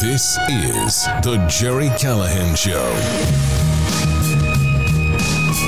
This 0.00 0.38
is 0.48 1.04
The 1.22 1.46
Gerry 1.50 1.90
Callahan 1.98 2.56
Show. 2.56 2.90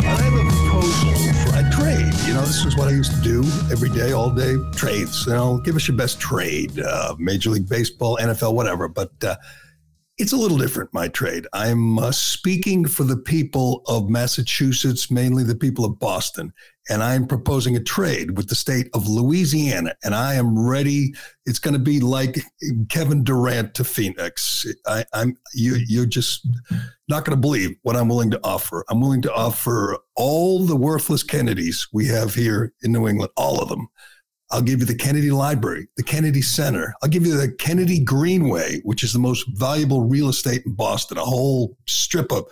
I 0.08 0.22
have 0.22 0.32
a 0.32 0.44
proposal 0.48 1.12
for 1.44 1.58
a 1.58 1.70
trade. 1.70 2.14
You 2.26 2.32
know, 2.32 2.40
this 2.40 2.64
is 2.64 2.74
what 2.74 2.88
I 2.88 2.92
used 2.92 3.14
to 3.14 3.20
do 3.20 3.42
every 3.70 3.90
day, 3.90 4.12
all 4.12 4.30
day 4.30 4.56
trades. 4.72 5.26
You 5.26 5.34
know, 5.34 5.58
give 5.58 5.76
us 5.76 5.86
your 5.86 5.98
best 5.98 6.18
trade, 6.18 6.80
uh, 6.80 7.14
Major 7.18 7.50
League 7.50 7.68
Baseball, 7.68 8.16
NFL, 8.22 8.54
whatever. 8.54 8.88
But 8.88 9.12
uh, 9.22 9.36
it's 10.22 10.32
a 10.32 10.36
little 10.36 10.56
different, 10.56 10.94
my 10.94 11.08
trade. 11.08 11.48
I'm 11.52 11.98
uh, 11.98 12.12
speaking 12.12 12.86
for 12.86 13.02
the 13.02 13.16
people 13.16 13.82
of 13.88 14.08
Massachusetts, 14.08 15.10
mainly 15.10 15.42
the 15.42 15.56
people 15.56 15.84
of 15.84 15.98
Boston, 15.98 16.52
and 16.88 17.02
I'm 17.02 17.26
proposing 17.26 17.74
a 17.74 17.82
trade 17.82 18.36
with 18.36 18.48
the 18.48 18.54
state 18.54 18.88
of 18.94 19.08
Louisiana. 19.08 19.96
And 20.04 20.14
I 20.14 20.34
am 20.34 20.56
ready. 20.56 21.12
It's 21.44 21.58
going 21.58 21.74
to 21.74 21.80
be 21.80 21.98
like 21.98 22.38
Kevin 22.88 23.24
Durant 23.24 23.74
to 23.74 23.82
Phoenix. 23.82 24.64
I, 24.86 25.04
am 25.12 25.36
you. 25.54 25.74
You're 25.88 26.06
just 26.06 26.46
not 27.08 27.24
going 27.24 27.36
to 27.36 27.40
believe 27.40 27.74
what 27.82 27.96
I'm 27.96 28.08
willing 28.08 28.30
to 28.30 28.40
offer. 28.44 28.84
I'm 28.88 29.00
willing 29.00 29.22
to 29.22 29.34
offer 29.34 29.98
all 30.14 30.60
the 30.60 30.76
worthless 30.76 31.24
Kennedys 31.24 31.88
we 31.92 32.06
have 32.06 32.32
here 32.32 32.72
in 32.84 32.92
New 32.92 33.08
England, 33.08 33.32
all 33.36 33.60
of 33.60 33.68
them. 33.68 33.88
I'll 34.52 34.60
give 34.60 34.80
you 34.80 34.86
the 34.86 34.94
Kennedy 34.94 35.30
Library, 35.30 35.88
the 35.96 36.02
Kennedy 36.02 36.42
Center. 36.42 36.94
I'll 37.02 37.08
give 37.08 37.26
you 37.26 37.34
the 37.34 37.52
Kennedy 37.52 37.98
Greenway, 37.98 38.82
which 38.82 39.02
is 39.02 39.14
the 39.14 39.18
most 39.18 39.46
valuable 39.54 40.02
real 40.02 40.28
estate 40.28 40.62
in 40.66 40.74
Boston, 40.74 41.16
a 41.16 41.24
whole 41.24 41.76
strip 41.86 42.30
of 42.30 42.44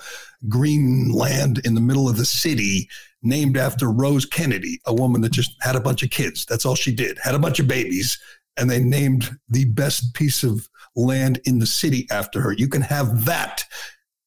green 0.49 1.13
land 1.13 1.61
in 1.67 1.75
the 1.75 1.81
middle 1.81 2.09
of 2.09 2.17
the 2.17 2.25
city 2.25 2.89
named 3.23 3.59
after 3.59 3.91
Rose 3.91 4.25
Kennedy, 4.25 4.81
a 4.87 4.95
woman 4.95 5.21
that 5.21 5.33
just 5.33 5.55
had 5.61 5.77
a 5.77 5.81
bunch 5.81 6.03
of 6.03 6.09
kids. 6.09 6.47
That's 6.47 6.65
all 6.65 6.75
she 6.75 6.95
did, 6.95 7.19
had 7.23 7.35
a 7.35 7.39
bunch 7.39 7.61
of 7.61 7.69
babies. 7.69 8.19
And 8.57 8.69
they 8.69 8.81
named 8.81 9.31
the 9.51 9.67
best 9.67 10.15
piece 10.15 10.43
of 10.43 10.69
land 10.97 11.41
in 11.45 11.59
the 11.59 11.67
city 11.67 12.07
after 12.11 12.41
her. 12.41 12.53
You 12.53 12.69
can 12.69 12.83
have 12.83 13.27
that. 13.27 13.63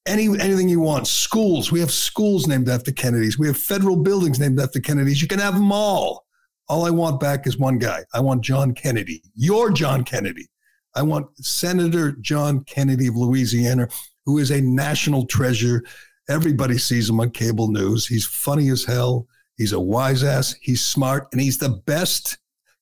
Any 0.06 0.28
anything 0.40 0.70
you 0.70 0.80
want. 0.80 1.08
Schools. 1.08 1.72
We 1.72 1.80
have 1.80 1.92
schools 1.92 2.46
named 2.46 2.70
after 2.70 2.92
Kennedys. 2.92 3.40
We 3.40 3.48
have 3.48 3.58
federal 3.58 3.96
buildings 3.96 4.40
named 4.40 4.60
after 4.60 4.80
Kennedys. 4.80 5.22
You 5.22 5.28
can 5.28 5.40
have 5.40 5.56
them 5.56 5.72
all. 5.72 6.26
All 6.69 6.86
I 6.86 6.89
want 6.89 7.19
back 7.19 7.45
is 7.45 7.58
one 7.58 7.78
guy. 7.78 8.03
I 8.14 8.19
want 8.19 8.42
John 8.42 8.73
Kennedy, 8.73 9.22
your 9.36 9.72
John 9.72 10.03
Kennedy. 10.03 10.47
I 10.95 11.02
want 11.02 11.28
Senator 11.38 12.14
John 12.14 12.64
Kennedy 12.64 13.08
of 13.08 13.16
Louisiana, 13.16 13.88
who 14.25 14.38
is 14.38 14.52
a 14.52 14.61
national 14.61 15.25
treasure. 15.25 15.84
Everybody 16.30 16.78
sees 16.78 17.09
him 17.09 17.19
on 17.19 17.31
cable 17.31 17.69
news. 17.69 18.08
He's 18.08 18.25
funny 18.25 18.69
as 18.69 18.86
hell. 18.86 19.28
He's 19.58 19.73
a 19.73 19.80
wise 19.80 20.23
ass. 20.23 20.56
He's 20.61 20.81
smart, 20.81 21.28
and 21.31 21.41
he's 21.41 21.58
the 21.58 21.81
best 21.86 22.38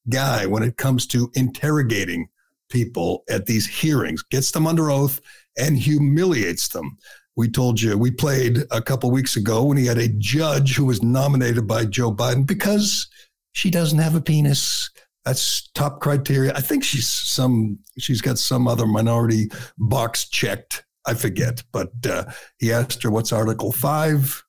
guy 0.09 0.45
when 0.45 0.63
it 0.63 0.77
comes 0.77 1.07
to 1.07 1.31
interrogating 1.35 2.29
people 2.69 3.23
at 3.29 3.45
these 3.45 3.67
hearings, 3.67 4.23
gets 4.23 4.51
them 4.51 4.65
under 4.65 4.89
oath 4.89 5.19
and 5.57 5.77
humiliates 5.77 6.69
them. 6.69 6.97
We 7.35 7.49
told 7.49 7.81
you 7.81 7.97
we 7.97 8.11
played 8.11 8.59
a 8.71 8.81
couple 8.81 9.11
weeks 9.11 9.35
ago 9.35 9.63
when 9.63 9.77
he 9.77 9.85
had 9.85 9.97
a 9.97 10.07
judge 10.07 10.75
who 10.75 10.85
was 10.85 11.01
nominated 11.01 11.67
by 11.67 11.85
Joe 11.85 12.13
Biden 12.13 12.45
because 12.45 13.07
she 13.51 13.69
doesn't 13.69 13.99
have 13.99 14.15
a 14.15 14.21
penis. 14.21 14.89
That's 15.25 15.69
top 15.71 15.99
criteria. 15.99 16.53
I 16.55 16.61
think 16.61 16.83
she's 16.83 17.07
some. 17.07 17.79
She's 17.99 18.21
got 18.21 18.39
some 18.39 18.67
other 18.67 18.87
minority 18.87 19.51
box 19.77 20.27
checked. 20.27 20.83
I 21.05 21.13
forget, 21.13 21.63
but 21.71 21.91
uh, 22.07 22.25
he 22.59 22.71
asked 22.71 23.01
her 23.03 23.11
what's 23.11 23.31
Article 23.31 23.71
Five, 23.71 24.43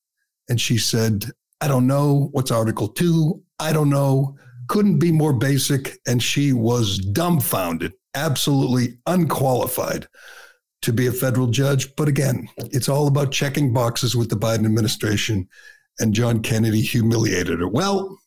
and 0.49 0.61
she 0.61 0.79
said, 0.79 1.27
"I 1.61 1.69
don't 1.69 1.87
know. 1.87 2.29
What's 2.33 2.51
Article 2.51 2.89
Two? 2.89 3.43
I 3.59 3.73
don't 3.73 3.91
know." 3.91 4.37
Couldn't 4.69 4.99
be 4.99 5.13
more 5.13 5.35
basic, 5.35 5.99
and 6.07 6.23
she 6.23 6.53
was 6.55 6.99
dumbfounded, 6.99 7.93
absolutely 8.15 8.99
unqualified 9.07 10.07
to 10.83 10.93
be 10.93 11.07
a 11.07 11.13
federal 11.13 11.49
judge. 11.49 11.95
But 11.97 12.09
again, 12.09 12.49
it's 12.57 12.89
all 12.89 13.07
about 13.07 13.33
checking 13.33 13.73
boxes 13.73 14.17
with 14.17 14.31
the 14.31 14.37
Biden 14.37 14.65
administration, 14.65 15.49
and 15.99 16.15
John 16.15 16.41
Kennedy 16.41 16.81
humiliated 16.81 17.61
her. 17.61 17.69
Well, 17.69 18.19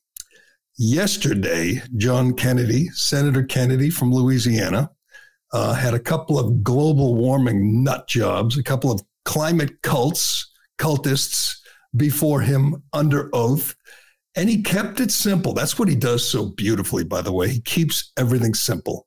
Yesterday, 0.78 1.82
John 1.96 2.34
Kennedy, 2.34 2.90
Senator 2.90 3.44
Kennedy 3.44 3.90
from 3.90 4.14
Louisiana, 4.14 4.92
uh, 5.54 5.74
had 5.74 5.94
a 5.94 6.00
couple 6.00 6.38
of 6.38 6.64
global 6.64 7.16
warming 7.16 7.82
nut 7.82 8.08
jobs, 8.10 8.58
a 8.58 8.64
couple 8.64 8.92
of 8.92 9.02
climate 9.24 9.82
cults, 9.84 10.52
cultists 10.78 11.56
before 11.96 12.42
him 12.42 12.84
under 12.92 13.30
oath. 13.34 13.74
And 14.36 14.50
he 14.50 14.64
kept 14.64 15.00
it 15.00 15.12
simple. 15.12 15.54
That's 15.54 15.80
what 15.80 15.88
he 15.88 15.96
does 15.96 16.28
so 16.28 16.48
beautifully, 16.48 17.06
by 17.06 17.22
the 17.22 17.32
way. 17.32 17.48
He 17.48 17.62
keeps 17.62 18.12
everything 18.18 18.54
simple. 18.54 19.06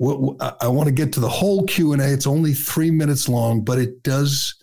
I 0.00 0.68
want 0.68 0.86
to 0.86 0.92
get 0.94 1.12
to 1.14 1.20
the 1.20 1.28
whole 1.28 1.64
Q 1.64 1.92
and 1.92 2.02
A. 2.02 2.12
It's 2.12 2.26
only 2.26 2.52
three 2.52 2.92
minutes 2.92 3.28
long, 3.28 3.64
but 3.64 3.78
it 3.78 4.02
does 4.04 4.54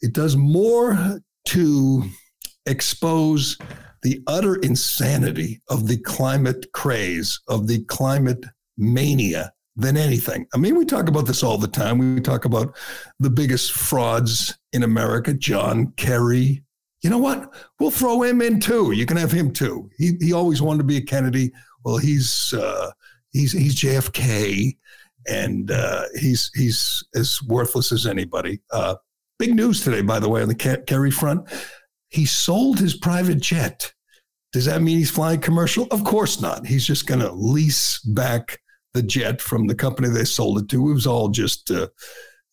it 0.00 0.14
does 0.14 0.36
more 0.36 1.20
to 1.46 2.04
expose 2.64 3.58
the 4.02 4.22
utter 4.26 4.56
insanity 4.56 5.60
of 5.68 5.86
the 5.86 5.98
climate 5.98 6.66
craze, 6.72 7.40
of 7.48 7.66
the 7.66 7.84
climate 7.84 8.44
mania 8.76 9.52
than 9.76 9.96
anything. 9.96 10.46
I 10.54 10.58
mean, 10.58 10.76
we 10.76 10.84
talk 10.84 11.08
about 11.08 11.26
this 11.26 11.42
all 11.42 11.56
the 11.56 11.68
time. 11.68 12.14
We 12.14 12.20
talk 12.20 12.44
about 12.44 12.76
the 13.20 13.30
biggest 13.30 13.72
frauds 13.72 14.58
in 14.72 14.82
America, 14.82 15.32
John 15.32 15.92
Kerry. 15.96 16.62
You 17.02 17.10
know 17.10 17.18
what? 17.18 17.54
We'll 17.78 17.92
throw 17.92 18.22
him 18.22 18.42
in 18.42 18.58
too. 18.58 18.90
You 18.90 19.06
can 19.06 19.16
have 19.16 19.30
him 19.30 19.52
too. 19.52 19.88
He, 19.96 20.12
he 20.20 20.32
always 20.32 20.60
wanted 20.60 20.78
to 20.78 20.84
be 20.84 20.96
a 20.96 21.02
Kennedy. 21.02 21.52
Well, 21.84 21.96
he's 21.96 22.52
uh, 22.54 22.90
he's 23.30 23.52
he's 23.52 23.80
JFK, 23.80 24.76
and 25.28 25.70
uh, 25.70 26.04
he's 26.18 26.50
he's 26.56 27.04
as 27.14 27.40
worthless 27.44 27.92
as 27.92 28.04
anybody. 28.04 28.60
Uh, 28.72 28.96
big 29.38 29.54
news 29.54 29.82
today, 29.84 30.02
by 30.02 30.18
the 30.18 30.28
way, 30.28 30.42
on 30.42 30.48
the 30.48 30.82
Kerry 30.86 31.12
front. 31.12 31.48
He 32.08 32.24
sold 32.26 32.78
his 32.78 32.96
private 32.96 33.40
jet. 33.40 33.92
Does 34.52 34.64
that 34.64 34.82
mean 34.82 34.98
he's 34.98 35.10
flying 35.10 35.40
commercial? 35.40 35.86
Of 35.90 36.04
course 36.04 36.40
not. 36.40 36.66
He's 36.66 36.86
just 36.86 37.06
going 37.06 37.20
to 37.20 37.32
lease 37.32 37.98
back 38.00 38.58
the 38.94 39.02
jet 39.02 39.42
from 39.42 39.66
the 39.66 39.74
company 39.74 40.08
they 40.08 40.24
sold 40.24 40.58
it 40.58 40.68
to. 40.70 40.90
It 40.90 40.94
was 40.94 41.06
all 41.06 41.28
just, 41.28 41.70
uh, 41.70 41.88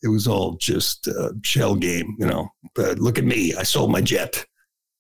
it 0.04 0.10
was 0.10 0.28
all 0.28 0.58
just 0.58 1.08
uh, 1.08 1.32
shell 1.44 1.76
game, 1.76 2.16
you 2.20 2.26
know. 2.26 2.50
But 2.76 3.00
look 3.00 3.18
at 3.18 3.24
me, 3.24 3.54
I 3.56 3.64
sold 3.64 3.92
my 3.92 4.02
jet. 4.02 4.46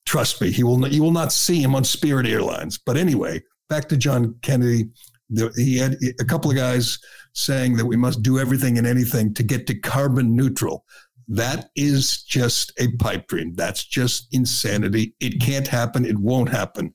Trust 0.05 0.41
me, 0.41 0.51
he 0.51 0.63
will. 0.63 0.77
Not, 0.77 0.91
you 0.91 1.03
will 1.03 1.11
not 1.11 1.33
see 1.33 1.61
him 1.61 1.75
on 1.75 1.83
Spirit 1.83 2.27
Airlines. 2.27 2.77
But 2.77 2.95
anyway, 2.95 3.41
back 3.69 3.89
to 3.89 3.97
John 3.97 4.35
Kennedy. 4.41 4.89
he 5.55 5.77
had 5.77 5.97
a 6.19 6.25
couple 6.25 6.49
of 6.49 6.55
guys 6.55 6.97
saying 7.33 7.75
that 7.75 7.85
we 7.85 7.97
must 7.97 8.23
do 8.23 8.39
everything 8.39 8.77
and 8.77 8.87
anything 8.87 9.33
to 9.33 9.43
get 9.43 9.67
to 9.67 9.75
carbon 9.75 10.35
neutral. 10.35 10.85
That 11.27 11.69
is 11.75 12.23
just 12.23 12.71
a 12.79 12.91
pipe 12.97 13.27
dream. 13.27 13.53
That's 13.55 13.83
just 13.83 14.27
insanity. 14.31 15.15
It 15.19 15.41
can't 15.41 15.67
happen. 15.67 16.05
It 16.05 16.19
won't 16.19 16.49
happen. 16.49 16.93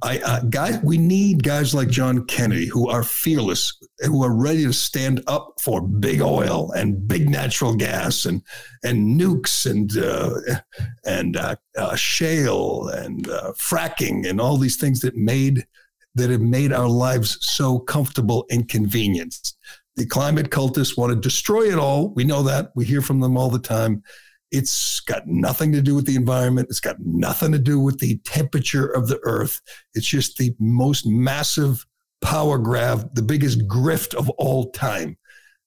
I, 0.00 0.18
uh, 0.20 0.40
guys, 0.42 0.78
we 0.84 0.96
need 0.96 1.42
guys 1.42 1.74
like 1.74 1.88
John 1.88 2.24
Kennedy 2.26 2.66
who 2.66 2.88
are 2.88 3.02
fearless, 3.02 3.76
who 3.98 4.22
are 4.22 4.32
ready 4.32 4.64
to 4.64 4.72
stand 4.72 5.22
up 5.26 5.54
for 5.60 5.80
big 5.80 6.20
oil 6.20 6.70
and 6.70 7.08
big 7.08 7.28
natural 7.28 7.74
gas 7.74 8.24
and 8.24 8.42
and 8.84 9.20
nukes 9.20 9.68
and 9.68 9.96
uh, 9.98 10.60
and 11.04 11.36
uh, 11.36 11.56
uh 11.76 11.96
shale 11.96 12.88
and 12.88 13.28
uh, 13.28 13.52
fracking 13.54 14.28
and 14.28 14.40
all 14.40 14.56
these 14.56 14.76
things 14.76 15.00
that 15.00 15.16
made 15.16 15.66
that 16.14 16.30
have 16.30 16.40
made 16.40 16.72
our 16.72 16.88
lives 16.88 17.38
so 17.40 17.80
comfortable 17.80 18.46
and 18.50 18.68
convenient. 18.68 19.52
The 19.98 20.06
climate 20.06 20.50
cultists 20.50 20.96
want 20.96 21.10
to 21.10 21.16
destroy 21.16 21.72
it 21.72 21.78
all. 21.78 22.10
We 22.14 22.22
know 22.22 22.44
that. 22.44 22.70
We 22.76 22.84
hear 22.84 23.02
from 23.02 23.18
them 23.18 23.36
all 23.36 23.50
the 23.50 23.58
time. 23.58 24.04
It's 24.52 25.00
got 25.00 25.26
nothing 25.26 25.72
to 25.72 25.82
do 25.82 25.96
with 25.96 26.06
the 26.06 26.14
environment. 26.14 26.68
It's 26.70 26.78
got 26.78 27.00
nothing 27.00 27.50
to 27.50 27.58
do 27.58 27.80
with 27.80 27.98
the 27.98 28.18
temperature 28.18 28.86
of 28.86 29.08
the 29.08 29.18
earth. 29.24 29.60
It's 29.94 30.06
just 30.06 30.38
the 30.38 30.54
most 30.60 31.04
massive 31.04 31.84
power 32.20 32.58
grab, 32.58 33.12
the 33.16 33.22
biggest 33.22 33.66
grift 33.66 34.14
of 34.14 34.30
all 34.30 34.70
time. 34.70 35.18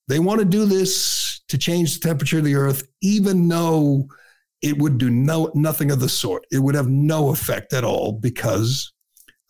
They 0.08 0.20
want 0.20 0.40
to 0.40 0.46
do 0.46 0.64
this 0.64 1.42
to 1.50 1.58
change 1.58 1.94
the 1.94 2.08
temperature 2.08 2.38
of 2.38 2.46
the 2.46 2.56
earth, 2.56 2.88
even 3.02 3.50
though 3.50 4.08
it 4.62 4.78
would 4.78 4.98
do 4.98 5.10
no 5.10 5.52
nothing 5.56 5.92
of 5.92 6.00
the 6.00 6.08
sort. 6.08 6.46
It 6.54 6.60
would 6.60 6.76
have 6.76 6.88
no 6.88 7.32
effect 7.32 7.74
at 7.74 7.84
all 7.84 8.14
because 8.14 8.94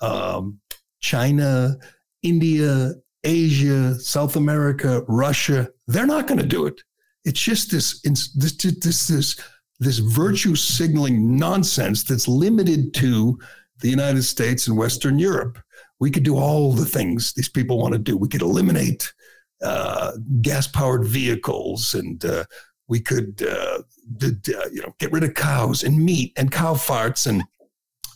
um, 0.01 0.60
China, 1.01 1.77
India, 2.24 2.94
Asia, 3.23 4.00
South 4.00 4.35
America, 4.35 5.03
Russia, 5.07 5.69
they're 5.88 6.07
not 6.07 6.27
going 6.27 6.39
to 6.39 6.45
do 6.45 6.65
it. 6.65 6.81
It's 7.23 7.39
just 7.39 7.71
this, 7.71 8.01
this, 8.01 8.31
this, 8.33 9.07
this, 9.07 9.39
this 9.79 10.00
virtue 10.00 10.56
signaling 10.56 11.38
nonsense 11.38 12.03
that's 12.03 12.27
limited 12.27 12.94
to 12.95 13.38
the 13.79 13.89
United 13.89 14.23
States 14.23 14.68
and 14.68 14.77
Western 14.77 15.19
Europe. 15.19 15.59
We 16.00 16.09
could 16.09 16.23
do 16.23 16.38
all 16.38 16.71
the 16.71 16.85
things 16.85 17.33
these 17.33 17.50
people 17.50 17.79
want 17.79 17.94
to 17.94 18.00
do. 18.00 18.18
We 18.18 18.27
could 18.27 18.41
eliminate 18.41 19.13
uh, 19.62 20.13
gas-powered 20.41 21.06
vehicles, 21.06 21.94
and 21.94 22.24
uh, 22.25 22.45
we 22.88 23.00
could, 23.00 23.44
uh, 23.47 23.83
you 24.19 24.81
know, 24.81 24.95
get 25.00 25.12
rid 25.12 25.24
of 25.24 25.35
cows 25.35 25.83
and 25.83 26.03
meat 26.03 26.33
and 26.38 26.51
cow 26.51 26.74
farts 26.74 27.27
and 27.27 27.44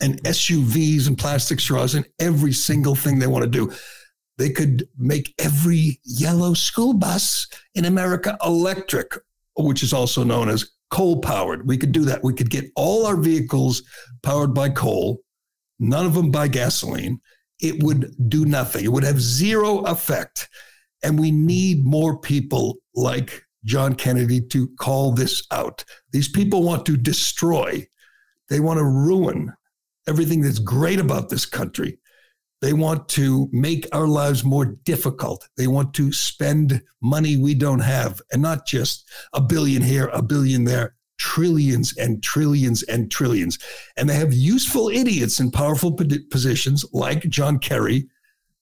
and 0.01 0.21
SUVs 0.23 1.07
and 1.07 1.17
plastic 1.17 1.57
straws 1.59 1.95
and 1.95 2.05
every 2.19 2.51
single 2.51 2.95
thing 2.95 3.17
they 3.17 3.27
want 3.27 3.43
to 3.43 3.49
do 3.49 3.71
They 4.37 4.49
could 4.49 4.87
make 4.97 5.33
every 5.39 5.99
yellow 6.03 6.53
school 6.53 6.93
bus 6.93 7.47
in 7.73 7.85
America 7.85 8.37
electric, 8.45 9.13
which 9.55 9.81
is 9.81 9.93
also 9.93 10.23
known 10.23 10.49
as 10.49 10.69
coal 10.89 11.21
powered. 11.21 11.67
We 11.67 11.77
could 11.77 11.91
do 11.91 12.05
that. 12.05 12.23
We 12.23 12.33
could 12.33 12.49
get 12.49 12.71
all 12.75 13.05
our 13.05 13.15
vehicles 13.15 13.83
powered 14.23 14.53
by 14.53 14.69
coal, 14.69 15.21
none 15.79 16.05
of 16.05 16.13
them 16.13 16.31
by 16.31 16.47
gasoline. 16.47 17.21
It 17.61 17.81
would 17.83 18.13
do 18.29 18.45
nothing, 18.45 18.83
it 18.83 18.91
would 18.91 19.03
have 19.03 19.21
zero 19.21 19.79
effect. 19.79 20.49
And 21.03 21.19
we 21.19 21.31
need 21.31 21.85
more 21.85 22.17
people 22.17 22.77
like 22.95 23.43
John 23.63 23.95
Kennedy 23.95 24.41
to 24.41 24.67
call 24.79 25.11
this 25.11 25.45
out. 25.51 25.83
These 26.11 26.29
people 26.29 26.63
want 26.63 26.85
to 26.87 26.97
destroy, 26.97 27.87
they 28.49 28.59
want 28.59 28.79
to 28.79 28.85
ruin 28.85 29.53
everything 30.07 30.41
that's 30.41 30.59
great 30.59 30.99
about 30.99 31.29
this 31.29 31.45
country. 31.45 31.97
They 32.61 32.73
want 32.73 33.09
to 33.09 33.49
make 33.51 33.87
our 33.91 34.07
lives 34.07 34.43
more 34.43 34.65
difficult. 34.65 35.47
They 35.57 35.67
want 35.67 35.93
to 35.95 36.11
spend 36.11 36.81
money 37.01 37.37
we 37.37 37.53
don't 37.53 37.79
have, 37.79 38.21
and 38.31 38.41
not 38.41 38.65
just 38.65 39.07
a 39.33 39.41
billion 39.41 39.81
here, 39.81 40.07
a 40.07 40.21
billion 40.21 40.63
there, 40.63 40.95
trillions 41.17 41.95
and 41.97 42.23
trillions 42.23 42.83
and 42.83 43.11
trillions. 43.11 43.59
And 43.97 44.09
they 44.09 44.15
have 44.15 44.33
useful 44.33 44.89
idiots 44.89 45.39
in 45.39 45.51
powerful 45.51 45.97
positions 46.29 46.85
like 46.93 47.29
John 47.29 47.59
Kerry, 47.59 48.07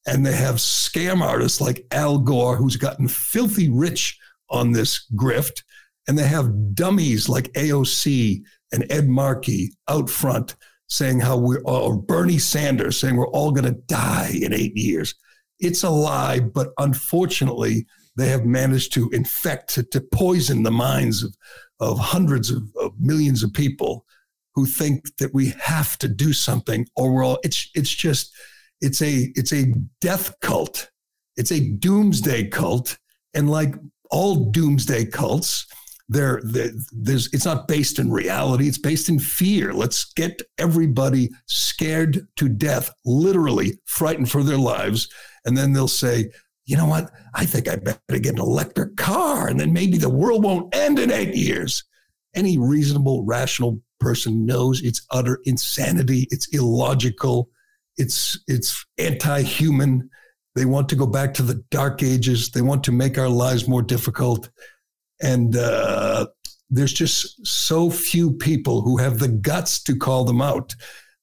and 0.05 0.25
they 0.25 0.35
have 0.35 0.55
scam 0.55 1.21
artists 1.21 1.61
like 1.61 1.85
Al 1.91 2.17
Gore, 2.17 2.57
who's 2.57 2.75
gotten 2.75 3.07
filthy 3.07 3.69
rich 3.69 4.19
on 4.49 4.71
this 4.71 5.07
grift. 5.15 5.63
And 6.07 6.17
they 6.17 6.27
have 6.27 6.75
dummies 6.75 7.29
like 7.29 7.53
AOC 7.53 8.43
and 8.73 8.85
Ed 8.91 9.07
Markey 9.07 9.71
out 9.87 10.09
front 10.09 10.55
saying 10.93 11.19
how 11.19 11.35
we're, 11.35 11.63
uh, 11.65 11.85
or 11.85 11.97
Bernie 11.97 12.37
Sanders 12.37 12.99
saying 12.99 13.15
we're 13.15 13.27
all 13.29 13.51
going 13.51 13.65
to 13.65 13.81
die 13.87 14.31
in 14.39 14.53
eight 14.53 14.77
years. 14.77 15.15
It's 15.59 15.81
a 15.81 15.89
lie, 15.89 16.39
but 16.39 16.69
unfortunately, 16.77 17.87
they 18.15 18.29
have 18.29 18.45
managed 18.45 18.93
to 18.93 19.09
infect, 19.09 19.73
to, 19.73 19.83
to 19.85 20.01
poison 20.01 20.61
the 20.61 20.71
minds 20.71 21.23
of, 21.23 21.35
of 21.79 21.97
hundreds 21.97 22.51
of, 22.51 22.61
of, 22.79 22.91
millions 22.99 23.41
of 23.41 23.51
people 23.53 24.05
who 24.53 24.67
think 24.67 25.17
that 25.17 25.33
we 25.33 25.51
have 25.59 25.97
to 25.97 26.07
do 26.07 26.31
something 26.31 26.85
or 26.95 27.11
we're 27.11 27.25
all, 27.25 27.39
it's, 27.43 27.71
it's 27.73 27.89
just, 27.89 28.31
it's 28.79 29.01
a, 29.01 29.31
it's 29.35 29.51
a 29.51 29.73
death 29.99 30.39
cult. 30.41 30.91
It's 31.37 31.51
a 31.51 31.71
doomsday 31.71 32.49
cult. 32.49 32.99
And 33.33 33.49
like 33.49 33.73
all 34.11 34.51
doomsday 34.51 35.07
cults, 35.07 35.65
there 36.09 36.41
there's 36.43 37.33
it's 37.33 37.45
not 37.45 37.67
based 37.67 37.97
in 37.97 38.11
reality 38.11 38.67
it's 38.67 38.77
based 38.77 39.09
in 39.09 39.19
fear. 39.19 39.73
Let's 39.73 40.11
get 40.13 40.41
everybody 40.57 41.29
scared 41.47 42.27
to 42.35 42.49
death 42.49 42.91
literally 43.05 43.79
frightened 43.85 44.29
for 44.29 44.43
their 44.43 44.57
lives. 44.57 45.09
And 45.45 45.57
then 45.57 45.73
they'll 45.73 45.87
say 45.87 46.31
you 46.65 46.77
know 46.77 46.85
what? 46.85 47.11
I 47.33 47.45
think 47.45 47.67
i 47.67 47.75
better 47.75 47.99
get 48.09 48.35
an 48.35 48.39
electric 48.39 48.95
car 48.95 49.47
and 49.47 49.59
then 49.59 49.73
maybe 49.73 49.97
the 49.97 50.09
world 50.09 50.43
won't 50.43 50.73
end 50.73 50.97
in 50.97 51.11
8 51.11 51.35
years. 51.35 51.83
Any 52.35 52.57
reasonable 52.57 53.25
rational 53.25 53.81
person 53.99 54.45
knows 54.45 54.81
it's 54.81 55.05
utter 55.11 55.39
insanity 55.45 56.27
it's 56.29 56.47
illogical 56.49 57.49
it's 57.97 58.39
it's 58.47 58.85
anti-human. 58.97 60.09
They 60.55 60.65
want 60.65 60.89
to 60.89 60.95
go 60.95 61.07
back 61.07 61.33
to 61.35 61.43
the 61.43 61.63
dark 61.71 62.03
ages. 62.03 62.51
They 62.51 62.61
want 62.61 62.83
to 62.85 62.91
make 62.91 63.17
our 63.17 63.29
lives 63.29 63.67
more 63.67 63.81
difficult 63.81 64.49
and 65.23 65.55
uh, 65.55 66.27
there's 66.69 66.93
just 66.93 67.45
so 67.45 67.89
few 67.89 68.31
people 68.31 68.81
who 68.81 68.97
have 68.97 69.19
the 69.19 69.29
guts 69.29 69.81
to 69.83 69.95
call 69.95 70.25
them 70.25 70.41
out. 70.41 70.73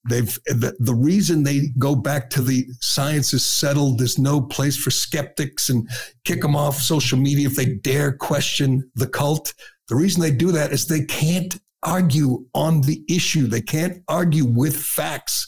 They've 0.08 0.32
the, 0.46 0.74
the 0.78 0.94
reason 0.94 1.42
they 1.42 1.68
go 1.78 1.94
back 1.94 2.30
to 2.30 2.42
the 2.42 2.66
science 2.80 3.34
is 3.34 3.44
settled. 3.44 3.98
There's 3.98 4.18
no 4.18 4.40
place 4.40 4.76
for 4.76 4.90
skeptics 4.90 5.68
and 5.68 5.88
kick 6.24 6.40
them 6.40 6.56
off 6.56 6.80
social 6.80 7.18
media 7.18 7.48
if 7.48 7.56
they 7.56 7.74
dare 7.74 8.12
question 8.12 8.90
the 8.94 9.06
cult. 9.06 9.52
The 9.88 9.96
reason 9.96 10.22
they 10.22 10.30
do 10.30 10.52
that 10.52 10.72
is 10.72 10.86
they 10.86 11.04
can't 11.04 11.58
argue 11.82 12.46
on 12.54 12.80
the 12.82 13.04
issue. 13.08 13.46
They 13.46 13.60
can't 13.60 14.02
argue 14.08 14.46
with 14.46 14.76
facts. 14.76 15.46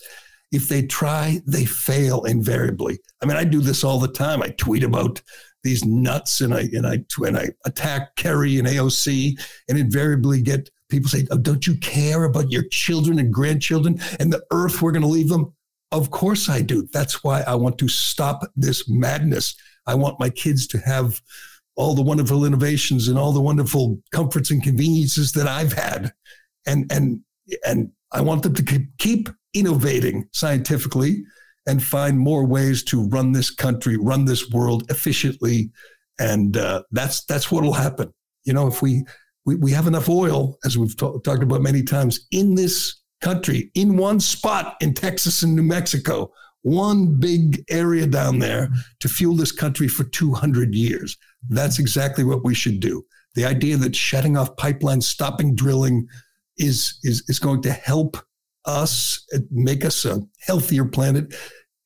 If 0.53 0.69
they 0.69 0.83
try, 0.83 1.41
they 1.47 1.65
fail 1.65 2.25
invariably. 2.25 3.01
I 3.23 3.27
mean, 3.27 3.37
I 3.37 3.45
do 3.45 3.61
this 3.61 3.83
all 3.83 3.99
the 3.99 4.13
time. 4.13 4.43
I 4.43 4.49
tweet 4.51 4.85
about 4.85 5.21
these 5.65 5.85
nuts 5.85 6.41
and 6.41 6.53
I 6.53 6.69
and 6.73 6.87
I 6.87 7.05
and 7.19 7.39
I 7.39 7.49
attack 7.65 8.17
Kerry 8.17 8.59
and 8.59 8.69
AOC 8.69 9.39
and 9.69 9.79
invariably 9.79 10.43
get 10.43 10.71
people 10.89 11.09
say, 11.09 11.27
oh, 11.31 11.39
"Don't 11.39 11.67
you 11.67 11.77
care 11.77 12.25
about 12.25 12.51
your 12.51 12.65
children 12.71 13.19
and 13.19 13.33
grandchildren 13.33 14.01
and 14.21 14.33
the 14.33 14.43
earth 14.51 14.83
we're 14.83 14.93
going 14.93 15.03
to 15.03 15.09
leave 15.09 15.29
them?" 15.29 15.53
Of 15.91 16.11
course 16.11 16.49
I 16.49 16.63
do. 16.63 16.89
That's 16.93 17.23
why 17.23 17.43
I 17.43 17.55
want 17.55 17.79
to 17.79 17.89
stop 17.89 18.43
this 18.57 18.89
madness. 18.89 19.55
I 19.87 19.95
want 19.95 20.21
my 20.21 20.31
kids 20.31 20.67
to 20.69 20.79
have 20.79 21.21
all 21.77 21.95
the 21.95 22.03
wonderful 22.03 22.45
innovations 22.45 23.09
and 23.09 23.19
all 23.19 23.33
the 23.33 23.41
wonderful 23.41 24.01
comforts 24.13 24.51
and 24.51 24.63
conveniences 24.63 25.33
that 25.33 25.49
I've 25.49 25.73
had, 25.73 26.13
and 26.67 26.91
and 26.91 27.21
and 27.65 27.93
I 28.11 28.21
want 28.21 28.43
them 28.43 28.55
to 28.55 28.87
keep 28.99 29.29
innovating 29.55 30.29
scientifically 30.33 31.25
and 31.67 31.83
find 31.83 32.19
more 32.19 32.45
ways 32.45 32.83
to 32.85 33.09
run 33.09 33.33
this 33.33 33.51
country, 33.51 33.97
run 33.97 34.25
this 34.25 34.51
world 34.51 34.91
efficiently. 34.91 35.71
And 36.19 36.57
uh, 36.57 36.83
that's 36.91 37.25
that's 37.25 37.51
what 37.51 37.63
will 37.63 37.73
happen. 37.73 38.13
You 38.45 38.53
know, 38.53 38.67
if 38.67 38.83
we, 38.83 39.05
we, 39.47 39.57
we 39.57 39.71
have 39.73 39.87
enough 39.87 40.09
oil, 40.09 40.59
as 40.65 40.77
we've 40.77 40.97
t- 40.97 41.19
talked 41.25 41.43
about 41.43 41.63
many 41.63 41.83
times, 41.83 42.27
in 42.31 42.55
this 42.55 43.01
country, 43.21 43.71
in 43.75 43.97
one 43.97 44.21
spot 44.21 44.77
in 44.81 44.95
Texas 44.95 45.43
and 45.43 45.55
New 45.55 45.63
Mexico, 45.63 46.33
one 46.63 47.19
big 47.19 47.65
area 47.71 48.07
down 48.07 48.39
there 48.39 48.69
to 49.01 49.09
fuel 49.09 49.35
this 49.35 49.53
country 49.53 49.89
for 49.89 50.05
200 50.05 50.75
years. 50.75 51.17
That's 51.49 51.79
exactly 51.79 52.25
what 52.25 52.45
we 52.45 52.55
should 52.55 52.81
do. 52.81 53.05
The 53.35 53.45
idea 53.45 53.77
that 53.79 53.97
shutting 53.97 54.37
off 54.37 54.57
pipelines, 54.57 55.05
stopping 55.05 55.55
drilling 55.55 56.07
is, 56.59 56.99
is, 57.03 57.25
is 57.29 57.39
going 57.39 57.63
to 57.63 57.73
help 57.73 58.17
us, 58.65 59.27
make 59.51 59.85
us 59.85 60.05
a 60.05 60.23
healthier 60.41 60.85
planet 60.85 61.35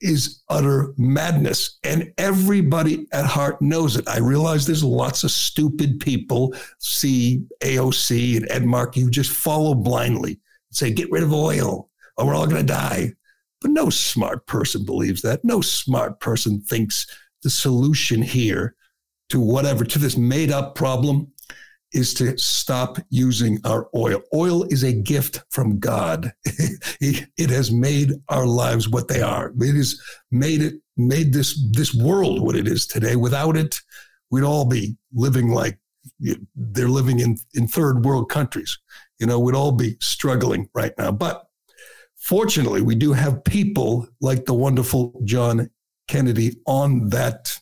is 0.01 0.43
utter 0.49 0.93
madness. 0.99 1.79
And 1.83 2.13
everybody 2.19 3.07
at 3.13 3.25
heart 3.25 3.61
knows 3.63 3.97
it. 3.97 4.07
I 4.09 4.19
realize 4.19 4.67
there's 4.67 4.85
lots 4.85 5.25
of 5.25 5.31
stupid 5.31 6.01
people, 6.01 6.55
see 6.79 7.45
AOC 7.63 8.37
and 8.37 8.51
Ed 8.51 8.65
Markey, 8.65 9.01
who 9.01 9.11
just 9.11 9.31
follow 9.31 9.75
blindly, 9.75 10.33
and 10.33 10.41
say, 10.77 10.93
get 10.93 11.11
rid 11.11 11.23
of 11.23 11.33
oil 11.33 11.91
or 12.17 12.27
we're 12.27 12.35
all 12.35 12.47
going 12.47 12.61
to 12.61 12.73
die. 12.73 13.13
But 13.61 13.71
no 13.71 13.89
smart 13.91 14.47
person 14.47 14.85
believes 14.85 15.23
that. 15.23 15.45
No 15.45 15.61
smart 15.61 16.21
person 16.21 16.61
thinks 16.61 17.07
the 17.43 17.51
solution 17.51 18.21
here 18.21 18.75
to 19.31 19.41
whatever, 19.41 19.85
to 19.85 19.99
this 19.99 20.17
made 20.17 20.53
up 20.53 20.75
problem 20.75 21.33
is 21.93 22.15
to 22.15 22.37
stop 22.37 22.99
using 23.11 23.59
our 23.65 23.89
oil. 23.95 24.21
Oil 24.35 24.65
is 24.65 24.83
a 24.83 24.93
gift 24.93 25.43
from 25.51 25.79
God. 25.79 26.33
it 27.01 27.51
has 27.51 27.71
made 27.71 28.13
our 28.29 28.47
lives 28.47 28.89
what 28.89 29.09
they 29.09 29.23
are. 29.23 29.53
It 29.59 29.77
has 29.77 30.01
made 30.31 30.63
it 30.63 30.75
made 30.97 31.33
this 31.33 31.59
this 31.73 31.95
world 31.95 32.41
what 32.41 32.57
it 32.57 32.67
is 32.67 32.87
today. 32.87 33.17
Without 33.17 33.57
it, 33.57 33.81
we'd 34.31 34.45
all 34.45 34.65
be 34.65 34.97
living 35.13 35.51
like 35.51 35.79
they're 36.55 36.89
living 36.89 37.21
in 37.21 37.37
in 37.55 37.67
third 37.67 38.05
world 38.05 38.31
countries. 38.31 38.79
You 39.19 39.27
know, 39.27 39.39
we'd 39.39 39.55
all 39.55 39.73
be 39.73 39.97
struggling 40.01 40.69
right 40.75 40.93
now. 40.99 41.13
But 41.13 41.47
fortunately, 42.17 42.83
we 42.83 42.95
do 42.95 43.13
have 43.13 43.45
people 43.45 44.09
like 44.21 44.45
the 44.45 44.55
wonderful 44.55 45.21
John 45.25 45.71
Kennedy 46.09 46.57
on 46.67 47.09
that 47.11 47.59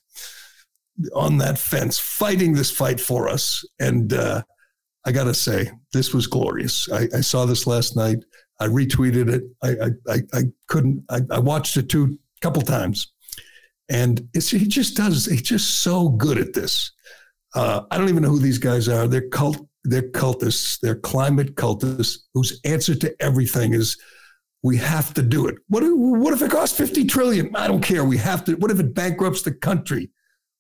on 1.15 1.39
that 1.39 1.59
fence 1.59 1.99
fighting 1.99 2.53
this 2.53 2.71
fight 2.71 3.01
for 3.01 3.29
us. 3.29 3.65
And 3.81 4.13
uh, 4.13 4.43
I 5.05 5.13
got 5.13 5.25
to 5.25 5.35
say, 5.35 5.71
this 5.93 6.15
was 6.15 6.27
glorious. 6.27 6.91
I, 6.91 7.09
I, 7.15 7.21
saw 7.21 7.45
this 7.45 7.67
last 7.67 7.97
night. 7.97 8.19
I 8.61 8.67
retweeted 8.67 9.29
it. 9.29 9.43
I, 9.63 9.91
I, 10.13 10.19
I 10.33 10.43
couldn't, 10.69 11.05
I, 11.11 11.21
I 11.31 11.39
watched 11.41 11.77
it 11.77 11.89
two 11.89 12.19
couple 12.41 12.63
times. 12.63 13.13
And 13.89 14.29
it's, 14.35 14.51
he 14.51 14.67
just 14.67 14.97
does, 14.97 15.27
he's 15.27 15.43
just 15.43 15.83
so 15.83 16.09
good 16.09 16.39
at 16.39 16.55
this. 16.55 16.93
Uh, 17.55 17.83
I 17.91 17.99
don't 17.99 18.09
even 18.09 18.23
know 18.23 18.31
who 18.31 18.39
these 18.39 18.59
guys 18.59 18.89
are. 18.89 19.07
They're 19.07 19.29
cult, 19.29 19.59
they're 19.85 20.11
cultists, 20.11 20.81
they're 20.81 20.95
climate 20.95 21.55
cultists 21.57 22.19
whose 22.33 22.61
answer 22.65 22.95
to 22.95 23.15
everything 23.21 23.75
is 23.75 23.99
we 24.63 24.79
have 24.79 25.13
to 25.15 25.23
do 25.23 25.47
it. 25.47 25.57
What, 25.69 25.83
what 25.83 26.33
if 26.33 26.41
it 26.41 26.51
costs 26.51 26.77
50 26.77 27.05
trillion? 27.05 27.55
I 27.55 27.69
don't 27.69 27.83
care. 27.83 28.05
We 28.05 28.17
have 28.17 28.45
to. 28.47 28.55
What 28.55 28.71
if 28.71 28.81
it 28.81 28.95
bankrupts 28.95 29.43
the 29.43 29.53
country? 29.53 30.11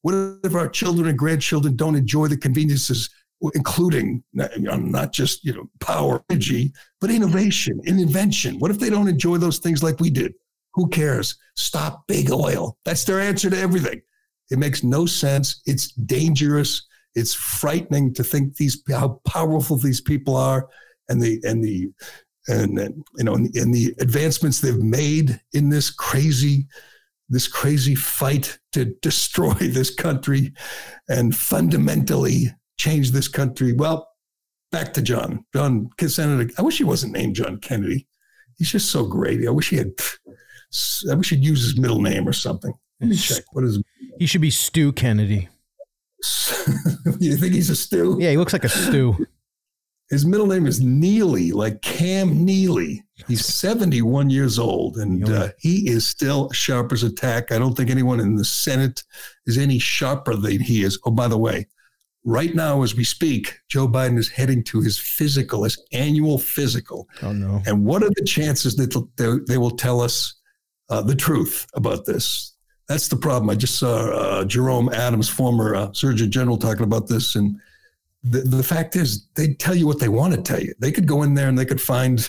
What 0.05 0.39
if 0.45 0.55
our 0.55 0.69
children 0.69 1.09
and 1.09 1.19
grandchildren 1.19 1.77
don't 1.77 1.95
enjoy 1.95 2.27
the 2.27 2.37
conveniences, 2.37 3.09
including 3.55 4.23
not 4.35 5.15
just 5.15 5.43
you 5.47 5.55
know 5.55 5.71
power, 5.81 6.23
energy, 6.29 6.75
but 7.01 7.11
innovation 7.11 7.81
and 7.87 7.99
invention? 7.99 8.59
What 8.59 8.71
if 8.71 8.79
they 8.79 8.91
don't 8.91 9.09
enjoy 9.09 9.39
those 9.39 9.61
things 9.61 9.83
like 9.83 10.01
we 10.01 10.11
did? 10.11 10.35
Who 10.75 10.91
cares? 10.91 11.37
Stop 11.57 12.07
big 12.07 12.31
oil. 12.31 12.77
That's 12.85 13.05
their 13.05 13.19
answer 13.19 13.49
to 13.49 13.59
everything. 13.59 14.03
It 14.51 14.59
makes 14.59 14.85
no 14.85 15.07
sense. 15.07 15.63
It's 15.65 15.93
dangerous. 15.93 16.87
It's 17.15 17.33
frightening 17.33 18.13
to 18.13 18.23
think 18.23 18.57
these 18.57 18.83
how 18.91 19.23
powerful 19.27 19.79
these 19.79 20.03
people 20.03 20.37
are, 20.37 20.69
and 21.09 21.19
the 21.19 21.41
and 21.45 21.65
the 21.65 21.91
and, 22.49 22.79
and 22.79 23.03
you 23.17 23.25
know 23.25 23.37
and, 23.37 23.57
and 23.57 23.73
the 23.73 23.95
advancements 24.01 24.61
they've 24.61 24.77
made 24.77 25.41
in 25.55 25.71
this 25.71 25.89
crazy 25.89 26.67
this 27.35 27.49
crazy 27.49 27.95
fight 27.95 28.59
to 28.73 28.87
destroy 29.03 29.53
this 29.61 29.95
country 29.95 30.53
and 31.09 31.35
fundamentally 31.35 32.47
change 32.79 33.11
this 33.11 33.29
country. 33.29 33.73
Well, 33.73 34.09
back 34.71 34.93
to 34.95 35.03
John. 35.03 35.45
John 35.55 35.91
Senator. 36.07 36.53
I 36.59 36.63
wish 36.63 36.79
he 36.79 36.85
wasn't 36.85 37.13
named 37.13 37.37
John 37.37 37.59
Kennedy. 37.59 38.07
He's 38.57 38.71
just 38.71 38.91
so 38.91 39.05
great. 39.05 39.47
I 39.47 39.51
wish 39.51 39.71
he 39.71 39.77
had. 39.77 39.93
I 41.11 41.15
wish 41.15 41.31
he'd 41.31 41.45
use 41.45 41.63
his 41.63 41.79
middle 41.79 42.01
name 42.01 42.27
or 42.29 42.33
something. 42.33 42.73
Let 43.01 43.11
me 43.11 43.17
check. 43.17 43.45
What 43.53 43.65
is? 43.65 43.83
He 44.19 44.27
should 44.27 44.41
be 44.41 44.51
Stu 44.51 44.93
Kennedy. 44.93 45.49
you 47.21 47.37
think 47.37 47.55
he's 47.55 47.71
a 47.71 47.77
Stu? 47.77 48.17
Yeah, 48.19 48.31
he 48.31 48.37
looks 48.37 48.53
like 48.53 48.65
a 48.65 48.69
Stu. 48.69 49.27
His 50.11 50.25
middle 50.25 50.47
name 50.47 50.67
is 50.67 50.81
Neely, 50.81 51.53
like 51.53 51.83
Cam 51.83 52.45
Neely. 52.45 53.04
He's 53.29 53.47
71 53.47 54.29
years 54.31 54.59
old, 54.59 54.97
and 54.97 55.29
uh, 55.29 55.49
he 55.57 55.89
is 55.89 56.07
still 56.07 56.51
sharp 56.51 56.93
as 56.93 57.05
a 57.05 57.13
tack. 57.13 57.53
I 57.53 57.59
don't 57.59 57.77
think 57.77 57.89
anyone 57.89 58.19
in 58.19 58.35
the 58.35 58.45
Senate 58.45 59.05
is 59.47 59.57
any 59.57 59.79
sharper 59.79 60.35
than 60.35 60.59
he 60.61 60.83
is. 60.83 60.99
Oh, 61.05 61.13
by 61.13 61.29
the 61.29 61.39
way, 61.39 61.69
right 62.25 62.53
now 62.55 62.83
as 62.83 62.97
we 62.97 63.05
speak, 63.05 63.57
Joe 63.69 63.87
Biden 63.87 64.19
is 64.19 64.29
heading 64.29 64.65
to 64.65 64.81
his 64.81 64.99
physical, 64.99 65.63
his 65.63 65.81
annual 65.93 66.39
physical. 66.39 67.09
Oh 67.23 67.33
no! 67.33 67.63
And 67.67 67.85
what 67.85 68.03
are 68.03 68.11
the 68.11 68.25
chances 68.25 68.75
that 68.77 69.45
they 69.47 69.59
will 69.59 69.71
tell 69.71 70.01
us 70.01 70.35
uh, 70.91 71.03
the 71.03 71.15
truth 71.15 71.69
about 71.75 72.07
this? 72.07 72.55
That's 72.89 73.09
the 73.09 73.17
problem. 73.17 73.49
I 73.49 73.55
just 73.55 73.79
saw 73.79 74.11
uh, 74.11 74.45
Jerome 74.45 74.93
Adams, 74.93 75.29
former 75.29 75.75
uh, 75.75 75.93
Surgeon 75.93 76.31
General, 76.33 76.59
talking 76.59 76.83
about 76.83 77.07
this, 77.07 77.37
and 77.37 77.59
the, 78.25 78.41
the 78.41 78.63
fact 78.63 78.97
is, 78.97 79.27
they 79.35 79.55
tell 79.55 79.75
you 79.75 79.87
what 79.87 80.01
they 80.01 80.09
want 80.09 80.35
to 80.35 80.43
tell 80.43 80.61
you. 80.61 80.75
They 80.79 80.91
could 80.91 81.07
go 81.07 81.23
in 81.23 81.35
there 81.35 81.49
and 81.49 81.59
they 81.59 81.67
could 81.67 81.81
find, 81.81 82.29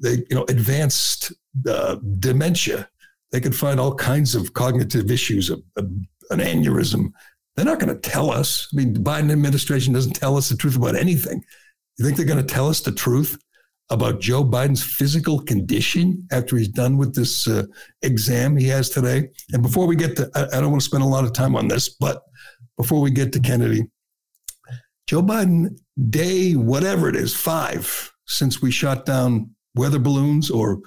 they 0.00 0.24
you 0.28 0.34
know, 0.36 0.44
advanced 0.48 1.32
uh, 1.68 1.96
dementia. 2.18 2.88
They 3.32 3.40
could 3.40 3.54
find 3.54 3.78
all 3.78 3.94
kinds 3.94 4.34
of 4.34 4.54
cognitive 4.54 5.10
issues, 5.10 5.50
a, 5.50 5.56
a, 5.76 5.82
an 6.30 6.40
aneurysm. 6.40 7.12
They're 7.54 7.64
not 7.64 7.80
going 7.80 7.94
to 7.94 8.00
tell 8.00 8.30
us. 8.30 8.68
I 8.72 8.76
mean, 8.76 8.94
the 8.94 9.00
Biden 9.00 9.30
administration 9.30 9.92
doesn't 9.92 10.14
tell 10.14 10.36
us 10.36 10.48
the 10.48 10.56
truth 10.56 10.76
about 10.76 10.96
anything. 10.96 11.44
You 11.98 12.04
think 12.04 12.16
they're 12.16 12.26
going 12.26 12.44
to 12.44 12.54
tell 12.54 12.68
us 12.68 12.80
the 12.80 12.92
truth 12.92 13.38
about 13.90 14.20
Joe 14.20 14.44
Biden's 14.44 14.82
physical 14.82 15.40
condition 15.40 16.26
after 16.32 16.56
he's 16.56 16.68
done 16.68 16.96
with 16.96 17.14
this 17.14 17.46
uh, 17.48 17.64
exam 18.02 18.56
he 18.56 18.68
has 18.68 18.88
today? 18.88 19.28
And 19.52 19.62
before 19.62 19.86
we 19.86 19.96
get 19.96 20.16
to, 20.16 20.30
I, 20.34 20.44
I 20.44 20.60
don't 20.60 20.70
want 20.70 20.80
to 20.80 20.86
spend 20.86 21.02
a 21.02 21.06
lot 21.06 21.24
of 21.24 21.32
time 21.32 21.56
on 21.56 21.68
this, 21.68 21.88
but 21.88 22.22
before 22.76 23.00
we 23.00 23.10
get 23.10 23.32
to 23.32 23.40
Kennedy, 23.40 23.82
Joe 25.06 25.22
Biden, 25.22 25.76
day 26.08 26.52
whatever 26.52 27.08
it 27.08 27.16
is, 27.16 27.34
five 27.34 28.12
since 28.26 28.62
we 28.62 28.70
shot 28.70 29.04
down 29.04 29.50
weather 29.74 29.98
balloons 29.98 30.50
or 30.50 30.80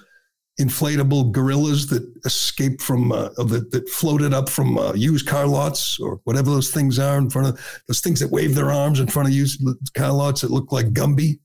inflatable 0.60 1.32
gorillas 1.32 1.88
that 1.88 2.08
escaped 2.24 2.80
from 2.80 3.10
uh, 3.10 3.28
that, 3.36 3.70
that 3.72 3.88
floated 3.88 4.32
up 4.32 4.48
from 4.48 4.78
uh, 4.78 4.92
used 4.94 5.26
car 5.26 5.46
lots 5.46 5.98
or 5.98 6.20
whatever 6.24 6.50
those 6.50 6.70
things 6.70 6.98
are 6.98 7.18
in 7.18 7.28
front 7.28 7.48
of 7.48 7.82
those 7.88 8.00
things 8.00 8.20
that 8.20 8.30
wave 8.30 8.54
their 8.54 8.70
arms 8.70 9.00
in 9.00 9.08
front 9.08 9.28
of 9.28 9.34
used 9.34 9.60
car 9.96 10.12
lots 10.12 10.42
that 10.42 10.50
look 10.50 10.70
like 10.70 10.92
Gumby. 10.92 11.40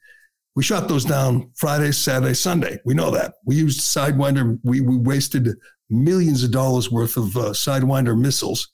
We 0.56 0.64
shot 0.64 0.88
those 0.88 1.06
down 1.06 1.52
Friday, 1.56 1.92
Saturday, 1.92 2.34
Sunday. 2.34 2.80
We 2.86 2.94
know 2.94 3.12
that. 3.12 3.36
We 3.46 3.56
used 3.56 3.80
Sidewinder. 3.80 4.60
We, 4.64 4.82
we 4.82 4.98
wasted 4.98 5.50
millions 5.90 6.44
of 6.44 6.52
dollars 6.52 6.92
worth 6.92 7.18
of 7.18 7.36
uh, 7.36 7.52
Sidewinder 7.52 8.20
missiles 8.20 8.68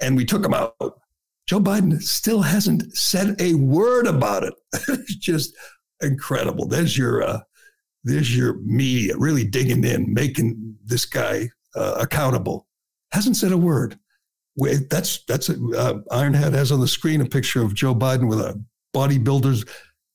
and 0.00 0.16
we 0.16 0.24
took 0.24 0.42
them 0.42 0.54
out. 0.54 0.74
Joe 1.46 1.60
Biden 1.60 2.00
still 2.00 2.42
hasn't 2.42 2.94
said 2.96 3.40
a 3.40 3.54
word 3.54 4.06
about 4.06 4.44
it. 4.44 4.54
it's 4.88 5.16
just 5.16 5.54
incredible. 6.00 6.66
There's 6.66 6.96
your 6.96 7.22
uh, 7.22 7.40
there's 8.04 8.36
your 8.36 8.54
media 8.64 9.16
really 9.16 9.44
digging 9.44 9.84
in, 9.84 10.12
making 10.12 10.76
this 10.84 11.04
guy 11.04 11.50
uh, 11.74 11.96
accountable. 12.00 12.66
Hasn't 13.12 13.36
said 13.36 13.52
a 13.52 13.58
word. 13.58 13.98
That's 14.56 15.24
that's 15.24 15.48
a, 15.48 15.54
uh, 15.54 16.00
Ironhead 16.10 16.52
has 16.52 16.72
on 16.72 16.80
the 16.80 16.88
screen 16.88 17.20
a 17.20 17.26
picture 17.26 17.62
of 17.62 17.74
Joe 17.74 17.94
Biden 17.94 18.28
with 18.28 18.40
a 18.40 18.62
bodybuilder's. 18.94 19.64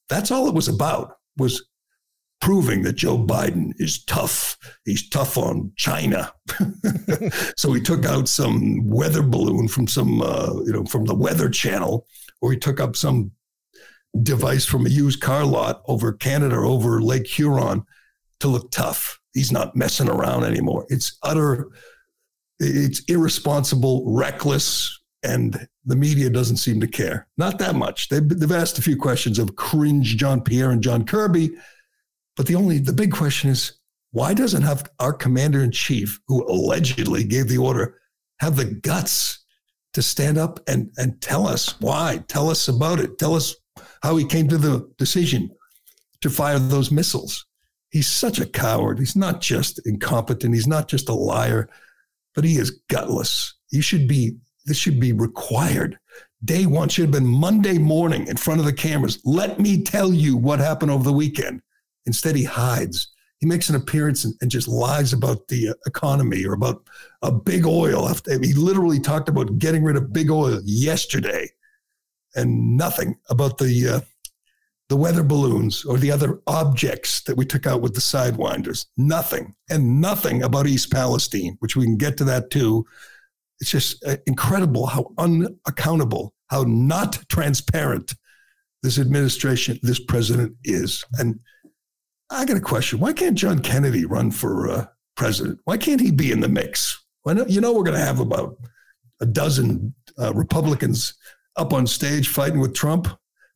That's 0.09 0.31
all 0.31 0.47
it 0.47 0.53
was 0.53 0.67
about. 0.67 1.17
Was 1.37 1.63
proving 2.41 2.83
that 2.83 2.93
Joe 2.93 3.17
Biden 3.17 3.73
is 3.77 4.03
tough. 4.05 4.57
He's 4.85 5.09
tough 5.09 5.37
on 5.37 5.71
China. 5.77 6.31
so 7.57 7.73
he 7.73 7.81
took 7.81 8.05
out 8.05 8.27
some 8.27 8.87
weather 8.87 9.23
balloon 9.23 9.67
from 9.67 9.87
some, 9.87 10.21
uh, 10.21 10.53
you 10.63 10.71
know, 10.71 10.85
from 10.85 11.05
the 11.05 11.15
Weather 11.15 11.49
Channel, 11.49 12.05
or 12.41 12.51
he 12.51 12.57
took 12.57 12.79
up 12.79 12.95
some 12.95 13.31
device 14.23 14.65
from 14.65 14.85
a 14.85 14.89
used 14.89 15.21
car 15.21 15.45
lot 15.45 15.81
over 15.87 16.13
Canada, 16.13 16.55
over 16.55 17.01
Lake 17.01 17.27
Huron, 17.27 17.83
to 18.39 18.47
look 18.47 18.71
tough. 18.71 19.19
He's 19.33 19.51
not 19.51 19.75
messing 19.75 20.09
around 20.09 20.43
anymore. 20.43 20.85
It's 20.89 21.17
utter, 21.23 21.67
it's 22.59 23.01
irresponsible, 23.07 24.03
reckless, 24.07 24.99
and 25.23 25.67
the 25.85 25.95
media 25.95 26.29
doesn't 26.29 26.57
seem 26.57 26.79
to 26.81 26.87
care. 26.87 27.27
Not 27.37 27.59
that 27.59 27.75
much. 27.75 28.09
They've, 28.09 28.27
they've 28.27 28.51
asked 28.51 28.77
a 28.77 28.83
few 28.83 28.95
questions 28.95 29.39
of 29.39 29.55
cringe 29.55 30.17
John 30.17 30.41
Pierre 30.41 30.71
and 30.71 30.81
John 30.81 31.05
Kirby 31.05 31.55
but 32.35 32.47
the 32.47 32.55
only 32.55 32.79
the 32.79 32.93
big 32.93 33.11
question 33.11 33.49
is 33.49 33.79
why 34.11 34.33
doesn't 34.33 34.61
have 34.61 34.89
our 34.99 35.13
commander 35.13 35.61
in 35.61 35.71
chief, 35.71 36.19
who 36.27 36.45
allegedly 36.49 37.23
gave 37.23 37.47
the 37.47 37.57
order, 37.57 37.99
have 38.39 38.55
the 38.55 38.65
guts 38.65 39.43
to 39.93 40.01
stand 40.01 40.37
up 40.37 40.59
and 40.67 40.91
and 40.97 41.21
tell 41.21 41.47
us 41.47 41.79
why? 41.79 42.23
Tell 42.27 42.49
us 42.49 42.67
about 42.67 42.99
it. 42.99 43.17
Tell 43.17 43.35
us 43.35 43.55
how 44.01 44.17
he 44.17 44.25
came 44.25 44.47
to 44.47 44.57
the 44.57 44.89
decision 44.97 45.49
to 46.21 46.29
fire 46.29 46.59
those 46.59 46.91
missiles. 46.91 47.45
He's 47.89 48.07
such 48.07 48.39
a 48.39 48.45
coward. 48.45 48.99
He's 48.99 49.15
not 49.15 49.41
just 49.41 49.85
incompetent. 49.85 50.53
He's 50.53 50.67
not 50.67 50.87
just 50.87 51.09
a 51.09 51.13
liar, 51.13 51.69
but 52.33 52.43
he 52.43 52.57
is 52.57 52.81
gutless. 52.89 53.53
You 53.71 53.81
should 53.81 54.07
be. 54.07 54.37
This 54.65 54.77
should 54.77 54.99
be 54.99 55.13
required. 55.13 55.99
Day 56.43 56.65
one 56.65 56.89
should 56.89 57.03
have 57.03 57.11
been 57.11 57.27
Monday 57.27 57.77
morning 57.77 58.27
in 58.27 58.35
front 58.35 58.59
of 58.59 58.65
the 58.65 58.73
cameras. 58.73 59.21
Let 59.23 59.59
me 59.59 59.81
tell 59.81 60.11
you 60.11 60.35
what 60.35 60.59
happened 60.59 60.91
over 60.91 61.03
the 61.03 61.13
weekend. 61.13 61.61
Instead, 62.05 62.35
he 62.35 62.43
hides. 62.43 63.11
He 63.39 63.45
makes 63.45 63.69
an 63.69 63.75
appearance 63.75 64.25
and, 64.25 64.33
and 64.41 64.49
just 64.49 64.67
lies 64.67 65.13
about 65.13 65.47
the 65.47 65.69
uh, 65.69 65.73
economy 65.85 66.45
or 66.45 66.53
about 66.53 66.87
a 67.21 67.31
big 67.31 67.65
oil. 67.65 68.11
He 68.27 68.53
literally 68.53 68.99
talked 68.99 69.29
about 69.29 69.59
getting 69.59 69.83
rid 69.83 69.97
of 69.97 70.13
big 70.13 70.31
oil 70.31 70.59
yesterday, 70.63 71.49
and 72.35 72.77
nothing 72.77 73.15
about 73.29 73.57
the 73.57 73.89
uh, 73.89 74.01
the 74.87 74.95
weather 74.95 75.23
balloons 75.23 75.83
or 75.83 75.97
the 75.97 76.11
other 76.11 76.41
objects 76.45 77.23
that 77.23 77.35
we 77.35 77.45
took 77.45 77.65
out 77.65 77.81
with 77.81 77.95
the 77.95 78.01
sidewinders. 78.01 78.85
Nothing, 78.97 79.55
and 79.69 79.99
nothing 79.99 80.43
about 80.43 80.67
East 80.67 80.91
Palestine, 80.91 81.57
which 81.59 81.75
we 81.75 81.85
can 81.85 81.97
get 81.97 82.17
to 82.17 82.23
that 82.25 82.49
too. 82.49 82.85
It's 83.59 83.71
just 83.71 84.03
uh, 84.05 84.17
incredible 84.27 84.85
how 84.85 85.11
unaccountable, 85.17 86.33
how 86.49 86.63
not 86.67 87.23
transparent 87.29 88.13
this 88.83 88.99
administration, 88.99 89.79
this 89.81 89.99
president 89.99 90.55
is, 90.63 91.03
and 91.17 91.39
I 92.29 92.45
got 92.45 92.57
a 92.57 92.61
question. 92.61 92.99
Why 92.99 93.13
can't 93.13 93.37
John 93.37 93.59
Kennedy 93.59 94.05
run 94.05 94.31
for 94.31 94.69
uh, 94.69 94.85
president? 95.15 95.59
Why 95.65 95.77
can't 95.77 96.01
he 96.01 96.11
be 96.11 96.31
in 96.31 96.39
the 96.39 96.49
mix? 96.49 97.03
Not, 97.25 97.49
you 97.49 97.61
know, 97.61 97.73
we're 97.73 97.83
going 97.83 97.97
to 97.97 98.05
have 98.05 98.19
about 98.19 98.57
a 99.21 99.25
dozen 99.25 99.93
uh, 100.19 100.33
Republicans 100.33 101.13
up 101.57 101.73
on 101.73 101.87
stage 101.87 102.27
fighting 102.27 102.59
with 102.59 102.73
Trump. 102.73 103.07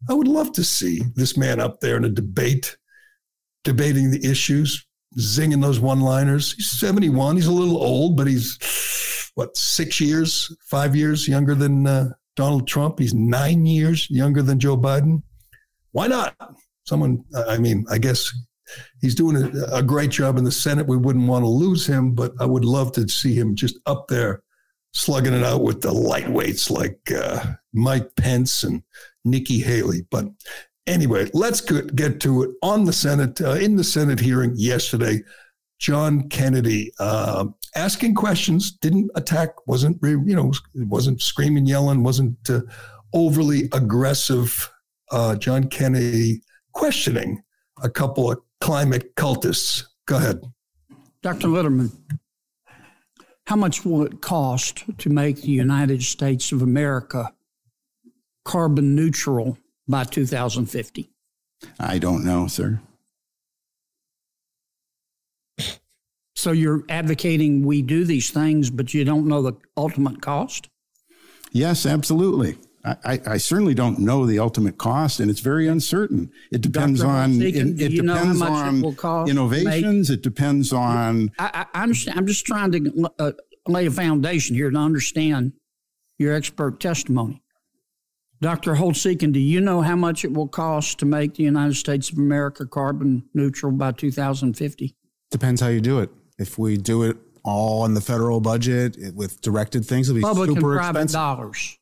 I 0.09 0.13
would 0.13 0.27
love 0.27 0.51
to 0.53 0.63
see 0.63 1.01
this 1.15 1.35
man 1.35 1.59
up 1.59 1.79
there 1.79 1.97
in 1.97 2.05
a 2.05 2.09
debate, 2.09 2.77
debating 3.63 4.11
the 4.11 4.23
issues, 4.25 4.85
zinging 5.17 5.61
those 5.61 5.79
one 5.79 6.01
liners. 6.01 6.53
He's 6.53 6.71
71. 6.71 7.35
He's 7.35 7.47
a 7.47 7.51
little 7.51 7.77
old, 7.77 8.15
but 8.15 8.27
he's, 8.27 8.57
what, 9.35 9.57
six 9.57 9.99
years, 9.99 10.55
five 10.69 10.95
years 10.95 11.27
younger 11.27 11.55
than 11.55 11.85
uh, 11.85 12.09
Donald 12.35 12.67
Trump? 12.67 12.99
He's 12.99 13.13
nine 13.13 13.65
years 13.65 14.09
younger 14.09 14.41
than 14.41 14.59
Joe 14.59 14.77
Biden. 14.77 15.21
Why 15.91 16.07
not? 16.07 16.35
Someone, 16.85 17.23
I 17.47 17.57
mean, 17.57 17.85
I 17.91 17.97
guess 17.97 18.31
he's 19.01 19.15
doing 19.15 19.35
a, 19.35 19.77
a, 19.77 19.83
great 19.83 20.09
job 20.09 20.37
in 20.37 20.43
the 20.43 20.51
Senate. 20.51 20.87
We 20.87 20.97
wouldn't 20.97 21.27
want 21.27 21.43
to 21.43 21.49
lose 21.49 21.85
him, 21.85 22.13
but 22.13 22.31
I 22.39 22.45
would 22.45 22.65
love 22.65 22.91
to 22.93 23.07
see 23.07 23.33
him 23.33 23.55
just 23.55 23.77
up 23.85 24.07
there 24.07 24.41
slugging 24.93 25.33
it 25.33 25.43
out 25.43 25.61
with 25.61 25.81
the 25.81 25.91
lightweights 25.91 26.69
like 26.69 26.99
uh, 27.11 27.53
Mike 27.73 28.15
Pence 28.15 28.63
and 28.63 28.83
Nikki 29.25 29.59
Haley. 29.59 30.05
But 30.09 30.25
anyway, 30.87 31.29
let's 31.33 31.61
get 31.61 32.19
to 32.21 32.43
it 32.43 32.51
on 32.61 32.85
the 32.85 32.93
Senate, 32.93 33.39
uh, 33.41 33.53
in 33.53 33.75
the 33.75 33.83
Senate 33.83 34.19
hearing 34.19 34.53
yesterday. 34.55 35.21
John 35.79 36.27
Kennedy 36.27 36.91
uh, 36.99 37.45
asking 37.75 38.15
questions, 38.15 38.71
didn't 38.71 39.09
attack, 39.15 39.65
wasn't 39.65 39.97
you 40.03 40.35
know, 40.35 40.51
wasn't 40.75 41.21
screaming, 41.21 41.65
yelling, 41.65 42.03
wasn't 42.03 42.37
uh, 42.49 42.61
overly 43.13 43.69
aggressive. 43.71 44.69
Uh, 45.11 45.35
John 45.35 45.67
Kennedy 45.67 46.41
questioning 46.73 47.41
a 47.81 47.89
couple 47.89 48.31
of 48.31 48.39
climate 48.59 49.15
cultists. 49.15 49.85
Go 50.05 50.17
ahead. 50.17 50.41
Dr. 51.21 51.47
Litterman, 51.47 51.91
how 53.47 53.55
much 53.55 53.85
will 53.85 54.03
it 54.03 54.21
cost 54.21 54.83
to 54.99 55.09
make 55.09 55.41
the 55.41 55.51
United 55.51 56.03
States 56.03 56.51
of 56.51 56.61
America 56.61 57.33
carbon 58.49 58.95
neutral 58.95 59.59
by 59.87 60.03
2050? 60.03 61.11
I 61.79 61.99
don't 61.99 62.25
know, 62.25 62.47
sir. 62.47 62.81
So 66.35 66.51
you're 66.51 66.83
advocating 66.89 67.63
we 67.63 67.83
do 67.83 68.05
these 68.05 68.31
things, 68.31 68.71
but 68.71 68.91
you 68.91 69.05
don't 69.05 69.27
know 69.27 69.43
the 69.43 69.53
ultimate 69.77 70.23
cost? 70.23 70.67
Yes, 71.51 71.85
absolutely. 71.85 72.57
I, 72.83 72.95
I, 73.03 73.21
I 73.27 73.37
certainly 73.37 73.75
don't 73.75 73.99
know 73.99 74.25
the 74.25 74.39
ultimate 74.39 74.79
cost, 74.79 75.19
and 75.19 75.29
it's 75.29 75.41
very 75.41 75.67
uncertain. 75.67 76.31
It 76.51 76.61
depends 76.61 77.01
Dr. 77.01 77.11
on 77.11 77.41
it, 77.43 77.55
it 77.55 77.91
you 77.91 78.01
know 78.01 78.15
how 78.15 78.19
depends 78.33 78.41
it 78.41 79.05
on 79.05 79.29
innovations. 79.29 80.09
It 80.09 80.23
depends 80.23 80.73
on 80.73 81.31
I, 81.37 81.67
I 81.71 81.83
understand. 81.83 82.17
I'm 82.17 82.25
just 82.25 82.47
trying 82.47 82.71
to 82.71 83.11
uh, 83.19 83.31
lay 83.67 83.85
a 83.85 83.91
foundation 83.91 84.55
here 84.55 84.71
to 84.71 84.77
understand 84.77 85.53
your 86.17 86.33
expert 86.33 86.79
testimony. 86.79 87.43
Dr. 88.41 88.75
Holtz-Eakin, 88.75 89.33
do 89.33 89.39
you 89.39 89.59
know 89.59 89.81
how 89.81 89.95
much 89.95 90.23
it 90.23 90.31
will 90.33 90.47
cost 90.47 90.97
to 90.99 91.05
make 91.05 91.33
the 91.35 91.43
United 91.43 91.75
States 91.75 92.09
of 92.09 92.17
America 92.17 92.65
carbon 92.65 93.23
neutral 93.33 93.71
by 93.71 93.91
2050? 93.91 94.95
Depends 95.29 95.59
how 95.61 95.67
you 95.67 95.81
do 95.81 95.99
it. 95.99 96.09
If 96.37 96.57
we 96.57 96.77
do 96.77 97.03
it 97.03 97.17
all 97.43 97.83
in 97.85 97.93
the 97.95 98.01
federal 98.01 98.39
budget 98.39 98.97
with 99.13 99.41
directed 99.41 99.85
things, 99.85 100.07
it'll 100.09 100.17
be 100.17 100.21
Public 100.21 100.51
and 100.51 100.59
private 100.59 100.89
expensive. 100.89 101.13
dollars. 101.13 101.77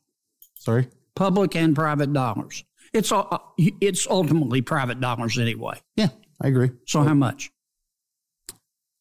Sorry. 0.55 0.87
Public 1.15 1.55
and 1.55 1.75
private 1.75 2.11
dollars. 2.11 2.63
It's 2.93 3.11
all, 3.11 3.53
it's 3.57 4.07
ultimately 4.09 4.61
private 4.61 4.99
dollars 4.99 5.37
anyway. 5.37 5.79
Yeah, 5.95 6.07
I 6.41 6.47
agree. 6.47 6.71
So 6.87 7.03
how 7.03 7.13
much? 7.13 7.51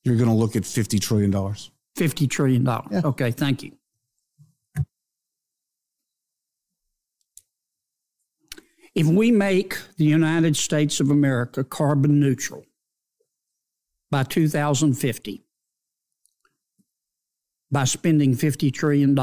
You're 0.05 0.17
going 0.17 0.29
to 0.29 0.35
look 0.35 0.57
at 0.57 0.67
fifty 0.67 0.99
trillion 0.99 1.31
dollars. 1.31 1.71
$50 1.97 2.29
trillion. 2.29 2.69
Okay, 3.07 3.31
thank 3.31 3.63
you. 3.63 3.73
If 8.97 9.07
we 9.07 9.31
make 9.31 9.77
the 9.99 10.07
United 10.07 10.57
States 10.57 11.01
of 11.01 11.11
America 11.11 11.63
carbon 11.63 12.19
neutral 12.19 12.65
by 14.11 14.23
2050 14.23 15.45
by 17.71 17.85
spending 17.85 18.35
$50 18.35 18.73
trillion, 18.73 19.15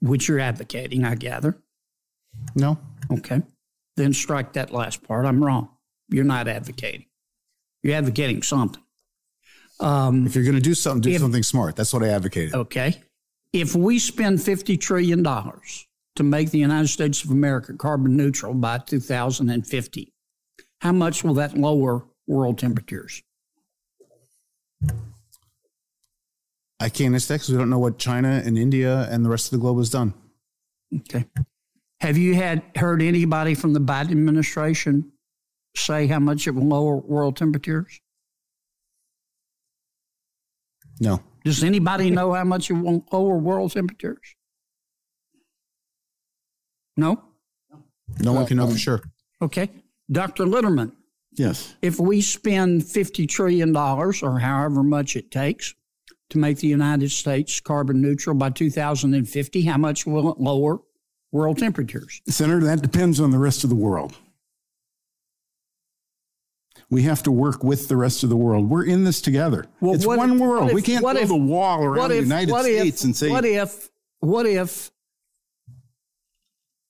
which 0.00 0.28
you're 0.28 0.40
advocating, 0.40 1.04
I 1.04 1.14
gather. 1.14 1.56
No, 2.54 2.78
Okay. 3.10 3.40
Then 3.96 4.12
strike 4.12 4.52
that 4.52 4.70
last 4.72 5.02
part. 5.02 5.24
I'm 5.26 5.42
wrong. 5.42 5.70
You're 6.10 6.24
not 6.24 6.46
advocating. 6.46 7.06
You're 7.82 7.96
advocating 7.96 8.42
something. 8.42 8.82
Um, 9.80 10.26
if 10.26 10.34
you're 10.34 10.44
going 10.44 10.54
to 10.56 10.60
do 10.60 10.74
something, 10.74 11.00
do 11.00 11.10
If- 11.10 11.20
something 11.20 11.42
smart. 11.42 11.76
That's 11.76 11.92
what 11.94 12.02
I 12.04 12.08
advocated. 12.08 12.54
Okay. 12.54 13.00
If 13.54 13.74
we 13.74 13.98
spend 13.98 14.38
$50 14.38 14.78
trillion 14.78 15.26
to 16.18 16.24
make 16.24 16.50
the 16.50 16.58
United 16.58 16.88
States 16.88 17.22
of 17.22 17.30
America 17.30 17.72
carbon 17.72 18.16
neutral 18.16 18.52
by 18.52 18.76
2050, 18.78 20.12
how 20.80 20.90
much 20.90 21.22
will 21.22 21.34
that 21.34 21.56
lower 21.56 22.04
world 22.26 22.58
temperatures? 22.58 23.22
I 26.80 26.88
can't 26.88 27.14
answer 27.14 27.34
because 27.34 27.50
we 27.50 27.56
don't 27.56 27.70
know 27.70 27.78
what 27.78 27.98
China 27.98 28.42
and 28.44 28.58
India 28.58 29.08
and 29.10 29.24
the 29.24 29.28
rest 29.28 29.46
of 29.46 29.52
the 29.52 29.58
globe 29.58 29.78
has 29.78 29.90
done. 29.90 30.12
Okay. 30.92 31.24
Have 32.00 32.18
you 32.18 32.34
had 32.34 32.62
heard 32.76 33.00
anybody 33.00 33.54
from 33.54 33.72
the 33.72 33.80
Biden 33.80 34.10
administration 34.10 35.12
say 35.76 36.08
how 36.08 36.18
much 36.18 36.48
it 36.48 36.50
will 36.50 36.66
lower 36.66 36.96
world 36.96 37.36
temperatures? 37.36 38.00
No, 41.00 41.22
Does 41.44 41.62
anybody 41.62 42.10
know 42.10 42.32
how 42.32 42.42
much 42.42 42.70
it 42.70 42.74
will 42.74 43.06
lower 43.12 43.38
world 43.38 43.70
temperatures? 43.70 44.34
No? 46.98 47.22
no 48.18 48.32
one 48.32 48.42
uh, 48.42 48.46
can 48.46 48.56
know 48.56 48.66
for 48.66 48.76
sure. 48.76 49.00
Okay. 49.40 49.70
Dr. 50.10 50.44
Litterman, 50.44 50.92
yes. 51.32 51.76
if 51.80 52.00
we 52.00 52.20
spend 52.20 52.82
$50 52.82 53.28
trillion 53.28 53.74
or 53.76 54.38
however 54.40 54.82
much 54.82 55.14
it 55.14 55.30
takes 55.30 55.74
to 56.30 56.38
make 56.38 56.58
the 56.58 56.66
United 56.66 57.10
States 57.12 57.60
carbon 57.60 58.02
neutral 58.02 58.34
by 58.34 58.50
2050, 58.50 59.62
how 59.62 59.76
much 59.78 60.06
will 60.06 60.32
it 60.32 60.40
lower 60.40 60.80
world 61.30 61.58
temperatures? 61.58 62.20
Senator, 62.26 62.64
that 62.66 62.82
depends 62.82 63.20
on 63.20 63.30
the 63.30 63.38
rest 63.38 63.62
of 63.62 63.70
the 63.70 63.76
world. 63.76 64.16
We 66.90 67.02
have 67.02 67.22
to 67.24 67.30
work 67.30 67.62
with 67.62 67.86
the 67.86 67.96
rest 67.96 68.24
of 68.24 68.30
the 68.30 68.36
world. 68.36 68.68
We're 68.70 68.86
in 68.86 69.04
this 69.04 69.20
together. 69.20 69.66
Well, 69.80 69.94
it's 69.94 70.06
what 70.06 70.18
one 70.18 70.32
if- 70.32 70.40
world. 70.40 70.64
what 70.64 70.74
we 70.74 70.82
can't 70.82 71.04
what 71.04 71.14
build 71.14 71.24
if- 71.26 71.30
a 71.30 71.36
wall 71.36 71.84
around 71.84 72.08
the 72.08 72.16
United 72.16 72.52
States 72.58 73.02
if, 73.02 73.04
and 73.04 73.16
say, 73.16 73.28
what 73.28 73.44
if, 73.44 73.88
what 74.18 74.46
if 74.46 74.90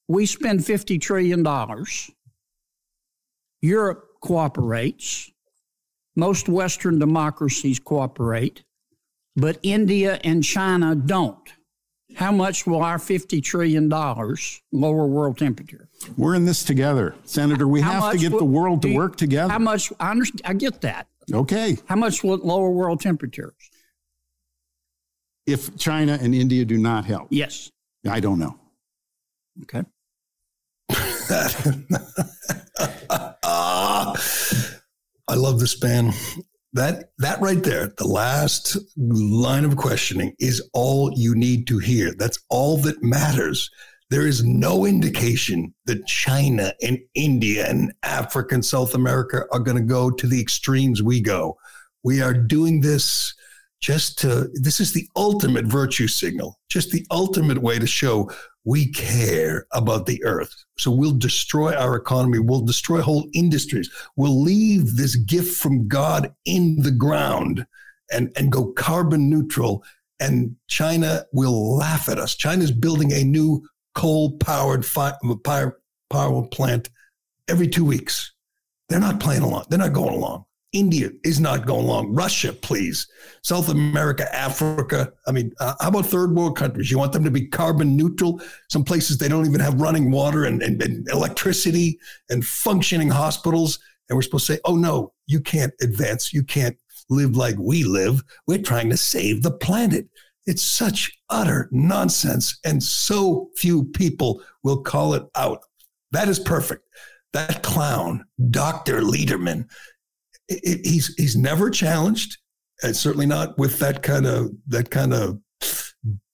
we 0.08 0.26
spend 0.26 0.60
$50 0.60 1.00
trillion, 1.00 1.44
Europe 3.60 4.04
cooperates, 4.20 5.30
most 6.16 6.48
Western 6.48 6.98
democracies 6.98 7.78
cooperate, 7.78 8.64
but 9.36 9.58
India 9.62 10.18
and 10.24 10.42
China 10.42 10.94
don't? 10.94 11.52
How 12.16 12.32
much 12.32 12.66
will 12.66 12.82
our 12.82 12.96
$50 12.98 13.42
trillion 13.42 13.88
lower 13.88 15.06
world 15.06 15.38
temperature? 15.38 15.88
we're 16.16 16.34
in 16.34 16.44
this 16.46 16.64
together. 16.64 17.14
Senator, 17.24 17.68
we 17.68 17.80
How 17.80 18.00
have 18.00 18.12
to 18.12 18.18
get 18.18 18.32
will- 18.32 18.38
the 18.40 18.44
world 18.46 18.82
to 18.82 18.88
you- 18.88 18.96
work 18.96 19.16
together. 19.16 19.52
How 19.52 19.58
much? 19.58 19.92
I, 20.00 20.10
understand, 20.10 20.40
I 20.44 20.54
get 20.54 20.80
that. 20.80 21.06
okay. 21.32 21.76
How 21.86 21.96
much 21.96 22.24
will 22.24 22.34
it 22.34 22.44
lower 22.44 22.70
world 22.70 23.00
temperatures? 23.00 23.52
If 25.46 25.76
China 25.76 26.18
and 26.20 26.34
India 26.34 26.64
do 26.64 26.78
not 26.78 27.04
help, 27.04 27.28
Yes. 27.30 27.70
I 28.08 28.20
don't 28.20 28.38
know. 28.38 28.58
Okay. 29.62 29.82
Ah, 33.42 34.14
I 35.28 35.34
love 35.34 35.60
this 35.60 35.82
man. 35.82 36.12
That 36.74 37.10
that 37.18 37.40
right 37.40 37.62
there, 37.62 37.92
the 37.96 38.06
last 38.06 38.76
line 38.96 39.64
of 39.64 39.76
questioning 39.76 40.34
is 40.38 40.68
all 40.74 41.12
you 41.16 41.34
need 41.34 41.66
to 41.68 41.78
hear. 41.78 42.14
That's 42.14 42.38
all 42.50 42.76
that 42.78 43.02
matters. 43.02 43.70
There 44.10 44.26
is 44.26 44.44
no 44.44 44.86
indication 44.86 45.74
that 45.84 46.06
China 46.06 46.72
and 46.82 46.98
India 47.14 47.68
and 47.68 47.92
Africa 48.02 48.54
and 48.54 48.64
South 48.64 48.94
America 48.94 49.44
are 49.52 49.58
going 49.58 49.76
to 49.76 49.82
go 49.82 50.10
to 50.10 50.26
the 50.26 50.40
extremes 50.40 51.02
we 51.02 51.20
go. 51.20 51.58
We 52.02 52.22
are 52.22 52.32
doing 52.32 52.80
this 52.80 53.34
just 53.80 54.18
to, 54.18 54.48
this 54.54 54.80
is 54.80 54.92
the 54.92 55.08
ultimate 55.16 55.64
virtue 55.64 56.08
signal, 56.08 56.58
just 56.68 56.90
the 56.90 57.06
ultimate 57.10 57.62
way 57.62 57.78
to 57.78 57.86
show 57.86 58.30
we 58.64 58.90
care 58.92 59.66
about 59.72 60.06
the 60.06 60.22
earth. 60.24 60.54
So 60.76 60.90
we'll 60.90 61.12
destroy 61.12 61.74
our 61.74 61.96
economy, 61.96 62.38
we'll 62.38 62.60
destroy 62.60 63.00
whole 63.00 63.28
industries, 63.32 63.90
we'll 64.16 64.40
leave 64.40 64.96
this 64.96 65.16
gift 65.16 65.56
from 65.56 65.88
God 65.88 66.34
in 66.44 66.82
the 66.82 66.90
ground 66.90 67.66
and, 68.12 68.30
and 68.36 68.52
go 68.52 68.72
carbon 68.72 69.30
neutral. 69.30 69.84
And 70.20 70.56
China 70.66 71.24
will 71.32 71.76
laugh 71.76 72.08
at 72.08 72.18
us. 72.18 72.34
China's 72.34 72.72
building 72.72 73.12
a 73.12 73.22
new 73.22 73.66
coal 73.94 74.36
powered 74.38 74.84
power, 75.44 75.80
power 76.10 76.42
plant 76.48 76.90
every 77.48 77.68
two 77.68 77.84
weeks. 77.84 78.32
They're 78.88 79.00
not 79.00 79.20
playing 79.20 79.42
along, 79.42 79.66
they're 79.68 79.78
not 79.78 79.92
going 79.92 80.14
along. 80.14 80.44
India 80.78 81.10
is 81.24 81.40
not 81.40 81.66
going 81.66 81.84
along. 81.84 82.14
Russia, 82.14 82.52
please. 82.52 83.08
South 83.42 83.68
America, 83.68 84.32
Africa. 84.32 85.12
I 85.26 85.32
mean, 85.32 85.52
uh, 85.58 85.74
how 85.80 85.88
about 85.88 86.06
third 86.06 86.36
world 86.36 86.56
countries? 86.56 86.88
You 86.88 86.98
want 86.98 87.12
them 87.12 87.24
to 87.24 87.32
be 87.32 87.48
carbon 87.48 87.96
neutral? 87.96 88.40
Some 88.68 88.84
places 88.84 89.18
they 89.18 89.26
don't 89.28 89.44
even 89.44 89.60
have 89.60 89.80
running 89.80 90.12
water 90.12 90.44
and, 90.44 90.62
and, 90.62 90.80
and 90.80 91.08
electricity 91.08 91.98
and 92.30 92.46
functioning 92.46 93.10
hospitals. 93.10 93.80
And 94.08 94.16
we're 94.16 94.22
supposed 94.22 94.46
to 94.46 94.54
say, 94.54 94.60
oh, 94.64 94.76
no, 94.76 95.12
you 95.26 95.40
can't 95.40 95.74
advance. 95.80 96.32
You 96.32 96.44
can't 96.44 96.76
live 97.10 97.36
like 97.36 97.56
we 97.58 97.82
live. 97.82 98.22
We're 98.46 98.62
trying 98.62 98.90
to 98.90 98.96
save 98.96 99.42
the 99.42 99.50
planet. 99.50 100.06
It's 100.46 100.62
such 100.62 101.10
utter 101.28 101.68
nonsense. 101.72 102.60
And 102.64 102.80
so 102.80 103.50
few 103.56 103.84
people 103.84 104.42
will 104.62 104.82
call 104.82 105.14
it 105.14 105.24
out. 105.34 105.58
That 106.12 106.28
is 106.28 106.38
perfect. 106.38 106.84
That 107.32 107.64
clown, 107.64 108.24
Dr. 108.50 109.02
Liederman, 109.02 109.68
it- 110.48 110.86
he's 110.86 111.14
he's 111.16 111.36
never 111.36 111.70
challenged, 111.70 112.38
and 112.82 112.96
certainly 112.96 113.26
not 113.26 113.58
with 113.58 113.78
that 113.78 114.02
kind 114.02 114.26
of 114.26 114.50
that 114.68 114.90
kind 114.90 115.12
of 115.14 115.38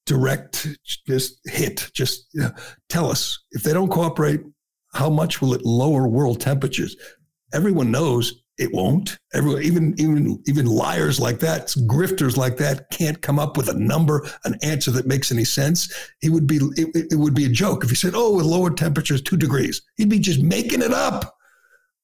direct 0.06 0.68
just 1.06 1.40
hit. 1.46 1.90
Just 1.94 2.26
you 2.32 2.42
know, 2.42 2.52
tell 2.88 3.10
us 3.10 3.38
if 3.52 3.62
they 3.62 3.72
don't 3.72 3.90
cooperate, 3.90 4.40
how 4.92 5.10
much 5.10 5.40
will 5.40 5.54
it 5.54 5.64
lower 5.64 6.06
world 6.06 6.40
temperatures? 6.40 6.96
Everyone 7.52 7.90
knows 7.90 8.42
it 8.56 8.72
won't. 8.72 9.18
Everyone, 9.32 9.62
even 9.62 9.94
even 9.98 10.40
even 10.46 10.66
liars 10.66 11.18
like 11.18 11.40
that, 11.40 11.68
grifters 11.86 12.36
like 12.36 12.56
that, 12.58 12.88
can't 12.90 13.20
come 13.20 13.38
up 13.38 13.56
with 13.56 13.68
a 13.68 13.74
number, 13.74 14.28
an 14.44 14.56
answer 14.62 14.90
that 14.92 15.06
makes 15.06 15.32
any 15.32 15.44
sense. 15.44 15.92
He 16.20 16.30
would 16.30 16.46
be 16.46 16.56
it, 16.76 17.12
it 17.12 17.16
would 17.16 17.34
be 17.34 17.46
a 17.46 17.50
joke 17.50 17.82
if 17.82 17.90
he 17.90 17.96
said, 17.96 18.12
"Oh, 18.14 18.36
with 18.36 18.46
lower 18.46 18.70
temperatures, 18.70 19.22
two 19.22 19.36
degrees." 19.36 19.82
He'd 19.96 20.08
be 20.08 20.20
just 20.20 20.40
making 20.40 20.82
it 20.82 20.92
up. 20.92 21.33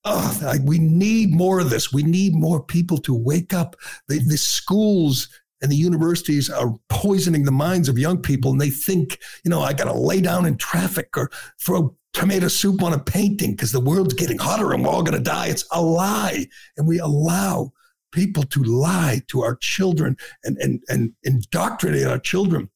Oh, 0.04 0.54
we 0.64 0.78
need 0.78 1.30
more 1.32 1.60
of 1.60 1.70
this. 1.70 1.92
We 1.92 2.02
need 2.02 2.34
more 2.34 2.62
people 2.62 2.98
to 2.98 3.14
wake 3.14 3.52
up. 3.52 3.76
The, 4.08 4.18
the 4.18 4.38
schools 4.38 5.28
and 5.62 5.70
the 5.70 5.76
universities 5.76 6.48
are 6.48 6.74
poisoning 6.88 7.44
the 7.44 7.52
minds 7.52 7.88
of 7.88 7.98
young 7.98 8.22
people, 8.22 8.50
and 8.50 8.60
they 8.60 8.70
think, 8.70 9.18
you 9.44 9.50
know, 9.50 9.60
I 9.60 9.74
got 9.74 9.84
to 9.84 9.92
lay 9.92 10.20
down 10.20 10.46
in 10.46 10.56
traffic 10.56 11.16
or 11.16 11.30
throw 11.60 11.94
tomato 12.12 12.48
soup 12.48 12.82
on 12.82 12.92
a 12.92 12.98
painting 12.98 13.52
because 13.52 13.72
the 13.72 13.80
world's 13.80 14.14
getting 14.14 14.38
hotter 14.38 14.72
and 14.72 14.84
we're 14.84 14.90
all 14.90 15.02
going 15.02 15.18
to 15.18 15.22
die. 15.22 15.48
It's 15.48 15.66
a 15.72 15.80
lie, 15.80 16.46
and 16.76 16.86
we 16.86 16.98
allow 16.98 17.72
people 18.12 18.42
to 18.44 18.62
lie 18.62 19.22
to 19.28 19.42
our 19.42 19.56
children 19.56 20.16
and, 20.44 20.56
and, 20.58 20.82
and 20.88 21.12
indoctrinate 21.22 22.06
our 22.06 22.18
children. 22.18 22.70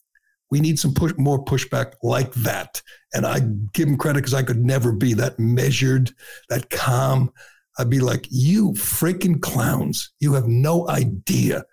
We 0.50 0.60
need 0.60 0.78
some 0.78 0.94
push, 0.94 1.12
more 1.16 1.44
pushback 1.44 1.94
like 2.02 2.32
that. 2.34 2.80
And 3.12 3.26
I 3.26 3.40
give 3.72 3.88
him 3.88 3.96
credit 3.96 4.20
because 4.20 4.34
I 4.34 4.42
could 4.42 4.64
never 4.64 4.92
be 4.92 5.14
that 5.14 5.38
measured, 5.38 6.12
that 6.48 6.70
calm. 6.70 7.32
I'd 7.78 7.90
be 7.90 8.00
like, 8.00 8.26
you 8.30 8.72
freaking 8.72 9.40
clowns. 9.40 10.12
You 10.20 10.34
have 10.34 10.46
no 10.46 10.88
idea 10.88 11.64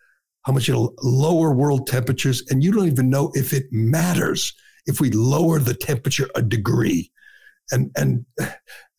how 0.44 0.54
much 0.54 0.70
it'll 0.70 0.96
lower 1.04 1.54
world 1.54 1.88
temperatures. 1.88 2.44
And 2.50 2.64
you 2.64 2.72
don't 2.72 2.88
even 2.88 3.10
know 3.10 3.32
if 3.36 3.54
it 3.54 3.66
matters 3.72 4.54
if 4.88 5.00
we 5.00 5.12
lower 5.12 5.60
the 5.60 5.76
temperature 5.76 6.28
a 6.34 6.42
degree. 6.42 7.12
And, 7.72 7.92
and, 7.96 8.26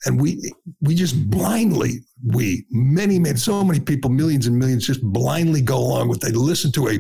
and 0.05 0.21
we, 0.21 0.53
we 0.81 0.95
just 0.95 1.29
blindly, 1.29 2.05
we, 2.25 2.67
many, 2.71 3.19
many, 3.19 3.37
so 3.37 3.65
many 3.65 3.81
people, 3.81 4.11
millions 4.11 4.47
and 4.47 4.57
millions 4.57 4.87
just 4.87 5.03
blindly 5.03 5.61
go 5.61 5.79
along 5.79 6.09
with, 6.09 6.21
they 6.21 6.31
listen 6.31 6.71
to 6.73 6.89
a, 6.89 6.99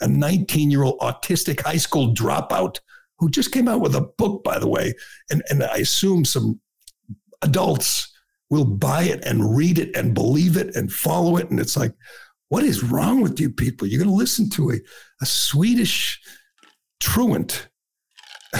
a 0.00 0.08
19 0.08 0.70
year 0.70 0.82
old 0.82 0.98
autistic 1.00 1.60
high 1.60 1.76
school 1.76 2.14
dropout 2.14 2.78
who 3.18 3.30
just 3.30 3.52
came 3.52 3.68
out 3.68 3.80
with 3.80 3.94
a 3.94 4.00
book, 4.00 4.42
by 4.42 4.58
the 4.58 4.68
way. 4.68 4.94
And, 5.30 5.42
and 5.50 5.62
I 5.62 5.76
assume 5.76 6.24
some 6.24 6.60
adults 7.42 8.10
will 8.48 8.64
buy 8.64 9.04
it 9.04 9.24
and 9.24 9.56
read 9.56 9.78
it 9.78 9.94
and 9.96 10.14
believe 10.14 10.56
it 10.56 10.74
and 10.74 10.92
follow 10.92 11.36
it. 11.36 11.50
And 11.50 11.60
it's 11.60 11.76
like, 11.76 11.92
what 12.48 12.64
is 12.64 12.82
wrong 12.82 13.20
with 13.20 13.38
you 13.38 13.50
people? 13.50 13.86
You're 13.86 14.02
going 14.02 14.10
to 14.10 14.16
listen 14.16 14.50
to 14.50 14.72
a, 14.72 14.80
a 15.22 15.26
Swedish 15.26 16.20
truant 16.98 17.68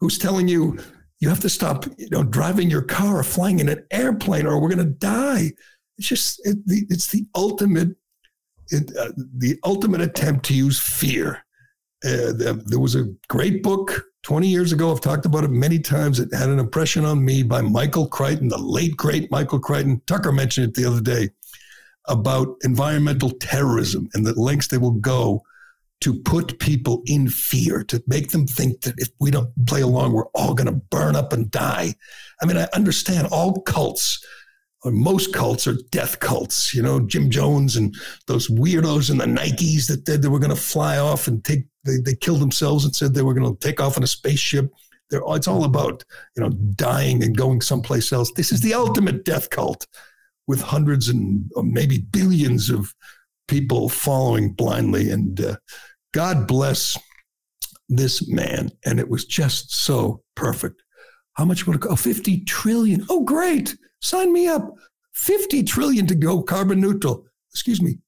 who's 0.00 0.18
telling 0.18 0.48
you 0.48 0.78
you 1.20 1.28
have 1.28 1.40
to 1.40 1.48
stop, 1.48 1.86
you 1.98 2.08
know, 2.10 2.24
driving 2.24 2.70
your 2.70 2.82
car 2.82 3.18
or 3.18 3.22
flying 3.22 3.60
in 3.60 3.68
an 3.68 3.84
airplane 3.90 4.46
or 4.46 4.58
we're 4.60 4.74
going 4.74 4.78
to 4.78 4.84
die. 4.84 5.52
It's 5.98 6.08
just 6.08 6.40
it, 6.44 6.56
it's 6.66 7.08
the 7.08 7.26
ultimate 7.34 7.90
it, 8.70 8.96
uh, 8.96 9.12
the 9.16 9.58
ultimate 9.64 10.00
attempt 10.00 10.44
to 10.46 10.54
use 10.54 10.80
fear. 10.80 11.44
Uh, 12.04 12.32
there 12.66 12.78
was 12.78 12.94
a 12.94 13.12
great 13.28 13.62
book 13.62 14.04
20 14.22 14.48
years 14.48 14.72
ago. 14.72 14.90
I've 14.90 15.00
talked 15.00 15.26
about 15.26 15.44
it 15.44 15.50
many 15.50 15.78
times. 15.78 16.18
It 16.18 16.32
had 16.32 16.48
an 16.48 16.58
impression 16.58 17.04
on 17.04 17.24
me 17.24 17.42
by 17.42 17.60
Michael 17.60 18.06
Crichton, 18.06 18.48
the 18.48 18.58
late 18.58 18.96
great 18.96 19.30
Michael 19.30 19.60
Crichton. 19.60 20.00
Tucker 20.06 20.32
mentioned 20.32 20.68
it 20.68 20.74
the 20.74 20.86
other 20.88 21.00
day 21.00 21.30
about 22.08 22.56
environmental 22.62 23.30
terrorism 23.30 24.08
and 24.14 24.26
the 24.26 24.38
lengths 24.40 24.68
they 24.68 24.78
will 24.78 24.92
go 24.92 25.42
to 26.00 26.14
put 26.14 26.58
people 26.58 27.02
in 27.06 27.28
fear, 27.28 27.84
to 27.84 28.02
make 28.06 28.30
them 28.30 28.46
think 28.46 28.80
that 28.80 28.94
if 28.96 29.08
we 29.20 29.30
don't 29.30 29.50
play 29.66 29.82
along, 29.82 30.12
we're 30.12 30.28
all 30.28 30.54
going 30.54 30.66
to 30.66 30.80
burn 30.90 31.14
up 31.14 31.32
and 31.32 31.50
die. 31.50 31.94
I 32.40 32.46
mean, 32.46 32.56
I 32.56 32.66
understand 32.72 33.28
all 33.30 33.60
cults, 33.62 34.24
most 34.84 35.34
cults 35.34 35.66
are 35.66 35.76
death 35.90 36.20
cults. 36.20 36.72
You 36.74 36.82
know, 36.82 37.00
Jim 37.00 37.30
Jones 37.30 37.76
and 37.76 37.94
those 38.26 38.48
weirdos 38.48 39.10
in 39.10 39.18
the 39.18 39.26
Nikes 39.26 39.86
that 39.88 40.06
they, 40.06 40.16
they 40.16 40.28
were 40.28 40.38
going 40.38 40.54
to 40.54 40.56
fly 40.56 40.98
off 40.98 41.28
and 41.28 41.44
take, 41.44 41.64
they, 41.84 41.98
they 42.04 42.14
killed 42.14 42.40
themselves 42.40 42.84
and 42.84 42.94
said 42.94 43.12
they 43.12 43.22
were 43.22 43.34
going 43.34 43.54
to 43.54 43.60
take 43.60 43.80
off 43.80 43.96
in 43.96 44.02
a 44.02 44.08
spaceship. 44.08 44.70
They're, 45.10 45.22
it's 45.28 45.48
all 45.48 45.64
about, 45.64 46.04
you 46.36 46.42
know, 46.42 46.50
dying 46.76 47.22
and 47.22 47.36
going 47.36 47.60
someplace 47.60 48.12
else. 48.12 48.32
This 48.32 48.52
is 48.52 48.60
the 48.60 48.74
ultimate 48.74 49.24
death 49.24 49.50
cult 49.50 49.86
with 50.46 50.62
hundreds 50.62 51.08
and 51.08 51.50
maybe 51.56 51.98
billions 51.98 52.70
of 52.70 52.94
people 53.48 53.88
following 53.88 54.52
blindly. 54.52 55.10
And 55.10 55.40
uh, 55.40 55.56
God 56.14 56.46
bless 56.46 56.96
this 57.88 58.28
man. 58.28 58.70
And 58.86 58.98
it 58.98 59.08
was 59.08 59.26
just 59.26 59.74
so 59.74 60.22
perfect. 60.36 60.82
How 61.34 61.44
much 61.44 61.66
would 61.66 61.76
it 61.76 61.82
go? 61.82 61.96
50 61.96 62.44
trillion. 62.44 63.04
Oh, 63.10 63.24
great. 63.24 63.76
Sign 64.00 64.32
me 64.32 64.48
up. 64.48 64.74
50 65.14 65.62
trillion 65.64 66.06
to 66.06 66.14
go 66.14 66.42
carbon 66.42 66.80
neutral. 66.80 67.26
Excuse 67.52 67.82
me. 67.82 67.98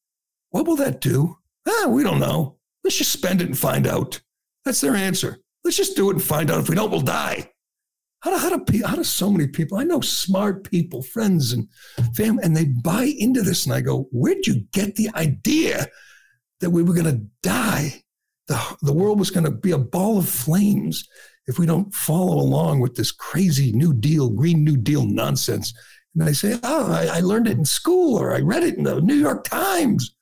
What 0.50 0.66
will 0.66 0.76
that 0.76 1.00
do? 1.00 1.38
Ah, 1.68 1.86
we 1.88 2.02
don't 2.02 2.20
know. 2.20 2.58
Let's 2.84 2.96
just 2.96 3.12
spend 3.12 3.40
it 3.40 3.46
and 3.46 3.58
find 3.58 3.86
out. 3.86 4.20
That's 4.64 4.80
their 4.80 4.94
answer. 4.94 5.38
Let's 5.64 5.76
just 5.76 5.96
do 5.96 6.10
it 6.10 6.14
and 6.14 6.22
find 6.22 6.50
out. 6.50 6.60
If 6.60 6.68
we 6.68 6.74
don't, 6.74 6.90
we'll 6.90 7.00
die. 7.00 7.50
How 8.20 8.30
do, 8.30 8.36
how 8.36 8.56
do, 8.56 8.86
how 8.86 8.96
do 8.96 9.04
so 9.04 9.30
many 9.30 9.48
people, 9.48 9.78
I 9.78 9.84
know 9.84 10.00
smart 10.00 10.70
people, 10.70 11.02
friends 11.02 11.52
and 11.52 11.68
family, 12.14 12.44
and 12.44 12.56
they 12.56 12.66
buy 12.66 13.12
into 13.18 13.42
this. 13.42 13.66
And 13.66 13.74
I 13.74 13.80
go, 13.80 14.08
where'd 14.12 14.46
you 14.46 14.64
get 14.72 14.94
the 14.94 15.10
idea 15.16 15.88
that 16.60 16.70
we 16.70 16.82
were 16.84 16.94
going 16.94 17.06
to 17.06 17.26
die? 17.42 18.02
The, 18.46 18.76
the 18.82 18.92
world 18.92 19.18
was 19.18 19.30
going 19.30 19.44
to 19.44 19.50
be 19.50 19.72
a 19.72 19.78
ball 19.78 20.18
of 20.18 20.28
flames 20.28 21.08
if 21.46 21.58
we 21.58 21.66
don't 21.66 21.92
follow 21.94 22.38
along 22.38 22.80
with 22.80 22.94
this 22.94 23.12
crazy 23.12 23.72
New 23.72 23.92
Deal, 23.92 24.30
Green 24.30 24.64
New 24.64 24.76
Deal 24.76 25.04
nonsense. 25.04 25.74
And 26.14 26.24
I 26.24 26.32
say, 26.32 26.58
oh, 26.62 26.92
I, 26.92 27.18
I 27.18 27.20
learned 27.20 27.48
it 27.48 27.56
in 27.56 27.64
school 27.64 28.18
or 28.18 28.34
I 28.34 28.40
read 28.40 28.62
it 28.62 28.76
in 28.76 28.84
the 28.84 29.00
New 29.00 29.14
York 29.14 29.44
Times. 29.44 30.14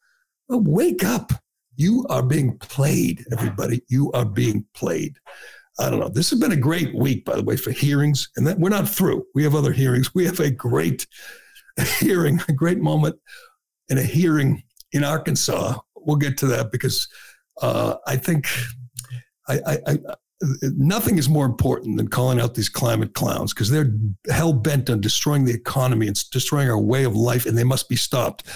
Oh, 0.49 0.63
wake 0.67 1.05
up. 1.05 1.33
You 1.77 2.07
are 2.11 2.23
being 2.23 2.59
played, 2.59 3.25
everybody. 3.33 3.83
You 3.89 4.13
are 4.13 4.25
being 4.25 4.67
played. 4.75 5.17
I 5.79 5.89
don't 5.89 6.01
know. 6.01 6.09
This 6.09 6.31
has 6.31 6.39
been 6.39 6.53
a 6.53 6.57
great 6.57 6.95
week, 6.95 7.25
by 7.25 7.37
the 7.37 7.43
way, 7.43 7.57
for 7.57 7.71
hearings. 7.71 8.29
And 8.37 8.47
that 8.47 8.59
we're 8.59 8.69
not 8.69 8.89
through. 8.89 9.25
We 9.35 9.43
have 9.45 9.55
other 9.55 9.73
hearings. 9.73 10.15
We 10.15 10.27
have 10.27 10.41
a 10.41 10.51
great 10.51 11.07
hearing, 11.99 12.41
a 12.49 12.53
great 12.53 12.79
moment 12.79 13.17
in 13.89 13.99
a 13.99 14.03
hearing 14.03 14.63
in 14.93 15.05
Arkansas. 15.05 15.79
We'll 15.97 16.17
get 16.17 16.37
to 16.39 16.47
that 16.49 16.71
because 16.71 17.09
uh, 17.63 17.97
I 18.07 18.17
think 18.17 18.49
I, 19.49 19.79
I, 19.87 19.99
nothing 20.63 21.19
is 21.19 21.29
more 21.29 21.47
important 21.47 21.97
than 21.97 22.09
calling 22.09 22.41
out 22.41 22.55
these 22.55 22.69
climate 22.69 23.15
clowns 23.15 23.53
because 23.53 23.71
they're 23.71 23.93
hell 24.31 24.53
bent 24.53 24.89
on 24.89 25.01
destroying 25.01 25.45
the 25.45 25.53
economy 25.53 26.07
and 26.07 26.31
destroying 26.31 26.71
our 26.71 26.79
way 26.79 27.05
of 27.05 27.15
life, 27.15 27.47
and 27.47 27.57
they 27.57 27.65
must 27.65 27.89
be 27.89 27.97
stopped. 27.97 28.47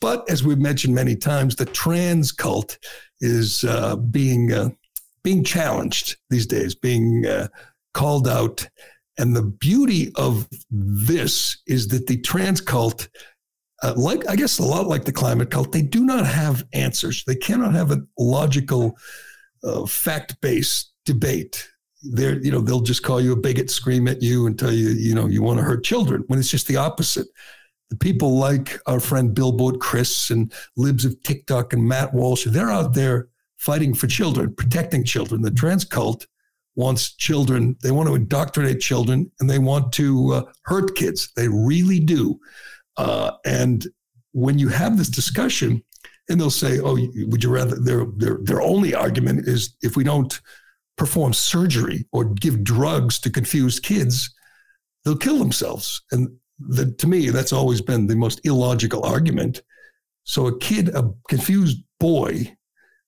But 0.00 0.28
as 0.30 0.42
we've 0.42 0.58
mentioned 0.58 0.94
many 0.94 1.16
times, 1.16 1.56
the 1.56 1.66
trans 1.66 2.32
cult 2.32 2.78
is 3.20 3.64
uh, 3.64 3.96
being 3.96 4.52
uh, 4.52 4.70
being 5.22 5.44
challenged 5.44 6.16
these 6.30 6.46
days, 6.46 6.74
being 6.74 7.26
uh, 7.26 7.48
called 7.92 8.28
out. 8.28 8.68
And 9.16 9.34
the 9.34 9.42
beauty 9.42 10.12
of 10.16 10.48
this 10.70 11.62
is 11.66 11.88
that 11.88 12.06
the 12.06 12.20
trans 12.20 12.60
cult, 12.60 13.08
uh, 13.82 13.94
like 13.96 14.28
I 14.28 14.36
guess 14.36 14.58
a 14.58 14.64
lot 14.64 14.88
like 14.88 15.04
the 15.04 15.12
climate 15.12 15.50
cult, 15.50 15.72
they 15.72 15.82
do 15.82 16.04
not 16.04 16.26
have 16.26 16.66
answers. 16.72 17.22
They 17.24 17.36
cannot 17.36 17.74
have 17.74 17.92
a 17.92 18.02
logical, 18.18 18.96
uh, 19.62 19.86
fact-based 19.86 20.93
debate. 21.04 21.68
They're, 22.02 22.38
you 22.40 22.50
know, 22.50 22.60
they'll 22.60 22.80
just 22.80 23.02
call 23.02 23.20
you 23.20 23.32
a 23.32 23.36
bigot, 23.36 23.70
scream 23.70 24.08
at 24.08 24.22
you, 24.22 24.46
and 24.46 24.58
tell 24.58 24.72
you, 24.72 24.90
you 24.90 25.14
know, 25.14 25.26
you 25.26 25.42
want 25.42 25.58
to 25.58 25.64
hurt 25.64 25.84
children. 25.84 26.24
When 26.26 26.38
it's 26.38 26.50
just 26.50 26.66
the 26.66 26.76
opposite. 26.76 27.26
The 27.90 27.96
people 27.96 28.38
like 28.38 28.78
our 28.86 28.98
friend 28.98 29.34
Billboard 29.34 29.78
Chris 29.78 30.30
and 30.30 30.52
libs 30.76 31.04
of 31.04 31.22
TikTok 31.22 31.72
and 31.72 31.86
Matt 31.86 32.12
Walsh, 32.12 32.44
they're 32.44 32.70
out 32.70 32.94
there 32.94 33.28
fighting 33.58 33.94
for 33.94 34.06
children, 34.06 34.54
protecting 34.54 35.04
children. 35.04 35.42
The 35.42 35.50
trans 35.50 35.84
cult 35.84 36.26
wants 36.76 37.14
children, 37.14 37.76
they 37.82 37.90
want 37.90 38.08
to 38.08 38.14
indoctrinate 38.14 38.80
children 38.80 39.30
and 39.38 39.48
they 39.48 39.58
want 39.58 39.92
to 39.92 40.32
uh, 40.32 40.42
hurt 40.62 40.96
kids. 40.96 41.30
They 41.36 41.48
really 41.48 42.00
do. 42.00 42.40
Uh, 42.96 43.32
and 43.44 43.86
when 44.32 44.58
you 44.58 44.68
have 44.68 44.98
this 44.98 45.08
discussion, 45.08 45.82
and 46.28 46.40
they'll 46.40 46.50
say, 46.50 46.80
"Oh, 46.80 46.96
would 47.26 47.44
you 47.44 47.50
rather?" 47.50 47.76
Their 47.76 48.06
their 48.16 48.38
their 48.42 48.62
only 48.62 48.94
argument 48.94 49.46
is 49.46 49.76
if 49.82 49.96
we 49.96 50.04
don't 50.04 50.40
perform 50.96 51.32
surgery 51.32 52.06
or 52.12 52.24
give 52.24 52.64
drugs 52.64 53.18
to 53.20 53.30
confuse 53.30 53.80
kids, 53.80 54.32
they'll 55.04 55.16
kill 55.16 55.38
themselves. 55.38 56.02
And 56.12 56.28
the, 56.58 56.92
to 56.92 57.06
me, 57.06 57.30
that's 57.30 57.52
always 57.52 57.80
been 57.80 58.06
the 58.06 58.16
most 58.16 58.40
illogical 58.44 59.04
argument. 59.04 59.62
So 60.24 60.46
a 60.46 60.58
kid, 60.58 60.88
a 60.90 61.10
confused 61.28 61.82
boy, 62.00 62.56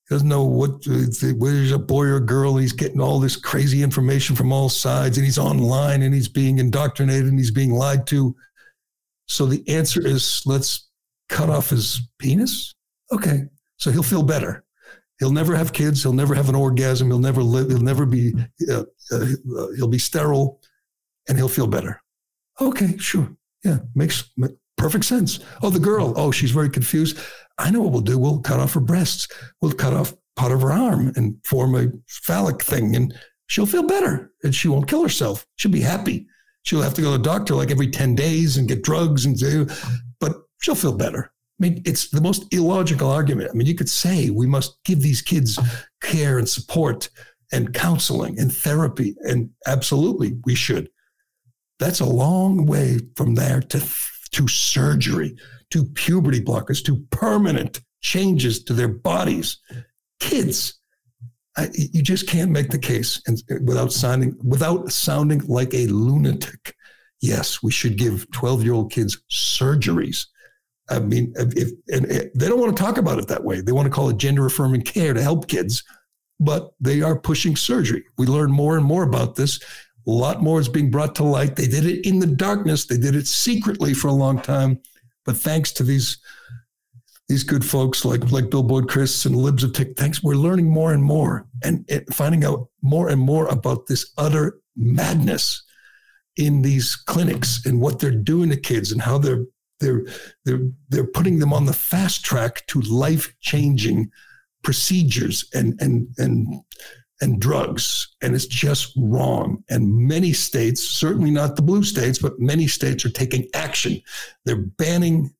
doesn't 0.09 0.29
know 0.29 0.45
what 0.45 0.87
where's 0.87 1.73
a 1.73 1.79
boy 1.79 2.05
or 2.05 2.17
a 2.17 2.21
girl. 2.21 2.57
He's 2.57 2.73
getting 2.73 3.01
all 3.01 3.19
this 3.19 3.37
crazy 3.37 3.83
information 3.83 4.37
from 4.37 4.53
all 4.53 4.69
sides, 4.69 5.19
and 5.19 5.25
he's 5.25 5.39
online 5.39 6.03
and 6.03 6.15
he's 6.15 6.29
being 6.29 6.59
indoctrinated 6.59 7.27
and 7.27 7.39
he's 7.39 7.51
being 7.51 7.73
lied 7.73 8.07
to. 8.09 8.35
So 9.27 9.47
the 9.47 9.69
answer 9.69 10.07
is 10.07 10.43
let's 10.47 10.89
cut 11.29 11.51
off 11.51 11.71
his 11.71 12.01
penis. 12.21 12.75
Okay, 13.11 13.45
so 13.79 13.91
he'll 13.91 14.05
feel 14.05 14.23
better. 14.23 14.65
He'll 15.19 15.33
never 15.33 15.57
have 15.57 15.73
kids. 15.73 16.03
He'll 16.03 16.13
never 16.13 16.35
have 16.35 16.49
an 16.49 16.55
orgasm. 16.55 17.09
He'll 17.09 17.19
never 17.19 17.43
live. 17.43 17.69
He'll 17.69 17.81
never 17.81 18.07
be. 18.07 18.35
Uh, 18.71 18.85
uh, 19.11 19.27
he'll 19.77 19.89
be 19.89 19.99
sterile, 19.99 20.61
and 21.29 21.39
he'll 21.39 21.49
feel 21.49 21.67
better. 21.67 22.01
Okay, 22.61 22.97
sure. 22.99 23.29
Yeah, 23.65 23.79
makes 23.95 24.31
perfect 24.77 25.05
sense. 25.05 25.41
Oh, 25.63 25.71
the 25.71 25.79
girl. 25.79 26.13
Oh, 26.17 26.31
she's 26.31 26.51
very 26.51 26.71
confused. 26.71 27.19
I 27.59 27.71
know 27.71 27.81
what 27.81 27.93
we'll 27.93 28.03
do. 28.03 28.19
We'll 28.19 28.41
cut 28.41 28.61
off 28.61 28.75
her 28.75 28.81
breasts. 28.81 29.29
We'll 29.61 29.73
cut 29.73 29.95
off 29.95 30.15
part 30.37 30.53
of 30.53 30.61
her 30.61 30.73
arm 30.73 31.13
and 31.17 31.37
form 31.45 31.75
a 31.75 31.89
phallic 32.07 32.63
thing, 32.63 32.95
and 32.95 33.15
she'll 33.47 33.67
feel 33.67 33.83
better 33.83 34.33
and 34.43 34.55
she 34.55 34.69
won't 34.69 34.89
kill 34.89 35.03
herself. 35.03 35.47
She'll 35.57 35.71
be 35.71 35.81
happy. 35.81 36.27
She'll 36.63 36.83
have 36.83 36.95
to 36.95 37.03
go 37.03 37.13
to 37.13 37.19
the 37.19 37.25
doctor 37.25 37.55
like 37.55 37.71
every 37.71 37.89
10 37.89 38.15
days 38.15 38.57
and 38.57 38.69
get 38.69 38.83
drugs 38.83 39.25
and 39.25 39.39
do, 39.39 39.67
but 40.21 40.35
she'll 40.61 40.75
feel 40.75 40.97
better. 40.97 41.33
I 41.59 41.63
mean, 41.63 41.83
it's 41.87 42.11
the 42.11 42.21
most 42.21 42.53
illogical 42.53 43.11
argument. 43.11 43.51
I 43.51 43.55
mean, 43.55 43.67
you 43.67 43.75
could 43.75 43.89
say 43.89 44.29
we 44.29 44.47
must 44.47 44.77
give 44.85 45.01
these 45.01 45.23
kids 45.23 45.59
care 46.03 46.39
and 46.39 46.49
support 46.49 47.09
and 47.53 47.73
counseling 47.73 48.39
and 48.39 48.53
therapy, 48.53 49.17
and 49.23 49.51
absolutely 49.67 50.37
we 50.45 50.55
should. 50.55 50.91
That's 51.79 52.01
a 52.01 52.07
long 52.07 52.67
way 52.67 53.01
from 53.17 53.35
there 53.35 53.61
to 53.61 53.83
to 54.33 54.49
surgery, 54.49 55.37
to 55.71 55.85
puberty 55.85 56.43
blockers 56.43 56.85
to 56.85 56.99
permanent 57.11 57.81
changes 58.03 58.63
to 58.65 58.75
their 58.75 58.89
bodies. 58.89 59.59
Kids, 60.21 60.79
I, 61.57 61.69
you 61.75 62.03
just 62.03 62.29
can't 62.29 62.51
make 62.51 62.71
the 62.71 62.79
case 62.79 63.23
and, 63.27 63.41
without 63.67 63.93
sounding 63.93 64.37
without 64.45 64.93
sounding 64.93 65.41
like 65.47 65.73
a 65.73 65.87
lunatic. 65.87 66.75
Yes, 67.23 67.63
we 67.63 67.73
should 67.73 67.97
give 67.97 68.31
12 68.33 68.63
year 68.63 68.75
old 68.75 68.93
kids 68.93 69.23
surgeries. 69.31 70.27
I 70.89 71.01
mean, 71.01 71.33
if, 71.37 71.73
and 71.89 72.11
eh, 72.11 72.27
they 72.35 72.49
don't 72.49 72.61
want 72.61 72.77
to 72.77 72.83
talk 72.83 72.97
about 72.97 73.19
it 73.19 73.29
that 73.29 73.45
way. 73.45 73.61
They 73.61 73.73
want 73.73 73.87
to 73.87 73.91
call 73.91 74.09
it 74.09 74.19
gender 74.19 74.47
affirming 74.47 74.83
care 74.83 75.15
to 75.15 75.23
help 75.23 75.49
kids, 75.49 75.83
but 76.39 76.73
they 76.81 77.03
are 77.03 77.19
pushing 77.19 77.57
surgery. 77.57 78.05
We 78.19 78.27
learn 78.27 78.53
more 78.53 78.77
and 78.77 78.85
more 78.85 79.03
about 79.03 79.35
this. 79.35 79.61
A 80.07 80.11
lot 80.11 80.43
more 80.43 80.61
is 80.61 80.69
being 80.69 80.91
brought 80.91 81.17
to 81.17 81.25
light. 81.25 81.57
They 81.57 81.67
did 81.67 81.85
it 81.85 82.07
in 82.07 82.21
the 82.21 82.27
darkness. 82.27 82.87
They 82.87 82.99
did 82.99 83.17
it 83.17 83.27
secretly 83.27 83.93
for 83.95 84.09
a 84.09 84.13
long 84.13 84.41
time, 84.41 84.81
but 85.25 85.37
thanks 85.37 85.73
to 85.73 85.83
these 85.83 86.19
these 87.29 87.43
good 87.43 87.65
folks 87.65 88.05
like 88.05 88.31
like 88.31 88.51
Billboard 88.51 88.89
Chris 88.89 89.27
and 89.27 89.35
Libs 89.35 89.65
of 89.65 89.73
Tick, 89.73 89.97
thanks. 89.97 90.23
We're 90.23 90.37
learning 90.37 90.71
more 90.71 90.93
and 90.93 91.03
more 91.03 91.49
and 91.65 91.85
finding 92.13 92.45
out 92.45 92.69
more 92.83 93.09
and 93.09 93.21
more 93.21 93.49
about 93.49 93.89
this 93.89 94.13
utter 94.17 94.61
madness 94.77 95.65
in 96.37 96.63
these 96.63 96.95
clinics 96.95 97.67
and 97.67 97.81
what 97.81 97.99
they're 97.99 98.11
doing 98.13 98.51
to 98.51 98.57
kids 98.57 98.93
and 98.93 99.01
how 99.01 99.19
they're 99.19 99.47
they're 99.81 100.05
they're 100.45 100.69
they're 100.89 101.07
putting 101.07 101.39
them 101.39 101.53
on 101.53 101.67
the 101.67 101.73
fast 101.73 102.25
track 102.25 102.67
to 102.67 102.81
life 102.83 103.35
changing 103.41 104.11
procedures 104.63 105.49
and 105.55 105.81
and 105.81 106.09
and 106.19 106.61
and 107.23 107.41
drugs 107.41 108.15
and 108.21 108.35
it's 108.35 108.47
just 108.47 108.93
wrong 108.97 109.65
and 109.71 109.97
many 109.97 110.35
states 110.35 110.83
certainly 110.83 111.31
not 111.31 111.57
the 111.57 111.63
blue 111.63 111.83
states 111.83 112.19
but 112.19 112.39
many 112.39 112.67
states 112.67 113.07
are 113.07 113.11
taking 113.11 113.47
action 113.55 114.01
they're 114.45 114.57
banning 114.57 115.31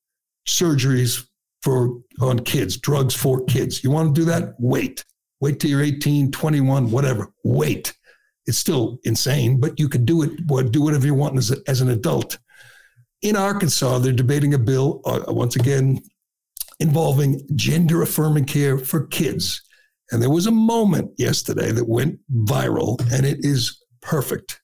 surgeries 0.47 1.27
for 1.61 1.99
on 2.21 2.39
kids, 2.39 2.77
drugs 2.77 3.13
for 3.13 3.43
kids. 3.45 3.83
You 3.83 3.91
want 3.91 4.15
to 4.15 4.21
do 4.21 4.25
that? 4.25 4.55
Wait. 4.59 5.03
Wait 5.39 5.59
till 5.59 5.69
you're 5.69 5.83
18, 5.83 6.31
21, 6.31 6.89
whatever. 6.89 7.31
Wait. 7.43 7.93
It's 8.45 8.57
still 8.57 8.99
insane, 9.03 9.59
but 9.59 9.77
you 9.77 9.89
can 9.89 10.05
do 10.05 10.23
it, 10.23 10.47
do 10.71 10.81
whatever 10.81 11.05
you 11.05 11.13
want 11.13 11.37
as, 11.37 11.51
a, 11.51 11.57
as 11.67 11.81
an 11.81 11.89
adult. 11.89 12.37
In 13.21 13.35
Arkansas, 13.35 13.99
they're 13.99 14.13
debating 14.13 14.53
a 14.53 14.59
bill, 14.59 15.01
uh, 15.05 15.23
once 15.27 15.55
again, 15.55 16.01
involving 16.79 17.41
gender 17.55 18.01
affirming 18.01 18.45
care 18.45 18.77
for 18.77 19.07
kids. 19.07 19.61
And 20.11 20.21
there 20.21 20.29
was 20.29 20.47
a 20.47 20.51
moment 20.51 21.11
yesterday 21.17 21.71
that 21.71 21.89
went 21.89 22.19
viral, 22.31 22.99
and 23.11 23.25
it 23.25 23.39
is 23.41 23.83
perfect 24.01 24.61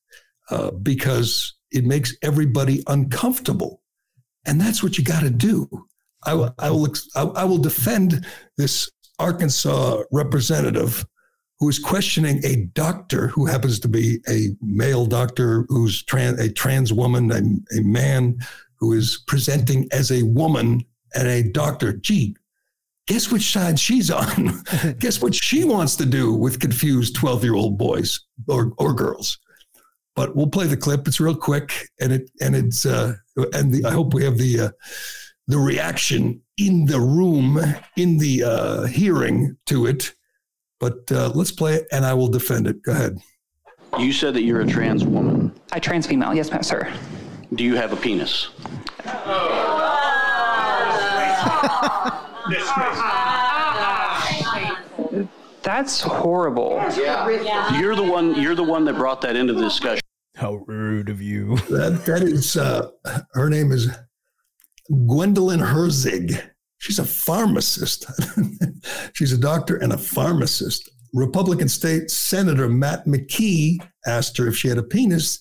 uh, 0.52 0.72
because 0.72 1.56
it 1.72 1.86
makes 1.86 2.16
everybody 2.22 2.84
uncomfortable. 2.88 3.82
And 4.46 4.62
that's 4.62 4.84
what 4.84 4.98
you 4.98 5.04
got 5.04 5.24
to 5.24 5.30
do. 5.30 5.68
I, 6.26 6.50
I 6.60 6.70
will, 6.70 6.94
I 7.16 7.44
will 7.44 7.58
defend 7.58 8.26
this 8.58 8.90
Arkansas 9.20 10.04
representative 10.12 11.06
who 11.60 11.70
is 11.70 11.80
questioning 11.80 12.44
a 12.44 12.66
doctor 12.74 13.28
who 13.28 13.46
happens 13.46 13.80
to 13.80 13.88
be 13.88 14.20
a 14.28 14.50
male 14.62 15.06
doctor 15.06 15.66
who's 15.70 16.04
trans, 16.04 16.40
a 16.40 16.52
trans 16.52 16.92
woman, 16.92 17.32
a, 17.32 17.78
a 17.78 17.82
man 17.82 18.38
who 18.78 18.94
is 18.94 19.24
presenting 19.28 19.88
as 19.92 20.12
a 20.12 20.24
woman 20.24 20.84
and 21.16 21.28
a 21.28 21.44
doctor. 21.44 21.94
Gee, 21.94 22.36
guess 23.08 23.32
which 23.32 23.52
side 23.52 23.80
she's 23.80 24.12
on? 24.12 24.64
guess 25.00 25.22
what 25.22 25.36
she 25.36 25.64
wants 25.64 25.96
to 25.98 26.06
do 26.06 26.34
with 26.34 26.60
confused 26.60 27.16
12 27.16 27.44
year 27.44 27.56
old 27.56 27.78
boys 27.78 28.20
or, 28.48 28.74
or 28.78 28.94
girls? 28.94 29.38
But 30.16 30.36
we'll 30.36 30.48
play 30.48 30.68
the 30.68 30.78
clip. 30.78 31.08
It's 31.08 31.20
real 31.20 31.36
quick, 31.36 31.90
and 32.00 32.14
it 32.14 32.30
and 32.40 32.56
it's 32.56 32.86
uh, 32.86 33.16
and 33.54 33.74
the, 33.74 33.84
I 33.84 33.92
hope 33.92 34.14
we 34.14 34.24
have 34.24 34.38
the 34.38 34.60
uh, 34.60 34.70
the 35.48 35.58
reaction 35.58 36.42
in 36.58 36.86
the 36.86 37.00
room, 37.00 37.60
in 37.98 38.18
the 38.20 38.44
uh, 38.44 38.84
hearing 38.84 39.58
to 39.66 39.88
it. 39.88 40.14
But 40.84 41.10
uh, 41.14 41.32
let's 41.34 41.50
play 41.50 41.76
it 41.76 41.88
and 41.94 42.06
I 42.06 42.14
will 42.14 42.28
defend 42.28 42.68
it. 42.68 42.84
Go 42.84 42.92
ahead. 42.92 43.18
You 43.98 44.12
said 44.12 44.34
that 44.34 44.42
you're 44.42 44.60
a 44.60 44.68
trans 44.68 45.06
woman. 45.06 45.54
I 45.72 45.80
trans 45.80 46.06
female, 46.06 46.34
yes, 46.34 46.52
ma'am, 46.52 46.62
sir. 46.62 46.94
Do 47.56 47.64
you 47.64 47.78
have 47.78 47.94
a 47.94 47.96
penis? 47.96 48.50
That's 55.62 56.02
horrible. 56.02 56.74
Yeah. 56.98 57.80
You're 57.80 57.96
the 57.96 58.04
one. 58.04 58.36
You're 58.42 58.56
the 58.56 58.64
one 58.64 58.84
that 58.84 58.98
brought 58.98 59.22
that 59.22 59.38
into 59.38 59.54
the 59.54 59.62
discussion. 59.62 60.02
How 60.36 60.56
rude 60.68 61.08
of 61.08 61.22
you. 61.22 61.56
That 61.70 62.04
that 62.06 62.24
is. 62.24 62.58
Uh, 62.58 62.90
her 63.36 63.50
name 63.50 63.72
is 63.72 63.90
Gwendolyn 65.08 65.62
Herzig. 65.62 66.53
She's 66.84 67.00
a 67.00 67.06
pharmacist. 67.06 68.06
She's 69.14 69.32
a 69.32 69.38
doctor 69.38 69.78
and 69.78 69.94
a 69.94 69.98
pharmacist. 69.98 70.92
Republican 71.14 71.70
State 71.70 72.12
Senator 72.12 72.68
Matt 72.68 73.06
McKee 73.06 73.78
asked 74.06 74.38
her 74.38 74.50
if 74.50 74.58
she 74.58 74.68
had 74.68 74.78
a 74.78 74.84
penis. 74.84 75.40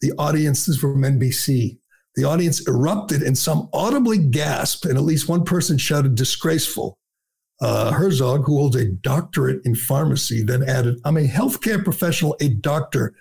The 0.00 0.12
audience, 0.18 0.66
is 0.66 0.78
from 0.78 1.02
NBC. 1.02 1.78
The 2.16 2.24
audience 2.24 2.66
erupted 2.66 3.22
and 3.22 3.38
some 3.38 3.68
audibly 3.72 4.18
gasped, 4.18 4.84
and 4.84 4.98
at 4.98 5.04
least 5.04 5.28
one 5.28 5.44
person 5.44 5.78
shouted, 5.78 6.16
disgraceful. 6.16 6.98
Uh, 7.62 7.92
Herzig, 7.92 8.44
who 8.44 8.58
holds 8.58 8.74
a 8.74 8.90
doctorate 8.90 9.64
in 9.64 9.76
pharmacy, 9.76 10.42
then 10.42 10.68
added, 10.68 10.98
I'm 11.04 11.18
a 11.18 11.28
healthcare 11.28 11.84
professional, 11.84 12.36
a 12.40 12.48
doctor. 12.48 13.14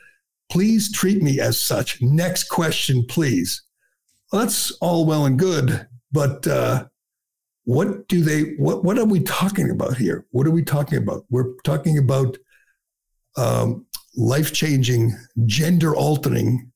Please 0.52 0.92
treat 0.92 1.22
me 1.22 1.40
as 1.40 1.62
such. 1.62 2.02
Next 2.02 2.46
question, 2.46 3.06
please. 3.08 3.62
Well, 4.34 4.42
that's 4.42 4.72
all 4.82 5.06
well 5.06 5.28
and 5.28 5.38
good, 5.38 5.88
but 6.12 6.48
uh, 6.48 6.86
what 7.70 8.08
do 8.08 8.24
they? 8.24 8.56
What 8.56 8.84
what 8.84 8.98
are 8.98 9.06
we 9.06 9.20
talking 9.20 9.70
about 9.70 9.96
here? 9.96 10.26
What 10.32 10.48
are 10.48 10.52
we 10.52 10.64
talking 10.64 10.98
about? 10.98 11.26
We're 11.30 11.54
talking 11.64 12.00
about 12.00 12.36
um, 13.38 13.86
life 14.18 14.52
changing, 14.54 15.16
gender 15.46 15.96
altering 15.96 16.72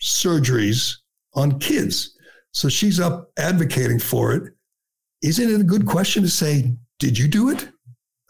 surgeries 0.00 0.96
on 1.34 1.58
kids. 1.58 2.16
So 2.52 2.70
she's 2.70 2.98
up 2.98 3.30
advocating 3.36 3.98
for 3.98 4.32
it. 4.32 4.54
Isn't 5.22 5.50
it 5.50 5.60
a 5.60 5.64
good 5.64 5.84
question 5.84 6.22
to 6.22 6.30
say, 6.30 6.76
did 6.98 7.18
you 7.18 7.28
do 7.28 7.50
it? 7.50 7.68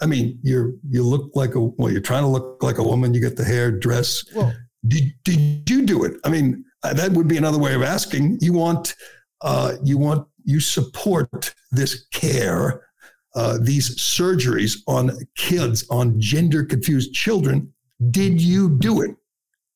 I 0.01 0.07
mean, 0.07 0.41
you're 0.43 0.73
you 0.89 1.05
look 1.05 1.31
like 1.37 1.55
a 1.55 1.61
well, 1.61 1.93
you're 1.93 2.01
trying 2.01 2.25
to 2.25 2.29
look 2.29 2.65
like 2.65 2.79
a 2.79 2.83
woman. 2.83 3.15
You 3.15 3.21
get 3.21 3.37
the 3.37 3.45
hair, 3.45 3.71
dress. 3.71 4.25
Well, 4.35 4.53
did 4.89 5.05
did 5.23 5.71
you 5.71 5.87
do 5.87 6.03
it? 6.03 6.15
I 6.25 6.31
mean, 6.31 6.65
that 6.83 7.13
would 7.13 7.29
be 7.29 7.37
another 7.37 7.59
way 7.59 7.75
of 7.75 7.83
asking. 7.85 8.39
You 8.41 8.55
want, 8.55 8.97
uh, 9.41 9.75
you 9.85 9.99
want, 9.99 10.27
you 10.43 10.59
support 10.59 11.55
this 11.73 12.07
care, 12.13 12.87
uh, 13.35 13.59
these 13.61 13.97
surgeries 13.97 14.79
on 14.87 15.11
kids, 15.37 15.85
on 15.91 16.21
gender 16.21 16.65
confused 16.65 17.13
children. 17.15 17.73
Did 18.11 18.41
you 18.41 18.79
do 18.79 19.03
it? 19.03 19.17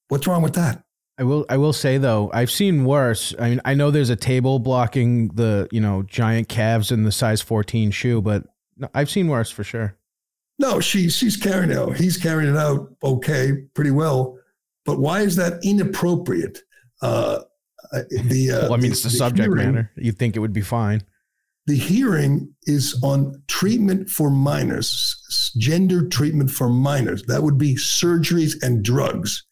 What's 0.08 0.26
wrong 0.26 0.42
with 0.42 0.54
that? 0.54 0.84
I 1.18 1.24
will. 1.24 1.46
I 1.48 1.56
will 1.56 1.72
say 1.72 1.96
though, 1.96 2.30
I've 2.34 2.50
seen 2.50 2.84
worse. 2.84 3.34
I 3.38 3.50
mean, 3.50 3.60
I 3.64 3.74
know 3.74 3.90
there's 3.90 4.10
a 4.10 4.16
table 4.16 4.58
blocking 4.58 5.28
the 5.28 5.66
you 5.72 5.80
know 5.80 6.02
giant 6.02 6.48
calves 6.48 6.92
in 6.92 7.04
the 7.04 7.12
size 7.12 7.40
14 7.40 7.90
shoe, 7.90 8.20
but 8.20 8.44
I've 8.94 9.10
seen 9.10 9.28
worse 9.28 9.50
for 9.50 9.64
sure. 9.64 9.96
No, 10.58 10.78
she 10.80 11.08
she's 11.08 11.36
carrying 11.36 11.70
it 11.70 11.78
out. 11.78 11.96
He's 11.96 12.18
carrying 12.18 12.50
it 12.50 12.58
out 12.58 12.94
okay, 13.02 13.64
pretty 13.74 13.92
well. 13.92 14.38
But 14.84 14.98
why 14.98 15.20
is 15.20 15.36
that 15.36 15.58
inappropriate? 15.64 16.58
Uh, 17.00 17.40
the 17.92 18.50
uh, 18.52 18.60
well, 18.62 18.74
I 18.74 18.76
mean, 18.76 18.92
it's 18.92 19.02
the, 19.02 19.08
the 19.08 19.16
subject 19.16 19.48
hearing, 19.48 19.72
matter. 19.72 19.90
You'd 19.96 20.18
think 20.18 20.36
it 20.36 20.40
would 20.40 20.52
be 20.52 20.60
fine. 20.60 21.02
The 21.66 21.76
hearing 21.76 22.54
is 22.64 23.00
on 23.02 23.42
treatment 23.48 24.08
for 24.08 24.30
minors, 24.30 25.52
gender 25.58 26.06
treatment 26.06 26.50
for 26.50 26.68
minors. 26.68 27.24
That 27.24 27.42
would 27.42 27.58
be 27.58 27.74
surgeries 27.74 28.62
and 28.62 28.84
drugs. 28.84 29.44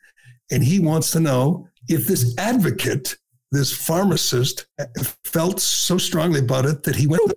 And 0.53 0.63
he 0.63 0.79
wants 0.79 1.11
to 1.13 1.21
know 1.21 1.67
if 1.89 2.07
this 2.07 2.37
advocate, 2.39 3.17
this 3.51 3.73
pharmacist, 3.73 4.67
uh, 4.79 4.85
felt 5.25 5.61
so 5.61 5.99
strongly 5.99 6.39
about 6.39 6.67
it 6.67 6.85
that 6.85 6.95
he 6.95 7.09
went. 7.09 7.33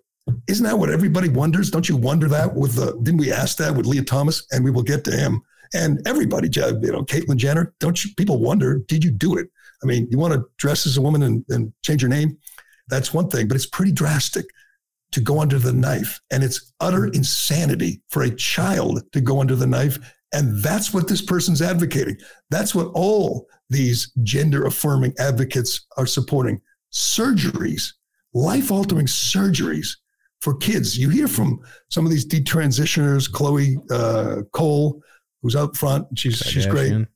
Isn't 0.47 0.65
that 0.65 0.77
what 0.77 0.91
everybody 0.91 1.29
wonders? 1.29 1.71
Don't 1.71 1.89
you 1.89 1.97
wonder 1.97 2.27
that? 2.27 2.53
With 2.53 2.75
the 2.75 2.99
didn't 3.01 3.19
we 3.19 3.31
ask 3.31 3.57
that 3.57 3.75
with 3.75 3.87
Lia 3.87 4.03
Thomas? 4.03 4.45
And 4.51 4.63
we 4.63 4.69
will 4.69 4.83
get 4.83 5.03
to 5.05 5.11
him 5.11 5.41
and 5.73 6.05
everybody. 6.05 6.49
You 6.53 6.91
know, 6.91 7.03
Caitlyn 7.03 7.37
Jenner. 7.37 7.73
Don't 7.79 8.03
you? 8.05 8.11
People 8.15 8.37
wonder, 8.37 8.79
did 8.87 9.03
you 9.03 9.09
do 9.09 9.37
it? 9.37 9.47
I 9.81 9.87
mean, 9.87 10.07
you 10.11 10.19
want 10.19 10.33
to 10.33 10.45
dress 10.57 10.85
as 10.85 10.97
a 10.97 11.01
woman 11.01 11.23
and, 11.23 11.45
and 11.49 11.73
change 11.83 12.03
your 12.03 12.09
name? 12.09 12.37
That's 12.89 13.13
one 13.13 13.29
thing, 13.29 13.47
but 13.47 13.55
it's 13.55 13.65
pretty 13.65 13.91
drastic 13.91 14.45
to 15.11 15.21
go 15.21 15.39
under 15.39 15.59
the 15.59 15.73
knife. 15.73 16.19
And 16.31 16.43
it's 16.43 16.73
utter 16.79 17.07
insanity 17.07 18.01
for 18.09 18.23
a 18.23 18.35
child 18.35 19.01
to 19.13 19.21
go 19.21 19.39
under 19.39 19.55
the 19.55 19.67
knife. 19.67 19.97
And 20.33 20.61
that's 20.61 20.93
what 20.93 21.07
this 21.07 21.21
person's 21.21 21.61
advocating. 21.61 22.17
That's 22.49 22.75
what 22.75 22.91
all 22.93 23.47
these 23.69 24.11
gender 24.23 24.65
affirming 24.65 25.13
advocates 25.19 25.85
are 25.97 26.05
supporting 26.05 26.61
surgeries, 26.93 27.93
life 28.33 28.71
altering 28.71 29.07
surgeries 29.07 29.89
for 30.41 30.55
kids. 30.55 30.97
You 30.97 31.09
hear 31.09 31.27
from 31.27 31.59
some 31.89 32.05
of 32.05 32.11
these 32.11 32.27
detransitioners, 32.27 33.31
Chloe 33.31 33.77
uh, 33.89 34.41
Cole, 34.51 35.01
who's 35.41 35.55
out 35.55 35.77
front. 35.77 36.07
She's, 36.17 36.37
she's 36.37 36.65
great 36.65 37.07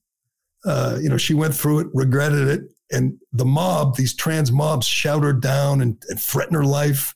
uh, 0.66 0.98
you 1.02 1.10
know, 1.10 1.18
she 1.18 1.34
went 1.34 1.54
through 1.54 1.80
it, 1.80 1.88
regretted 1.94 2.48
it, 2.48 2.62
and 2.92 3.18
the 3.34 3.46
mob, 3.46 3.96
these 3.96 4.14
trans 4.14 4.52
mobs, 4.52 4.86
shout 4.86 5.24
her 5.24 5.34
down 5.34 5.82
and, 5.82 6.02
and 6.10 6.20
threaten 6.20 6.56
her 6.56 6.66
life. 6.66 7.14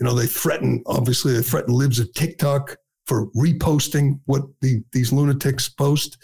You 0.00 0.06
know, 0.06 0.14
they 0.14 0.26
threaten, 0.26 0.82
obviously, 0.86 1.34
they 1.34 1.42
threaten 1.42 1.74
libs 1.74 1.98
of 1.98 2.12
TikTok 2.14 2.76
for 3.06 3.26
reposting 3.32 4.20
what 4.26 4.42
the, 4.60 4.82
these 4.92 5.12
lunatics 5.12 5.68
post. 5.68 6.18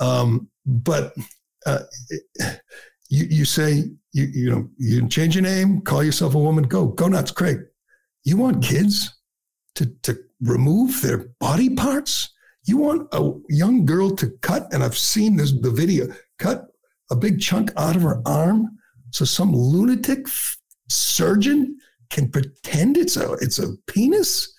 Um, 0.00 0.48
but 0.66 1.14
uh, 1.64 1.80
you, 3.08 3.26
you 3.30 3.44
say, 3.44 3.84
you, 4.12 4.24
you 4.24 4.50
know, 4.50 4.68
you 4.76 5.08
change 5.08 5.34
your 5.34 5.42
name, 5.42 5.80
call 5.80 6.02
yourself 6.02 6.34
a 6.34 6.38
woman, 6.38 6.64
go, 6.64 6.86
go 6.86 7.08
nuts, 7.08 7.30
Craig. 7.30 7.60
You 8.24 8.36
want 8.36 8.62
kids 8.62 9.16
to, 9.76 9.86
to 10.02 10.18
remove 10.40 11.00
their 11.00 11.28
body 11.40 11.70
parts? 11.70 12.30
You 12.64 12.78
want 12.78 13.08
a 13.12 13.32
young 13.48 13.86
girl 13.86 14.10
to 14.16 14.30
cut, 14.42 14.72
and 14.72 14.82
I've 14.82 14.98
seen 14.98 15.36
this 15.36 15.52
the 15.52 15.70
video, 15.70 16.08
cut 16.38 16.66
a 17.10 17.16
big 17.16 17.40
chunk 17.40 17.70
out 17.76 17.94
of 17.94 18.02
her 18.02 18.20
arm 18.26 18.76
so 19.12 19.24
some 19.24 19.54
lunatic 19.54 20.26
surgeon 20.88 21.78
can 22.10 22.30
pretend 22.30 22.96
it's 22.96 23.16
a 23.16 23.32
it's 23.34 23.58
a 23.58 23.76
penis 23.86 24.52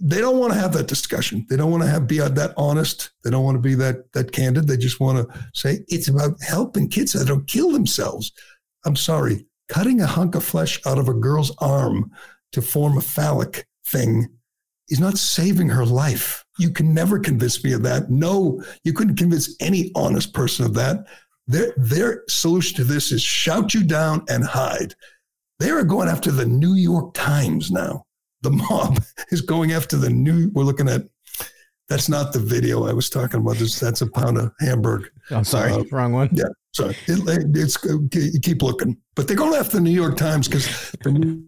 they 0.00 0.20
don't 0.20 0.38
want 0.38 0.52
to 0.52 0.58
have 0.58 0.72
that 0.74 0.86
discussion. 0.86 1.44
They 1.48 1.56
don't 1.56 1.70
want 1.70 1.82
to 1.82 1.88
have 1.88 2.06
be 2.06 2.20
uh, 2.20 2.28
that 2.28 2.54
honest. 2.56 3.10
They 3.24 3.30
don't 3.30 3.44
want 3.44 3.56
to 3.56 3.60
be 3.60 3.74
that 3.76 4.12
that 4.12 4.32
candid. 4.32 4.68
They 4.68 4.76
just 4.76 5.00
want 5.00 5.18
to 5.18 5.48
say 5.54 5.80
it's 5.88 6.08
about 6.08 6.40
helping 6.40 6.88
kids 6.88 7.12
that 7.12 7.26
don't 7.26 7.48
kill 7.48 7.72
themselves. 7.72 8.32
I'm 8.86 8.96
sorry 8.96 9.46
cutting 9.68 10.00
a 10.00 10.06
hunk 10.06 10.34
of 10.34 10.44
flesh 10.44 10.80
out 10.86 10.98
of 10.98 11.08
a 11.08 11.14
girl's 11.14 11.54
arm 11.58 12.10
to 12.52 12.62
form 12.62 12.96
a 12.96 13.02
phallic 13.02 13.66
thing 13.86 14.26
is 14.88 14.98
not 14.98 15.18
saving 15.18 15.68
her 15.68 15.84
life. 15.84 16.42
You 16.58 16.70
can 16.70 16.94
never 16.94 17.18
convince 17.18 17.62
me 17.62 17.72
of 17.72 17.82
that. 17.82 18.08
No 18.10 18.62
you 18.84 18.92
couldn't 18.92 19.16
convince 19.16 19.56
any 19.60 19.90
honest 19.94 20.32
person 20.32 20.64
of 20.64 20.74
that. 20.74 21.06
Their, 21.46 21.72
their 21.76 22.24
solution 22.28 22.76
to 22.76 22.84
this 22.84 23.10
is 23.10 23.22
shout 23.22 23.74
you 23.74 23.82
down 23.82 24.24
and 24.28 24.44
hide. 24.44 24.94
They 25.58 25.70
are 25.70 25.84
going 25.84 26.08
after 26.08 26.30
the 26.30 26.46
New 26.46 26.74
York 26.74 27.14
Times 27.14 27.70
now. 27.70 28.04
The 28.42 28.50
mob 28.50 29.02
is 29.30 29.40
going 29.40 29.72
after 29.72 29.96
the 29.96 30.10
new. 30.10 30.50
We're 30.52 30.64
looking 30.64 30.88
at. 30.88 31.02
That's 31.88 32.08
not 32.08 32.34
the 32.34 32.38
video 32.38 32.86
I 32.86 32.92
was 32.92 33.08
talking 33.08 33.40
about. 33.40 33.56
This, 33.56 33.80
that's 33.80 34.02
a 34.02 34.06
pound 34.10 34.36
of 34.36 34.52
Hamburg. 34.60 35.08
I'm 35.30 35.44
sorry, 35.44 35.72
uh, 35.72 35.84
wrong 35.90 36.12
one. 36.12 36.28
Yeah, 36.32 36.44
sorry. 36.74 36.94
It, 37.06 37.56
it's 37.56 37.82
you 37.84 38.40
keep 38.40 38.62
looking, 38.62 38.96
but 39.16 39.26
they're 39.26 39.36
going 39.36 39.54
after 39.54 39.76
the 39.76 39.82
New 39.82 39.90
York 39.90 40.16
Times 40.16 40.48
because 40.48 40.94
the 41.02 41.12
New 41.12 41.42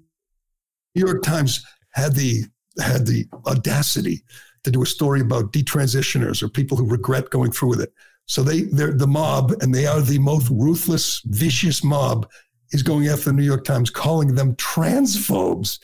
York 0.95 1.23
Times 1.23 1.65
had 1.93 2.15
the 2.15 2.45
had 2.81 3.07
the 3.07 3.27
audacity 3.47 4.23
to 4.65 4.71
do 4.71 4.83
a 4.83 4.87
story 4.87 5.21
about 5.21 5.53
detransitioners 5.53 6.43
or 6.43 6.49
people 6.49 6.77
who 6.77 6.87
regret 6.87 7.31
going 7.31 7.53
through 7.53 7.71
with 7.71 7.81
it. 7.83 7.93
So 8.27 8.43
they 8.43 8.63
they're 8.63 8.93
the 8.93 9.07
mob, 9.07 9.53
and 9.61 9.75
they 9.75 9.87
are 9.87 10.01
the 10.01 10.19
most 10.19 10.49
ruthless, 10.51 11.21
vicious 11.27 11.85
mob, 11.85 12.29
is 12.73 12.83
going 12.83 13.09
after 13.09 13.27
the 13.27 13.33
New 13.33 13.43
York 13.45 13.65
Times, 13.65 13.91
calling 13.91 14.35
them 14.35 14.55
transphobes. 14.57 15.79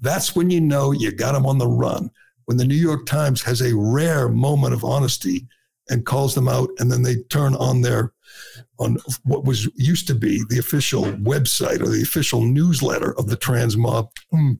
That's 0.00 0.34
when 0.34 0.50
you 0.50 0.60
know 0.60 0.92
you 0.92 1.12
got 1.12 1.32
them 1.32 1.46
on 1.46 1.58
the 1.58 1.68
run. 1.68 2.10
When 2.46 2.56
the 2.56 2.64
New 2.64 2.74
York 2.74 3.06
Times 3.06 3.42
has 3.42 3.60
a 3.60 3.76
rare 3.76 4.28
moment 4.28 4.74
of 4.74 4.84
honesty 4.84 5.46
and 5.88 6.06
calls 6.06 6.34
them 6.34 6.48
out, 6.48 6.70
and 6.78 6.90
then 6.90 7.02
they 7.02 7.16
turn 7.30 7.54
on 7.56 7.82
their 7.82 8.12
on 8.78 8.96
what 9.24 9.44
was 9.44 9.68
used 9.76 10.06
to 10.06 10.14
be 10.14 10.42
the 10.48 10.58
official 10.58 11.04
website 11.04 11.80
or 11.80 11.88
the 11.88 12.02
official 12.02 12.42
newsletter 12.42 13.16
of 13.18 13.28
the 13.28 13.36
trans 13.36 13.76
mob. 13.76 14.10
Hmm. 14.30 14.52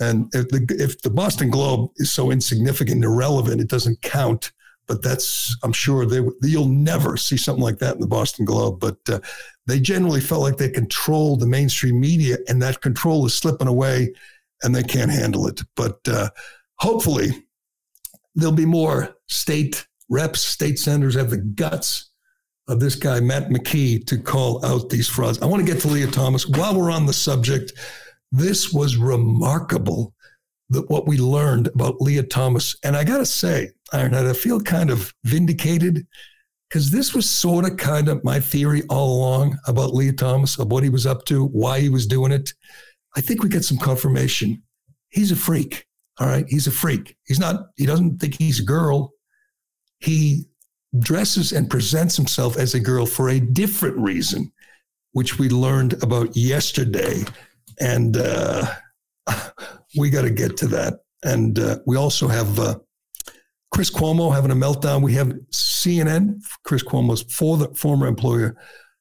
And 0.00 0.32
if 0.32 0.48
the, 0.48 0.64
if 0.78 1.02
the 1.02 1.10
Boston 1.10 1.50
Globe 1.50 1.90
is 1.96 2.12
so 2.12 2.30
insignificant, 2.30 3.02
irrelevant, 3.02 3.60
it 3.60 3.68
doesn't 3.68 4.00
count 4.02 4.52
but 4.88 5.02
that's 5.02 5.56
I'm 5.62 5.72
sure 5.72 6.06
they 6.06 6.20
you'll 6.42 6.66
never 6.68 7.16
see 7.16 7.36
something 7.36 7.62
like 7.62 7.78
that 7.78 7.94
in 7.94 8.00
the 8.00 8.06
Boston 8.06 8.44
Globe. 8.44 8.80
But 8.80 8.96
uh, 9.08 9.20
they 9.66 9.78
generally 9.78 10.20
felt 10.20 10.42
like 10.42 10.56
they 10.56 10.70
controlled 10.70 11.40
the 11.40 11.46
mainstream 11.46 12.00
media, 12.00 12.38
and 12.48 12.60
that 12.62 12.80
control 12.80 13.26
is 13.26 13.34
slipping 13.34 13.68
away, 13.68 14.14
and 14.62 14.74
they 14.74 14.82
can't 14.82 15.10
handle 15.10 15.46
it. 15.46 15.60
But 15.76 16.00
uh, 16.08 16.30
hopefully, 16.78 17.28
there'll 18.34 18.54
be 18.54 18.66
more 18.66 19.16
state 19.26 19.86
reps, 20.08 20.40
state 20.40 20.78
senators 20.78 21.14
have 21.14 21.30
the 21.30 21.36
guts 21.36 22.10
of 22.66 22.80
this 22.80 22.94
guy 22.94 23.20
Matt 23.20 23.48
McKee 23.48 24.06
to 24.06 24.18
call 24.18 24.64
out 24.64 24.90
these 24.90 25.08
frauds. 25.08 25.40
I 25.40 25.46
want 25.46 25.64
to 25.64 25.72
get 25.72 25.80
to 25.82 25.88
Lia 25.88 26.06
Thomas 26.06 26.46
while 26.46 26.78
we're 26.78 26.90
on 26.90 27.06
the 27.06 27.12
subject. 27.12 27.72
This 28.30 28.72
was 28.72 28.96
remarkable 28.96 30.14
what 30.68 31.06
we 31.06 31.18
learned 31.18 31.68
about 31.68 32.00
Lia 32.00 32.22
Thomas. 32.22 32.76
And 32.84 32.96
I 32.96 33.04
got 33.04 33.18
to 33.18 33.26
say, 33.26 33.70
Ironhead, 33.92 34.28
I 34.28 34.34
feel 34.34 34.60
kind 34.60 34.90
of 34.90 35.12
vindicated 35.24 36.06
because 36.68 36.90
this 36.90 37.14
was 37.14 37.28
sort 37.28 37.64
of 37.64 37.78
kind 37.78 38.08
of 38.08 38.22
my 38.24 38.38
theory 38.38 38.82
all 38.90 39.16
along 39.16 39.58
about 39.66 39.94
Lia 39.94 40.12
Thomas, 40.12 40.58
of 40.58 40.70
what 40.70 40.82
he 40.82 40.90
was 40.90 41.06
up 41.06 41.24
to, 41.26 41.46
why 41.46 41.80
he 41.80 41.88
was 41.88 42.06
doing 42.06 42.32
it. 42.32 42.52
I 43.16 43.22
think 43.22 43.42
we 43.42 43.48
get 43.48 43.64
some 43.64 43.78
confirmation. 43.78 44.62
He's 45.08 45.32
a 45.32 45.36
freak. 45.36 45.86
All 46.20 46.26
right. 46.26 46.44
He's 46.48 46.66
a 46.66 46.70
freak. 46.72 47.16
He's 47.26 47.38
not, 47.38 47.68
he 47.76 47.86
doesn't 47.86 48.18
think 48.18 48.34
he's 48.34 48.60
a 48.60 48.64
girl. 48.64 49.14
He 50.00 50.44
dresses 50.98 51.52
and 51.52 51.70
presents 51.70 52.16
himself 52.16 52.58
as 52.58 52.74
a 52.74 52.80
girl 52.80 53.06
for 53.06 53.30
a 53.30 53.40
different 53.40 53.96
reason, 53.96 54.52
which 55.12 55.38
we 55.38 55.48
learned 55.48 56.02
about 56.02 56.36
yesterday. 56.36 57.24
And, 57.80 58.18
uh, 58.18 58.74
we 59.96 60.10
got 60.10 60.22
to 60.22 60.30
get 60.30 60.56
to 60.58 60.66
that. 60.68 61.00
And 61.24 61.58
uh, 61.58 61.78
we 61.86 61.96
also 61.96 62.28
have 62.28 62.58
uh, 62.58 62.78
Chris 63.72 63.90
Cuomo 63.90 64.32
having 64.32 64.50
a 64.50 64.56
meltdown. 64.56 65.02
We 65.02 65.14
have 65.14 65.28
CNN, 65.52 66.42
Chris 66.64 66.82
Cuomo's 66.82 67.22
for 67.32 67.56
the 67.56 67.68
former 67.74 68.06
employer, 68.06 68.56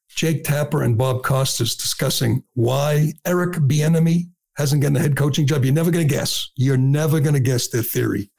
Jake 0.09 0.43
Tapper 0.43 0.81
and 0.81 0.97
Bob 0.97 1.23
Costas 1.23 1.75
discussing 1.75 2.43
why 2.53 3.13
Eric 3.25 3.53
Bieniemy 3.53 4.29
hasn't 4.57 4.81
gotten 4.81 4.97
a 4.97 4.99
head 4.99 5.15
coaching 5.15 5.45
job. 5.45 5.63
You're 5.63 5.73
never 5.73 5.91
going 5.91 6.07
to 6.07 6.13
guess. 6.13 6.49
You're 6.55 6.77
never 6.77 7.19
going 7.19 7.35
to 7.35 7.39
guess 7.39 7.67
their 7.67 7.83
theory. 7.83 8.31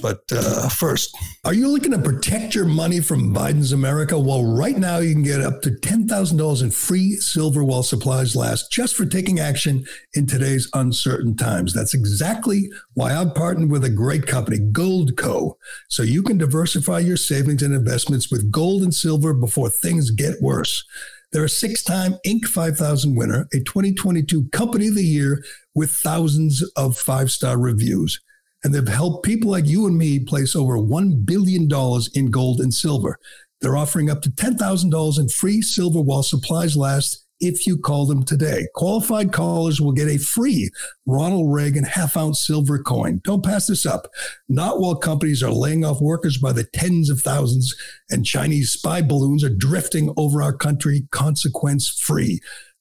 But 0.00 0.22
uh, 0.32 0.68
first, 0.68 1.16
are 1.44 1.54
you 1.54 1.68
looking 1.68 1.92
to 1.92 1.98
protect 1.98 2.54
your 2.54 2.64
money 2.64 3.00
from 3.00 3.34
Biden's 3.34 3.72
America? 3.72 4.18
Well, 4.18 4.44
right 4.44 4.76
now 4.76 4.98
you 4.98 5.12
can 5.12 5.22
get 5.22 5.40
up 5.40 5.62
to 5.62 5.70
$10,000 5.70 6.62
in 6.62 6.70
free 6.70 7.16
silver 7.16 7.64
while 7.64 7.82
supplies 7.82 8.34
last 8.34 8.70
just 8.72 8.96
for 8.96 9.04
taking 9.04 9.40
action 9.40 9.84
in 10.14 10.26
today's 10.26 10.68
uncertain 10.74 11.36
times. 11.36 11.74
That's 11.74 11.94
exactly 11.94 12.70
why 12.94 13.14
I've 13.14 13.34
partnered 13.34 13.70
with 13.70 13.84
a 13.84 13.90
great 13.90 14.26
company, 14.26 14.58
Goldco, 14.58 15.54
so 15.88 16.02
you 16.02 16.22
can 16.22 16.38
diversify 16.38 17.00
your 17.00 17.16
savings 17.16 17.62
and 17.62 17.74
investments 17.74 18.30
with 18.30 18.50
gold 18.50 18.82
and 18.82 18.94
silver 18.94 19.34
before 19.34 19.70
things 19.70 20.10
get 20.10 20.40
worse. 20.40 20.84
They're 21.32 21.44
a 21.44 21.48
six 21.48 21.82
time 21.82 22.14
Inc. 22.26 22.44
5000 22.46 23.14
winner, 23.14 23.46
a 23.52 23.58
2022 23.58 24.48
Company 24.48 24.88
of 24.88 24.96
the 24.96 25.04
Year 25.04 25.44
with 25.74 25.90
thousands 25.92 26.62
of 26.76 26.96
five 26.96 27.30
star 27.30 27.56
reviews 27.56 28.20
and 28.62 28.74
they've 28.74 28.86
helped 28.86 29.24
people 29.24 29.50
like 29.50 29.66
you 29.66 29.86
and 29.86 29.96
me 29.96 30.20
place 30.20 30.54
over 30.54 30.76
$1 30.76 31.24
billion 31.24 31.68
in 32.14 32.30
gold 32.30 32.60
and 32.60 32.74
silver. 32.74 33.18
They're 33.60 33.76
offering 33.76 34.10
up 34.10 34.22
to 34.22 34.30
$10,000 34.30 35.18
in 35.18 35.28
free 35.28 35.62
silver 35.62 36.00
while 36.00 36.22
supplies 36.22 36.76
last 36.76 37.26
if 37.40 37.66
you 37.66 37.78
call 37.78 38.06
them 38.06 38.22
today. 38.22 38.66
Qualified 38.74 39.32
callers 39.32 39.80
will 39.80 39.92
get 39.92 40.08
a 40.08 40.18
free 40.18 40.70
Ronald 41.06 41.52
Reagan 41.52 41.84
half 41.84 42.16
ounce 42.16 42.46
silver 42.46 42.78
coin. 42.82 43.20
Don't 43.24 43.44
pass 43.44 43.66
this 43.66 43.86
up. 43.86 44.08
Not 44.48 44.78
while 44.78 44.94
companies 44.94 45.42
are 45.42 45.50
laying 45.50 45.84
off 45.84 46.00
workers 46.00 46.36
by 46.36 46.52
the 46.52 46.66
tens 46.74 47.08
of 47.08 47.20
thousands 47.20 47.74
and 48.10 48.26
Chinese 48.26 48.72
spy 48.72 49.00
balloons 49.00 49.42
are 49.42 49.54
drifting 49.54 50.12
over 50.16 50.42
our 50.42 50.54
country 50.54 51.06
consequence 51.10 51.88
free. 51.88 52.40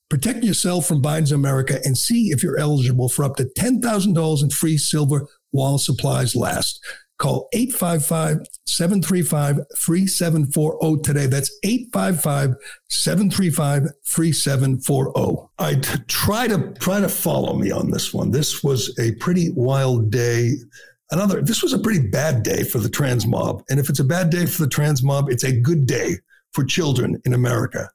Protect 0.09 0.43
yourself 0.43 0.87
from 0.87 1.03
Biden's 1.03 1.31
America 1.31 1.79
and 1.85 1.97
see 1.97 2.29
if 2.29 2.41
you're 2.41 2.57
eligible 2.57 3.09
for 3.09 3.23
up 3.23 3.35
to 3.35 3.45
$10,000 3.57 4.43
in 4.43 4.49
free 4.49 4.77
silver 4.77 5.27
while 5.51 5.77
supplies 5.77 6.35
last. 6.35 6.83
Call 7.19 7.49
855 7.51 8.47
735 8.65 9.59
3740 9.77 11.01
today. 11.01 11.25
That's 11.25 11.51
855 11.65 12.55
735 12.87 13.87
3740. 14.07 15.49
I 15.59 15.75
try 16.07 16.47
to 16.47 16.73
try 16.79 17.01
to 17.01 17.09
follow 17.09 17.57
me 17.57 17.71
on 17.71 17.91
this 17.91 18.13
one. 18.13 18.31
This 18.31 18.63
was 18.63 18.97
a 18.99 19.11
pretty 19.15 19.51
wild 19.51 20.11
day. 20.11 20.53
Another, 21.11 21.41
this 21.41 21.61
was 21.61 21.73
a 21.73 21.79
pretty 21.79 22.07
bad 22.07 22.41
day 22.41 22.63
for 22.63 22.77
the 22.77 22.89
trans 22.89 23.27
mob. 23.27 23.63
And 23.69 23.81
if 23.81 23.89
it's 23.89 23.99
a 23.99 24.05
bad 24.05 24.29
day 24.29 24.45
for 24.45 24.61
the 24.61 24.69
trans 24.69 25.03
mob, 25.03 25.29
it's 25.29 25.43
a 25.43 25.51
good 25.51 25.85
day 25.85 26.15
for 26.53 26.63
children 26.63 27.21
in 27.25 27.33
America. 27.33 27.89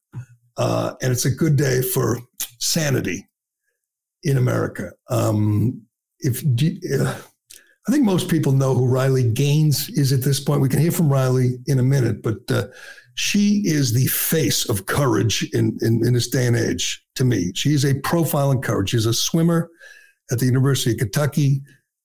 Uh, 0.58 0.94
and 1.00 1.10
it's 1.10 1.24
a 1.24 1.30
good 1.30 1.56
day 1.56 1.80
for 1.80 2.20
sanity 2.58 3.26
in 4.22 4.36
America. 4.36 4.92
Um, 5.08 5.82
if 6.20 6.42
uh, 7.00 7.14
I 7.86 7.92
think 7.92 8.04
most 8.04 8.30
people 8.30 8.52
know 8.52 8.74
who 8.74 8.86
Riley 8.86 9.30
Gaines 9.30 9.90
is 9.90 10.12
at 10.12 10.22
this 10.22 10.40
point. 10.40 10.62
We 10.62 10.68
can 10.68 10.80
hear 10.80 10.92
from 10.92 11.12
Riley 11.12 11.58
in 11.66 11.78
a 11.78 11.82
minute, 11.82 12.22
but 12.22 12.38
uh, 12.50 12.68
she 13.14 13.62
is 13.66 13.92
the 13.92 14.06
face 14.06 14.68
of 14.68 14.86
courage 14.86 15.48
in, 15.52 15.76
in, 15.82 16.04
in 16.06 16.14
this 16.14 16.28
day 16.28 16.46
and 16.46 16.56
age 16.56 17.04
to 17.16 17.24
me. 17.24 17.52
She 17.54 17.74
is 17.74 17.84
a 17.84 18.00
profile 18.00 18.50
in 18.52 18.62
courage. 18.62 18.90
She's 18.90 19.06
a 19.06 19.12
swimmer 19.12 19.70
at 20.32 20.38
the 20.38 20.46
University 20.46 20.92
of 20.92 20.98
Kentucky. 20.98 21.60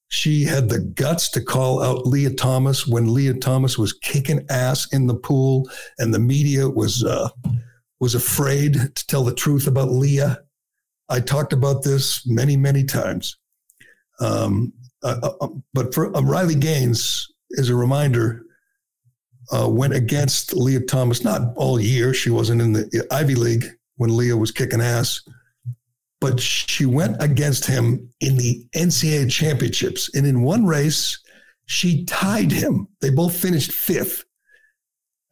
She 0.09 0.43
had 0.43 0.69
the 0.69 0.79
guts 0.79 1.29
to 1.31 1.41
call 1.41 1.81
out 1.81 2.05
Lia 2.05 2.33
Thomas 2.33 2.85
when 2.85 3.13
Lia 3.13 3.35
Thomas 3.35 3.77
was 3.77 3.93
kicking 3.93 4.45
ass 4.49 4.91
in 4.91 5.07
the 5.07 5.15
pool, 5.15 5.69
and 5.99 6.13
the 6.13 6.19
media 6.19 6.67
was 6.67 7.03
uh, 7.03 7.29
was 7.99 8.15
afraid 8.15 8.73
to 8.73 9.07
tell 9.07 9.23
the 9.23 9.33
truth 9.35 9.67
about 9.67 9.89
Lia. 9.89 10.39
I 11.09 11.19
talked 11.19 11.53
about 11.53 11.83
this 11.83 12.27
many, 12.27 12.57
many 12.57 12.83
times. 12.83 13.37
Um, 14.19 14.73
uh, 15.03 15.29
uh, 15.41 15.47
but 15.73 15.93
for 15.93 16.15
um, 16.15 16.27
Riley 16.27 16.55
Gaines, 16.55 17.27
as 17.57 17.69
a 17.69 17.75
reminder, 17.75 18.43
uh, 19.51 19.67
went 19.69 19.93
against 19.93 20.53
Lia 20.53 20.81
Thomas, 20.81 21.23
not 21.23 21.53
all 21.55 21.79
year. 21.79 22.13
She 22.13 22.29
wasn't 22.29 22.61
in 22.61 22.73
the 22.73 23.07
Ivy 23.11 23.35
League 23.35 23.65
when 23.95 24.15
Lia 24.15 24.37
was 24.37 24.51
kicking 24.51 24.81
ass, 24.81 25.21
but 26.21 26.39
she 26.39 26.85
went 26.85 27.21
against 27.21 27.65
him 27.65 28.09
in 28.19 28.37
the 28.37 28.65
NCAA 28.75 29.31
championships. 29.31 30.13
And 30.13 30.27
in 30.27 30.41
one 30.41 30.65
race, 30.65 31.17
she 31.65 32.05
tied 32.05 32.51
him. 32.51 32.87
They 33.01 33.09
both 33.09 33.35
finished 33.35 33.71
fifth. 33.71 34.23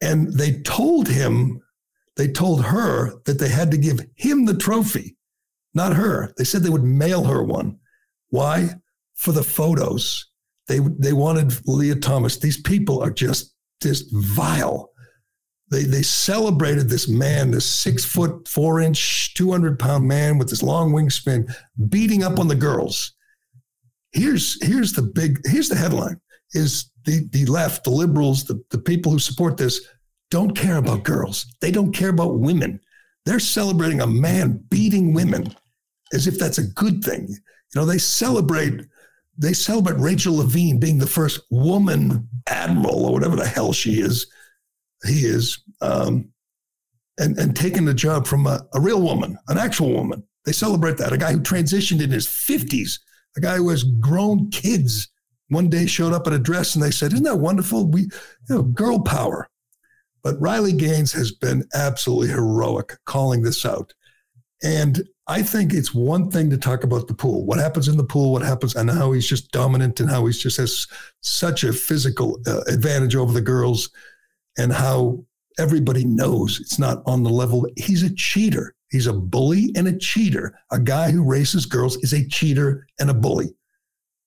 And 0.00 0.32
they 0.32 0.60
told 0.60 1.08
him, 1.08 1.60
they 2.16 2.28
told 2.28 2.64
her 2.64 3.20
that 3.24 3.38
they 3.38 3.48
had 3.48 3.70
to 3.70 3.78
give 3.78 4.00
him 4.16 4.44
the 4.44 4.56
trophy, 4.56 5.16
not 5.74 5.94
her. 5.94 6.32
They 6.36 6.44
said 6.44 6.62
they 6.62 6.70
would 6.70 6.84
mail 6.84 7.24
her 7.24 7.42
one. 7.42 7.78
Why? 8.30 8.70
For 9.18 9.32
the 9.32 9.42
photos. 9.42 10.26
They, 10.68 10.78
they 10.78 11.12
wanted 11.12 11.52
Lia 11.66 11.96
Thomas. 11.96 12.38
These 12.38 12.60
people 12.60 13.02
are 13.02 13.10
just, 13.10 13.54
just 13.82 14.06
vile. 14.12 14.90
They, 15.70 15.82
they 15.82 16.02
celebrated 16.02 16.88
this 16.88 17.08
man, 17.08 17.50
this 17.50 17.66
six 17.66 18.04
foot, 18.04 18.48
four 18.48 18.80
inch, 18.80 19.34
200 19.34 19.78
pound 19.78 20.06
man 20.06 20.38
with 20.38 20.48
this 20.48 20.62
long 20.62 20.92
wingspan, 20.92 21.52
beating 21.88 22.22
up 22.22 22.38
on 22.38 22.48
the 22.48 22.54
girls. 22.54 23.14
Here's, 24.12 24.62
here's 24.64 24.92
the 24.92 25.02
big, 25.02 25.40
here's 25.44 25.68
the 25.68 25.76
headline 25.76 26.20
is 26.54 26.90
the, 27.04 27.28
the 27.32 27.44
left, 27.46 27.84
the 27.84 27.90
liberals, 27.90 28.44
the, 28.44 28.62
the 28.70 28.78
people 28.78 29.12
who 29.12 29.18
support 29.18 29.56
this 29.56 29.86
don't 30.30 30.56
care 30.56 30.76
about 30.76 31.04
girls. 31.04 31.46
They 31.60 31.70
don't 31.70 31.92
care 31.92 32.10
about 32.10 32.38
women. 32.38 32.80
They're 33.24 33.38
celebrating 33.38 34.00
a 34.00 34.06
man 34.06 34.64
beating 34.70 35.12
women 35.12 35.54
as 36.12 36.26
if 36.26 36.38
that's 36.38 36.58
a 36.58 36.66
good 36.68 37.02
thing. 37.02 37.28
You 37.28 37.80
know, 37.80 37.84
they 37.84 37.98
celebrate 37.98 38.86
they 39.38 39.52
celebrate 39.52 39.98
Rachel 39.98 40.36
Levine 40.36 40.80
being 40.80 40.98
the 40.98 41.06
first 41.06 41.40
woman 41.50 42.28
admiral 42.48 43.06
or 43.06 43.12
whatever 43.12 43.36
the 43.36 43.46
hell 43.46 43.72
she 43.72 44.00
is, 44.00 44.26
he 45.06 45.20
is, 45.20 45.62
um, 45.80 46.30
and 47.18 47.38
and 47.38 47.56
taking 47.56 47.84
the 47.84 47.94
job 47.94 48.26
from 48.26 48.46
a, 48.46 48.66
a 48.74 48.80
real 48.80 49.00
woman, 49.00 49.38
an 49.48 49.58
actual 49.58 49.92
woman. 49.92 50.22
They 50.44 50.52
celebrate 50.52 50.96
that. 50.98 51.12
A 51.12 51.18
guy 51.18 51.32
who 51.32 51.40
transitioned 51.40 52.02
in 52.02 52.10
his 52.10 52.26
fifties, 52.26 53.00
a 53.36 53.40
guy 53.40 53.56
who 53.56 53.68
has 53.70 53.84
grown 53.84 54.50
kids 54.50 55.08
one 55.48 55.68
day 55.68 55.86
showed 55.86 56.12
up 56.12 56.26
at 56.26 56.32
a 56.32 56.38
dress 56.38 56.74
and 56.74 56.84
they 56.84 56.90
said, 56.90 57.12
Isn't 57.12 57.24
that 57.24 57.36
wonderful? 57.36 57.86
We, 57.86 58.02
you 58.02 58.10
know, 58.48 58.62
girl 58.62 59.00
power. 59.00 59.48
But 60.22 60.40
Riley 60.40 60.72
Gaines 60.72 61.12
has 61.12 61.32
been 61.32 61.64
absolutely 61.74 62.28
heroic 62.28 62.96
calling 63.06 63.42
this 63.42 63.64
out. 63.64 63.92
And 64.62 65.02
I 65.28 65.42
think 65.42 65.74
it's 65.74 65.94
one 65.94 66.30
thing 66.30 66.48
to 66.50 66.56
talk 66.56 66.84
about 66.84 67.06
the 67.06 67.14
pool, 67.14 67.44
what 67.44 67.58
happens 67.58 67.86
in 67.88 67.98
the 67.98 68.04
pool, 68.04 68.32
what 68.32 68.42
happens, 68.42 68.74
and 68.74 68.90
how 68.90 69.12
he's 69.12 69.28
just 69.28 69.50
dominant 69.52 70.00
and 70.00 70.08
how 70.08 70.24
he's 70.24 70.38
just 70.38 70.56
has 70.56 70.86
such 71.20 71.64
a 71.64 71.72
physical 71.72 72.40
uh, 72.46 72.62
advantage 72.62 73.14
over 73.14 73.32
the 73.32 73.40
girls, 73.40 73.90
and 74.56 74.72
how 74.72 75.22
everybody 75.58 76.04
knows 76.04 76.60
it's 76.60 76.78
not 76.78 77.02
on 77.04 77.22
the 77.22 77.30
level. 77.30 77.66
He's 77.76 78.02
a 78.02 78.14
cheater. 78.14 78.74
He's 78.90 79.06
a 79.06 79.12
bully 79.12 79.70
and 79.76 79.86
a 79.86 79.98
cheater. 79.98 80.58
A 80.72 80.78
guy 80.78 81.10
who 81.10 81.22
races 81.22 81.66
girls 81.66 81.96
is 81.98 82.14
a 82.14 82.26
cheater 82.26 82.86
and 82.98 83.10
a 83.10 83.14
bully 83.14 83.54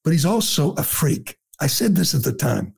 but 0.03 0.11
he's 0.11 0.25
also 0.25 0.73
a 0.73 0.83
freak. 0.83 1.37
I 1.59 1.67
said 1.67 1.95
this 1.95 2.15
at 2.15 2.23
the 2.23 2.33
time. 2.33 2.73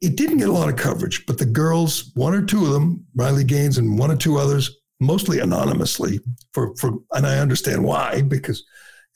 It 0.00 0.16
didn't 0.16 0.38
get 0.38 0.48
a 0.48 0.52
lot 0.52 0.68
of 0.68 0.76
coverage, 0.76 1.24
but 1.26 1.38
the 1.38 1.46
girls, 1.46 2.12
one 2.14 2.34
or 2.34 2.44
two 2.44 2.66
of 2.66 2.72
them, 2.72 3.06
Riley 3.14 3.44
Gaines 3.44 3.78
and 3.78 3.98
one 3.98 4.10
or 4.10 4.16
two 4.16 4.36
others, 4.36 4.78
mostly 5.00 5.40
anonymously, 5.40 6.20
for, 6.52 6.74
for 6.76 6.98
and 7.12 7.26
I 7.26 7.38
understand 7.38 7.82
why, 7.82 8.22
because 8.22 8.64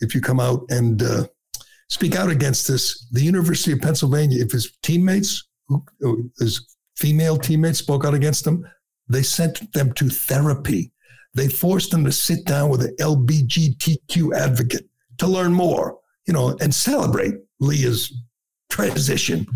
if 0.01 0.15
you 0.15 0.21
come 0.21 0.41
out 0.41 0.65
and 0.71 1.03
uh, 1.03 1.27
speak 1.89 2.17
out 2.17 2.31
against 2.31 2.69
this, 2.69 3.07
the 3.11 3.23
University 3.23 3.73
of 3.73 3.81
Pennsylvania, 3.81 4.43
if 4.43 4.53
his 4.53 4.77
teammates, 4.83 5.49
who, 6.01 6.31
his 6.39 6.77
female 6.97 7.37
teammates 7.37 7.79
spoke 7.79 8.05
out 8.05 8.15
against 8.15 8.47
him, 8.47 8.67
they 9.09 9.23
sent 9.23 9.73
them 9.73 9.93
to 9.95 10.09
therapy. 10.09 10.93
They 11.35 11.49
forced 11.49 11.91
them 11.91 12.05
to 12.05 12.13
sit 12.13 12.45
down 12.45 12.71
with 12.71 12.83
an 12.83 12.97
LBGTQ 13.01 14.35
advocate 14.35 14.89
to 15.19 15.27
learn 15.27 15.53
more 15.53 15.99
you 16.29 16.35
know, 16.35 16.55
and 16.61 16.73
celebrate 16.73 17.35
Lia's 17.59 18.15
transition. 18.71 19.47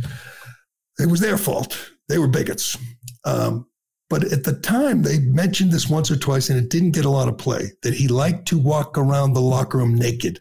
It 0.99 1.09
was 1.09 1.21
their 1.21 1.37
fault. 1.37 1.93
They 2.09 2.19
were 2.19 2.27
bigots. 2.27 2.79
Um, 3.25 3.67
but 4.13 4.31
at 4.31 4.45
the 4.45 4.53
time, 4.53 5.01
they 5.01 5.21
mentioned 5.21 5.73
this 5.73 5.89
once 5.89 6.11
or 6.11 6.17
twice, 6.17 6.51
and 6.51 6.59
it 6.59 6.69
didn't 6.69 6.91
get 6.91 7.07
a 7.07 7.11
lot 7.11 7.29
of 7.29 7.39
play 7.39 7.71
that 7.83 7.95
he 7.95 8.09
liked 8.09 8.47
to 8.49 8.59
walk 8.59 8.99
around 8.99 9.33
the 9.33 9.41
locker 9.41 9.79
room 9.79 9.95
naked. 9.95 10.39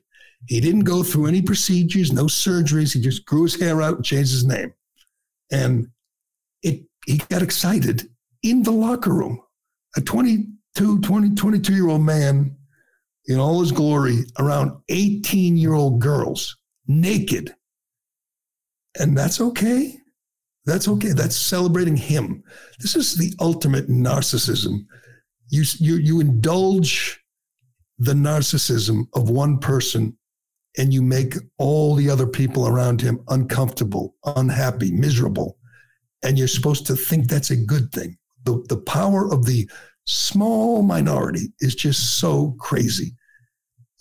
He 0.49 0.59
didn't 0.59 0.83
go 0.83 1.03
through 1.03 1.27
any 1.27 1.41
procedures, 1.41 2.11
no 2.11 2.25
surgeries. 2.25 2.93
He 2.93 2.99
just 2.99 3.25
grew 3.25 3.43
his 3.43 3.57
hair 3.57 3.81
out 3.81 3.95
and 3.95 4.03
changed 4.03 4.31
his 4.31 4.43
name. 4.43 4.73
And 5.53 5.87
it 6.63 6.81
he 7.05 7.19
got 7.29 7.43
excited 7.43 8.09
in 8.43 8.61
the 8.63 8.71
locker 8.71 9.13
room. 9.13 9.41
A 9.95 10.01
22, 10.01 10.99
20, 10.99 11.35
22 11.35 11.73
year 11.73 11.87
old 11.87 12.01
man 12.01 12.53
in 13.27 13.39
all 13.39 13.61
his 13.61 13.71
glory 13.71 14.25
around 14.37 14.73
18 14.89 15.55
year 15.55 15.75
old 15.75 16.01
girls 16.01 16.57
naked. 16.87 17.55
And 18.99 19.17
that's 19.17 19.39
okay. 19.39 20.00
That's 20.65 20.87
okay. 20.87 21.13
That's 21.13 21.35
celebrating 21.35 21.97
him. 21.97 22.43
This 22.79 22.95
is 22.95 23.15
the 23.15 23.33
ultimate 23.39 23.89
narcissism. 23.89 24.85
You, 25.49 25.63
you, 25.79 25.95
you 25.95 26.19
indulge 26.19 27.19
the 27.97 28.13
narcissism 28.13 29.05
of 29.13 29.29
one 29.29 29.57
person 29.59 30.17
and 30.77 30.93
you 30.93 31.01
make 31.01 31.35
all 31.57 31.95
the 31.95 32.09
other 32.09 32.27
people 32.27 32.67
around 32.67 33.01
him 33.01 33.19
uncomfortable, 33.29 34.15
unhappy, 34.23 34.91
miserable. 34.91 35.57
And 36.23 36.37
you're 36.37 36.47
supposed 36.47 36.85
to 36.87 36.95
think 36.95 37.27
that's 37.27 37.51
a 37.51 37.55
good 37.55 37.91
thing. 37.91 38.17
The, 38.43 38.63
the 38.69 38.77
power 38.77 39.31
of 39.31 39.45
the 39.45 39.69
small 40.05 40.81
minority 40.81 41.53
is 41.59 41.75
just 41.75 42.19
so 42.19 42.55
crazy. 42.59 43.13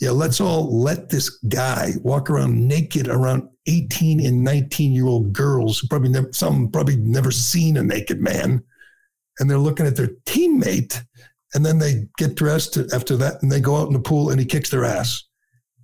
Yeah, 0.00 0.12
let's 0.12 0.40
all 0.40 0.80
let 0.80 1.10
this 1.10 1.28
guy 1.28 1.92
walk 2.02 2.30
around 2.30 2.66
naked 2.66 3.06
around 3.06 3.48
18 3.66 4.24
and 4.24 4.42
19 4.42 4.92
year 4.92 5.06
old 5.06 5.32
girls, 5.32 5.78
who 5.78 5.88
probably 5.88 6.08
never, 6.08 6.32
some 6.32 6.70
probably 6.70 6.96
never 6.96 7.30
seen 7.30 7.76
a 7.76 7.82
naked 7.82 8.20
man. 8.20 8.64
And 9.38 9.48
they're 9.48 9.58
looking 9.58 9.86
at 9.86 9.96
their 9.96 10.10
teammate. 10.24 11.02
And 11.52 11.66
then 11.66 11.78
they 11.78 12.06
get 12.16 12.34
dressed 12.34 12.78
after 12.94 13.16
that 13.18 13.42
and 13.42 13.50
they 13.50 13.60
go 13.60 13.76
out 13.76 13.88
in 13.88 13.92
the 13.92 14.00
pool 14.00 14.30
and 14.30 14.40
he 14.40 14.46
kicks 14.46 14.70
their 14.70 14.84
ass. 14.84 15.24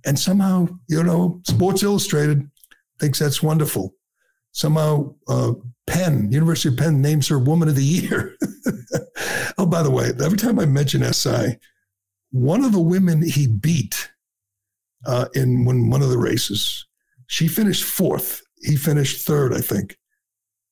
And 0.05 0.17
somehow, 0.17 0.67
you 0.87 1.03
know, 1.03 1.41
Sports 1.45 1.83
Illustrated 1.83 2.49
thinks 2.99 3.19
that's 3.19 3.43
wonderful. 3.43 3.93
Somehow, 4.53 5.13
uh, 5.27 5.53
Penn, 5.85 6.31
University 6.31 6.69
of 6.69 6.77
Penn 6.77 7.01
names 7.01 7.27
her 7.27 7.39
Woman 7.39 7.69
of 7.69 7.75
the 7.75 7.83
Year. 7.83 8.35
oh, 9.57 9.65
by 9.65 9.83
the 9.83 9.91
way, 9.91 10.11
every 10.23 10.37
time 10.37 10.59
I 10.59 10.65
mention 10.65 11.03
SI, 11.13 11.57
one 12.31 12.63
of 12.63 12.71
the 12.71 12.79
women 12.79 13.21
he 13.21 13.47
beat 13.47 14.11
uh, 15.05 15.27
in 15.33 15.65
one, 15.65 15.89
one 15.89 16.01
of 16.01 16.09
the 16.09 16.17
races, 16.17 16.85
she 17.27 17.47
finished 17.47 17.83
fourth. 17.83 18.41
He 18.61 18.75
finished 18.75 19.25
third, 19.25 19.53
I 19.53 19.61
think. 19.61 19.97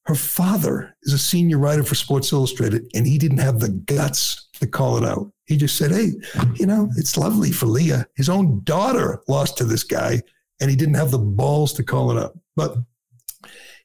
Her 0.06 0.16
father 0.16 0.96
is 1.04 1.14
a 1.14 1.18
senior 1.18 1.58
writer 1.58 1.84
for 1.84 1.96
Sports 1.96 2.32
Illustrated, 2.32 2.86
and 2.94 3.08
he 3.08 3.18
didn't 3.18 3.40
have 3.40 3.60
the 3.60 3.70
guts 3.70 4.50
to 4.60 4.68
call 4.68 4.98
it 4.98 5.04
out. 5.04 5.32
He 5.46 5.58
just 5.58 5.78
said, 5.78 5.92
Hey, 5.92 6.12
you 6.56 6.66
know, 6.66 6.90
it's 6.96 7.18
lovely 7.18 7.52
for 7.52 7.66
Lia. 7.66 8.06
His 8.16 8.30
own 8.30 8.62
daughter 8.64 9.22
lost 9.28 9.58
to 9.58 9.64
this 9.64 9.84
guy, 9.84 10.22
and 10.62 10.70
he 10.70 10.76
didn't 10.76 10.96
have 10.96 11.12
the 11.12 11.18
balls 11.18 11.74
to 11.74 11.84
call 11.84 12.12
it 12.12 12.22
out. 12.22 12.38
But 12.56 12.78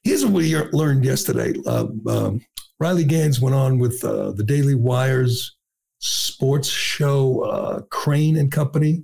here's 0.03 0.23
what 0.23 0.33
we 0.33 0.55
learned 0.55 1.05
yesterday. 1.05 1.53
Uh, 1.65 1.87
um, 2.07 2.41
Riley 2.79 3.03
Gaines 3.03 3.39
went 3.39 3.55
on 3.55 3.79
with 3.79 4.03
uh, 4.03 4.31
the 4.31 4.43
Daily 4.43 4.75
Wire's 4.75 5.55
sports 6.01 6.67
show, 6.67 7.41
uh, 7.41 7.81
Crain 7.89 8.35
and 8.35 8.51
Company, 8.51 9.03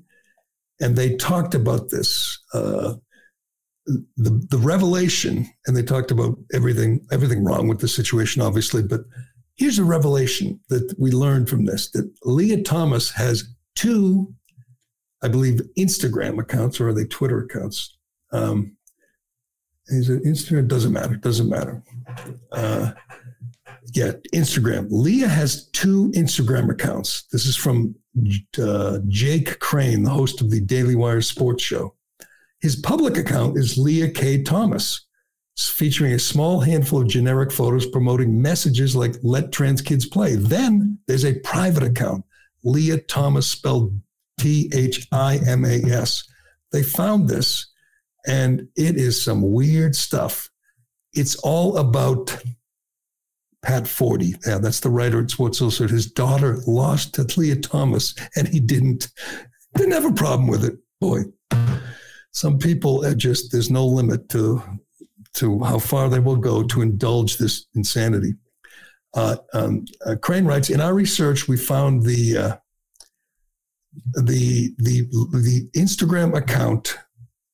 and 0.82 0.96
they 0.96 1.16
talked 1.16 1.56
about 1.56 1.90
this. 1.90 2.40
Uh, 2.54 2.96
the 4.18 4.46
the 4.50 4.58
revelation, 4.58 5.48
and 5.66 5.78
they 5.78 5.84
talked 5.84 6.12
about 6.12 6.38
everything 6.54 7.06
everything 7.12 7.44
wrong 7.46 7.68
with 7.68 7.80
the 7.80 7.88
situation, 7.88 8.42
obviously. 8.42 8.84
But 8.84 9.02
here's 9.56 9.80
a 9.80 9.86
revelation 9.86 10.60
that 10.70 10.94
we 11.00 11.12
learned 11.12 11.48
from 11.48 11.66
this: 11.66 11.90
that 11.92 12.12
Lia 12.24 12.62
Thomas 12.64 13.12
has 13.12 13.46
two, 13.76 14.34
I 15.24 15.30
believe, 15.30 15.62
Instagram 15.78 16.40
accounts, 16.40 16.82
or 16.82 16.90
are 16.90 16.94
they 16.94 17.06
Twitter 17.06 17.40
accounts? 17.40 17.98
Um, 18.34 18.76
is 19.88 20.10
it 20.10 20.24
Instagram? 20.26 20.68
Doesn't 20.68 20.92
matter. 20.92 21.16
Doesn't 21.16 21.50
matter. 21.50 21.82
Uh, 22.52 22.92
yeah, 23.94 24.12
Instagram. 24.34 24.88
Lia 24.90 25.28
has 25.28 25.68
two 25.70 26.12
Instagram 26.16 26.70
accounts. 26.72 27.24
This 27.32 27.46
is 27.46 27.56
from 27.56 27.96
uh, 28.62 29.00
Jake 29.08 29.60
Crain, 29.60 30.04
the 30.04 30.10
host 30.10 30.42
of 30.42 30.50
the 30.50 30.60
Daily 30.62 30.96
Wire 30.96 31.22
Sports 31.22 31.64
Show. 31.64 31.94
His 32.60 32.76
public 32.76 33.18
account 33.18 33.58
is 33.58 33.78
Lia 33.78 34.10
K. 34.10 34.44
Thomas. 34.44 35.06
featuring 35.58 36.14
a 36.14 36.20
small 36.20 36.60
handful 36.60 37.02
of 37.02 37.08
generic 37.08 37.52
photos 37.52 37.88
promoting 37.88 38.42
messages 38.42 38.96
like 38.96 39.16
let 39.24 39.52
trans 39.52 39.82
kids 39.82 40.06
play. 40.06 40.36
Then 40.36 41.00
there's 41.08 41.26
a 41.26 41.40
private 41.40 41.84
account, 41.84 42.26
Lia 42.64 43.00
Thomas, 43.00 43.50
spelled 43.50 44.00
T 44.40 44.70
H 44.74 45.08
I 45.12 45.38
M 45.48 45.66
A 45.66 45.82
S. 45.84 46.24
They 46.72 46.84
found 46.84 47.28
this, 47.28 47.68
and 48.28 48.68
it 48.76 48.98
is 48.98 49.24
some 49.24 49.42
weird 49.52 49.96
stuff. 49.96 50.50
It's 51.14 51.36
all 51.38 51.78
about 51.78 52.38
Pat 53.64 53.88
Forde. 53.88 54.36
Yeah, 54.46 54.60
that's 54.60 54.80
the 54.80 54.90
writer 54.90 55.22
at 55.22 55.32
Sports 55.32 55.62
Illustrated. 55.62 55.94
His 55.94 56.12
daughter 56.12 56.60
lost 56.68 57.16
to 57.16 57.40
Lia 57.40 57.56
Thomas, 57.56 58.16
and 58.36 58.48
he 58.48 58.60
didn't. 58.60 59.10
Didn't 59.76 59.94
have 59.94 60.06
a 60.06 60.14
problem 60.14 60.48
with 60.48 60.64
it. 60.64 60.78
Boy, 61.00 61.24
some 62.32 62.58
people 62.58 63.06
are 63.06 63.16
just 63.16 63.52
there's 63.52 63.70
no 63.70 63.86
limit 63.86 64.30
to 64.30 64.62
to 65.36 65.60
how 65.64 65.78
far 65.80 66.10
they 66.10 66.20
will 66.20 66.36
go 66.36 66.64
to 66.64 66.82
indulge 66.82 67.38
this 67.38 67.68
insanity. 67.76 68.34
Uh, 69.14 69.38
um, 69.54 69.86
uh, 70.06 70.16
Crain 70.16 70.46
writes, 70.46 70.70
in 70.70 70.82
our 70.82 70.94
research, 70.94 71.48
we 71.48 71.58
found 71.58 72.04
the 72.04 72.38
uh, 72.38 72.56
the 74.24 74.74
the 74.78 75.02
the 75.34 75.70
Instagram 75.76 76.36
account, 76.38 76.98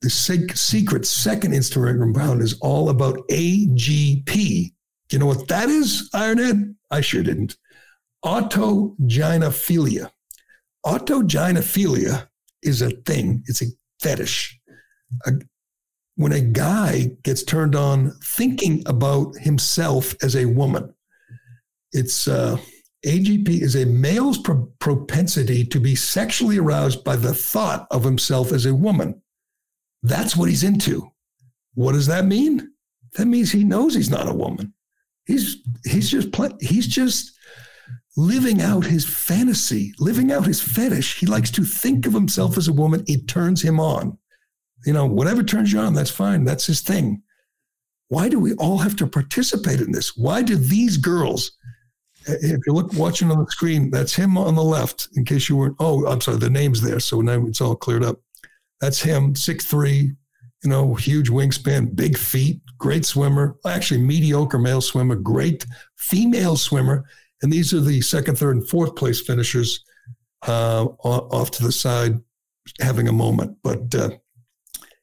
the 0.02 0.10
sec- 0.10 0.58
secret 0.58 1.06
second 1.06 1.54
Instagram 1.54 2.16
account 2.16 2.42
is 2.42 2.60
all 2.60 2.90
about 2.90 3.18
AGP. 3.30 4.73
You 5.14 5.20
know 5.20 5.28
what 5.28 5.48
that 5.50 5.70
is, 5.70 6.10
Ironhead? 6.16 6.74
I 6.90 7.02
sure 7.02 7.22
didn't. 7.22 7.56
Autogynephilia. 8.26 10.10
Autogynephilia 10.84 12.28
is 12.64 12.82
a 12.82 12.90
thing. 12.90 13.44
It's 13.46 13.62
a 13.62 13.68
fetish. 14.02 14.60
A, 15.28 15.34
when 16.16 16.32
a 16.32 16.42
guy 16.42 17.12
gets 17.22 17.44
turned 17.44 17.76
on 17.76 18.14
thinking 18.24 18.82
about 18.88 19.38
himself 19.38 20.16
as 20.24 20.36
a 20.36 20.46
woman. 20.46 20.92
It's 21.92 22.28
uh, 22.28 22.58
AGP 23.06 23.50
is 23.50 23.76
a 23.76 23.86
male's 23.86 24.40
pro- 24.40 24.68
propensity 24.80 25.64
to 25.66 25.80
be 25.80 25.94
sexually 25.94 26.58
aroused 26.58 27.04
by 27.04 27.18
the 27.18 27.36
thought 27.36 27.86
of 27.92 28.04
himself 28.04 28.52
as 28.52 28.66
a 28.66 28.74
woman. 28.74 29.22
That's 30.02 30.36
what 30.36 30.50
he's 30.50 30.64
into. 30.64 31.12
What 31.76 31.92
does 31.92 32.08
that 32.08 32.26
mean? 32.26 32.72
That 33.14 33.28
means 33.28 33.52
he 33.52 33.64
knows 33.64 33.94
he's 33.94 34.10
not 34.10 34.28
a 34.28 34.34
woman. 34.34 34.74
He's 35.26 35.58
he's 35.86 36.10
just 36.10 36.32
play, 36.32 36.50
he's 36.60 36.88
just 36.88 37.32
living 38.16 38.62
out 38.62 38.86
his 38.86 39.06
fantasy, 39.06 39.94
living 40.00 40.32
out 40.32 40.46
his 40.46 40.62
fetish. 40.62 41.20
He 41.20 41.26
likes 41.26 41.50
to 41.52 41.64
think 41.64 42.06
of 42.06 42.14
himself 42.14 42.58
as 42.58 42.68
a 42.68 42.74
woman. 42.74 43.04
It 43.08 43.28
turns 43.28 43.62
him 43.62 43.80
on 43.80 44.18
you 44.86 44.94
know, 44.94 45.06
whatever 45.06 45.44
turns 45.44 45.72
you 45.72 45.80
on, 45.80 45.94
that's 45.94 46.10
fine. 46.10 46.44
That's 46.44 46.66
his 46.66 46.82
thing. 46.82 47.22
Why 48.10 48.30
do 48.30 48.40
we 48.40 48.54
all 48.56 48.78
have 48.78 48.96
to 48.98 49.08
participate 49.08 49.82
in 49.82 49.92
this? 49.92 50.16
Why 50.16 50.42
do 50.44 50.56
these 50.56 50.98
girls, 50.98 51.52
eh, 52.28 52.36
if 52.42 52.60
you 52.68 52.74
look 52.74 52.94
watching 52.94 53.32
on 53.32 53.40
the 53.40 53.50
screen, 53.50 53.90
that's 53.90 54.16
him 54.16 54.38
on 54.38 54.56
the 54.56 54.64
left, 54.64 55.08
in 55.16 55.26
case 55.26 55.50
you 55.50 55.58
weren't, 55.58 55.78
oh, 55.80 56.06
I'm 56.06 56.22
sorry, 56.22 56.38
the 56.38 56.50
name's 56.50 56.82
there. 56.82 57.00
So 57.00 57.22
now 57.22 57.46
it's 57.48 57.62
all 57.62 57.76
cleared 57.76 58.04
up. 58.04 58.18
That's 58.82 59.02
him, 59.02 59.36
six 59.36 59.66
three, 59.66 60.12
you 60.64 60.70
know, 60.70 60.94
huge 60.96 61.30
wingspan, 61.30 61.96
big 61.96 62.18
feet, 62.18 62.60
great 62.84 63.06
swimmer, 63.06 63.56
actually 63.66 64.02
mediocre 64.02 64.60
male 64.60 64.82
swimmer, 64.82 65.16
great 65.16 65.66
female 65.96 66.58
swimmer. 66.58 67.06
And 67.42 67.52
these 67.52 67.74
are 67.74 67.80
the 67.80 68.02
second, 68.02 68.38
third, 68.38 68.58
and 68.58 68.70
fourth 68.70 68.98
place 68.98 69.22
finishers 69.22 69.86
uh, 70.46 70.84
off 70.84 71.50
to 71.52 71.64
the 71.64 71.72
side 71.72 72.20
having 72.82 73.08
a 73.08 73.14
moment. 73.14 73.58
But 73.64 73.96
uh, 73.96 74.10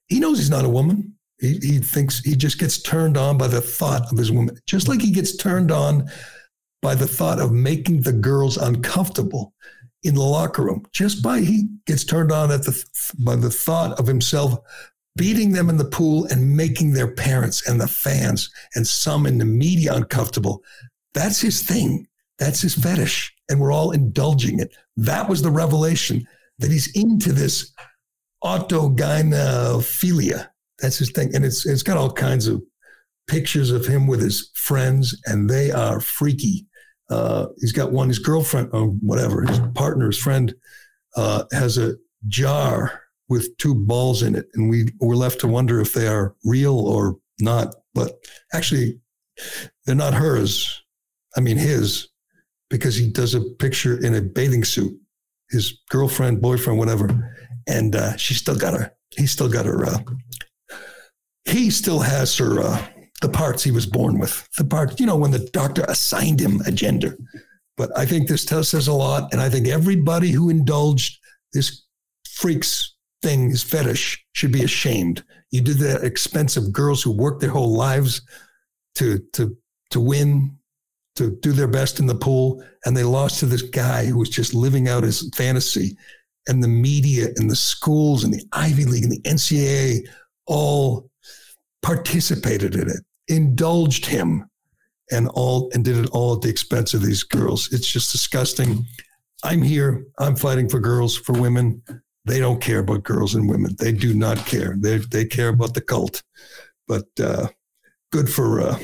he 0.09 0.21
knows 0.21 0.37
he's 0.37 0.51
not 0.51 0.67
a 0.67 0.69
woman. 0.69 1.15
He, 1.41 1.59
he 1.63 1.79
thinks 1.79 2.21
he 2.21 2.37
just 2.37 2.59
gets 2.59 2.83
turned 2.83 3.17
on 3.17 3.39
by 3.39 3.49
the 3.49 3.63
thought 3.63 4.13
of 4.13 4.19
his 4.19 4.31
woman, 4.31 4.59
just 4.67 4.87
like 4.87 5.01
he 5.01 5.11
gets 5.11 5.39
turned 5.39 5.71
on 5.71 6.07
by 6.83 6.95
the 6.95 7.07
thought 7.07 7.41
of 7.41 7.51
making 7.51 8.03
the 8.03 8.13
girls 8.13 8.59
uncomfortable 8.59 9.55
in 10.03 10.15
the 10.15 10.23
locker 10.23 10.65
room. 10.65 10.85
Just 10.93 11.23
by 11.23 11.41
he 11.41 11.69
gets 11.87 12.05
turned 12.05 12.31
on 12.31 12.53
at 12.53 12.63
the 12.63 12.85
by 13.25 13.37
the 13.37 13.51
thought 13.51 13.99
of 13.99 14.07
himself 14.07 14.59
beating 15.21 15.53
them 15.53 15.69
in 15.69 15.77
the 15.77 15.85
pool 15.85 16.25
and 16.31 16.57
making 16.57 16.95
their 16.95 17.15
parents 17.15 17.69
and 17.69 17.79
the 17.79 17.87
fans 17.87 18.51
and 18.75 18.87
some 18.87 19.27
in 19.27 19.37
the 19.37 19.45
media 19.45 19.93
uncomfortable. 19.93 20.63
That's 21.13 21.43
his 21.43 21.63
thing. 21.63 22.07
That's 22.39 22.63
his 22.63 22.75
fetish. 22.75 23.31
And 23.51 23.61
we're 23.61 23.71
all 23.71 23.91
indulging 23.91 24.61
it. 24.61 24.75
That 24.97 25.29
was 25.29 25.43
the 25.43 25.51
revelation 25.51 26.27
that 26.59 26.71
he's 26.71 26.91
into 26.97 27.35
this 27.35 27.71
autogynephilia. 28.43 30.49
That's 30.79 30.97
his 30.97 31.11
thing. 31.11 31.35
And 31.35 31.45
it's 31.45 31.67
it's 31.67 31.83
got 31.83 31.99
all 31.99 32.13
kinds 32.13 32.47
of 32.47 32.63
pictures 33.29 33.71
of 33.71 33.85
him 33.85 34.07
with 34.07 34.23
his 34.23 34.51
friends, 34.55 35.21
and 35.27 35.51
they 35.51 35.71
are 35.71 36.01
freaky. 36.01 36.67
Uh, 37.11 37.49
he's 37.59 37.73
got 37.73 37.93
one, 37.93 38.09
his 38.09 38.19
girlfriend, 38.19 38.71
or 38.73 38.87
whatever, 38.87 39.43
his 39.43 39.61
partner, 39.75 40.07
his 40.07 40.17
friend, 40.17 40.55
uh, 41.15 41.45
has 41.53 41.77
a 41.77 41.97
jar 42.27 43.03
with 43.31 43.57
two 43.57 43.75
balls 43.75 44.23
in 44.23 44.35
it. 44.35 44.49
And 44.55 44.69
we, 44.69 44.89
we're 45.01 45.15
left 45.15 45.41
to 45.41 45.49
wonder 45.49 45.81
if 45.81 45.95
they 45.95 46.07
are 46.07 46.35
real 46.45 46.79
or 46.79 47.19
not. 47.41 47.75
But 47.95 48.13
actually, 48.53 49.01
they're 49.87 49.95
not 49.95 50.13
hers. 50.13 50.83
I 51.37 51.41
mean, 51.41 51.57
his, 51.57 52.09
because 52.69 52.97
he 52.97 53.09
does 53.09 53.35
a 53.35 53.41
picture 53.41 54.05
in 54.05 54.15
a 54.15 54.21
bathing 54.21 54.65
suit, 54.65 54.95
his 55.49 55.81
girlfriend, 55.89 56.43
boyfriend, 56.43 56.79
whatever 56.79 57.33
and 57.71 57.95
uh, 57.95 58.17
she 58.17 58.35
still 58.35 58.57
got 58.57 58.75
her. 58.75 58.93
He 59.17 59.27
still 59.27 59.49
got 59.49 59.67
her. 59.67 59.87
Uh, 59.87 59.99
he 61.45 61.71
still 61.71 62.01
has 62.01 62.37
her. 62.39 62.61
Uh, 62.61 62.87
the 63.23 63.29
parts 63.29 63.63
he 63.63 63.71
was 63.71 63.87
born 63.87 64.19
with. 64.19 64.49
The 64.57 64.65
part, 64.65 64.99
you 64.99 65.05
know, 65.05 65.17
when 65.17 65.31
the 65.31 65.51
doctor 65.53 65.85
assigned 65.89 66.41
him 66.41 66.63
a 66.67 66.73
gender. 66.73 67.19
But 67.77 67.97
I 67.97 68.07
think 68.07 68.29
this 68.29 68.47
test 68.47 68.71
says 68.71 68.89
a 68.89 68.95
lot, 68.95 69.33
and 69.33 69.43
I 69.43 69.51
think 69.51 69.69
everybody 69.69 70.31
who 70.31 70.49
indulged 70.49 71.19
this 71.53 71.85
freaks 72.27 72.95
thing, 73.23 73.51
his 73.51 73.63
fetish, 73.63 74.25
should 74.33 74.53
be 74.53 74.65
ashamed. 74.65 75.25
You 75.51 75.61
did 75.61 75.79
that 75.79 76.05
expensive 76.05 76.73
girls 76.73 77.03
who 77.03 77.11
worked 77.11 77.41
their 77.41 77.51
whole 77.51 77.75
lives 77.75 78.23
to 78.97 79.19
to 79.35 79.57
to 79.91 80.01
win, 80.01 80.57
to 81.17 81.37
do 81.41 81.53
their 81.53 81.69
best 81.69 82.01
in 82.01 82.07
the 82.07 82.15
pool, 82.15 82.65
and 82.85 82.97
they 82.97 83.05
lost 83.05 83.41
to 83.41 83.47
this 83.47 83.63
guy 83.63 84.05
who 84.05 84.19
was 84.19 84.31
just 84.31 84.55
living 84.55 84.89
out 84.89 85.03
his 85.03 85.29
fantasy 85.35 85.97
and 86.47 86.63
the 86.63 86.69
media 86.69 87.29
and 87.37 87.51
the 87.51 87.57
schools 87.57 88.25
and 88.25 88.33
the 88.33 88.45
Ivy 88.53 88.85
League 88.85 89.05
and 89.05 89.13
the 89.13 89.21
NCAA 89.21 90.07
all 90.47 91.11
participated 91.83 92.75
in 92.75 92.89
it, 92.89 93.01
indulged 93.29 94.07
him, 94.07 94.49
and 95.11 95.29
all 95.29 95.71
and 95.75 95.85
did 95.85 95.97
it 95.97 96.11
all 96.13 96.35
at 96.35 96.43
the 96.43 96.49
expense 96.49 96.95
of 96.95 97.03
these 97.03 97.23
girls. 97.23 97.73
It's 97.73 97.91
just 97.91 98.13
disgusting. 98.13 98.85
I'm 99.43 99.63
here. 99.63 100.05
I'm 100.19 100.37
fighting 100.37 100.69
for 100.69 100.81
girls, 100.81 101.17
for 101.17 101.33
women. 101.33 101.83
They 102.31 102.39
don't 102.39 102.61
care 102.61 102.79
about 102.79 103.03
girls 103.03 103.35
and 103.35 103.49
women. 103.49 103.75
They 103.79 103.93
do 103.93 104.15
not 104.15 104.39
care. 104.47 104.77
They 104.79 104.99
they 104.99 105.25
care 105.25 105.49
about 105.49 105.75
the 105.75 105.81
cult. 105.81 106.23
But 106.87 107.09
uh, 107.21 107.49
good 108.13 108.31
for 108.31 108.61
uh, 108.61 108.79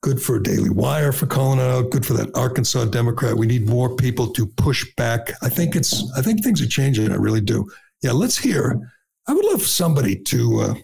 Good 0.00 0.22
for 0.22 0.38
Daily 0.38 0.70
Wire 0.70 1.10
for 1.10 1.26
calling 1.26 1.58
it 1.58 1.62
out. 1.62 1.90
Good 1.90 2.06
for 2.06 2.12
that 2.12 2.30
Arkansas 2.36 2.84
Democrat. 2.84 3.36
We 3.36 3.48
need 3.48 3.66
more 3.66 3.96
people 3.96 4.28
to 4.34 4.46
push 4.46 4.86
back. 4.96 5.32
I 5.42 5.48
think 5.48 5.74
it's. 5.74 6.04
I 6.16 6.22
think 6.22 6.44
things 6.44 6.62
are 6.62 6.68
changing. 6.68 7.10
I 7.10 7.16
really 7.16 7.40
do. 7.40 7.68
Yeah, 8.02 8.12
let's 8.12 8.38
hear. 8.38 8.78
I 9.26 9.32
would 9.32 9.44
love 9.46 9.62
somebody 9.62 10.14
to 10.14 10.60
uh, 10.60 10.74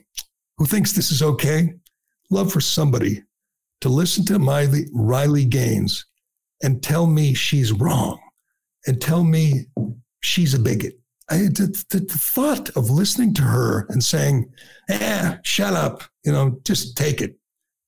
who 0.58 0.66
thinks 0.66 0.92
this 0.92 1.12
is 1.12 1.22
okay. 1.22 1.74
Love 2.30 2.52
for 2.52 2.60
somebody 2.60 3.22
to 3.82 3.88
listen 3.88 4.24
to 4.24 4.38
Miley, 4.38 4.86
Riley 4.92 5.44
Gaines 5.44 6.06
and 6.64 6.82
tell 6.82 7.06
me 7.06 7.34
she's 7.34 7.72
wrong, 7.72 8.18
and 8.86 9.00
tell 9.00 9.22
me 9.22 9.66
she's 10.22 10.54
a 10.54 10.58
bigot. 10.58 10.94
I, 11.30 11.38
the, 11.38 11.84
the, 11.90 12.00
the 12.00 12.18
thought 12.18 12.70
of 12.70 12.90
listening 12.90 13.34
to 13.34 13.42
her 13.42 13.86
and 13.88 14.02
saying, 14.02 14.52
"Eh, 14.88 15.36
shut 15.42 15.74
up," 15.74 16.02
you 16.24 16.32
know, 16.32 16.60
just 16.64 16.96
take 16.96 17.20
it, 17.20 17.36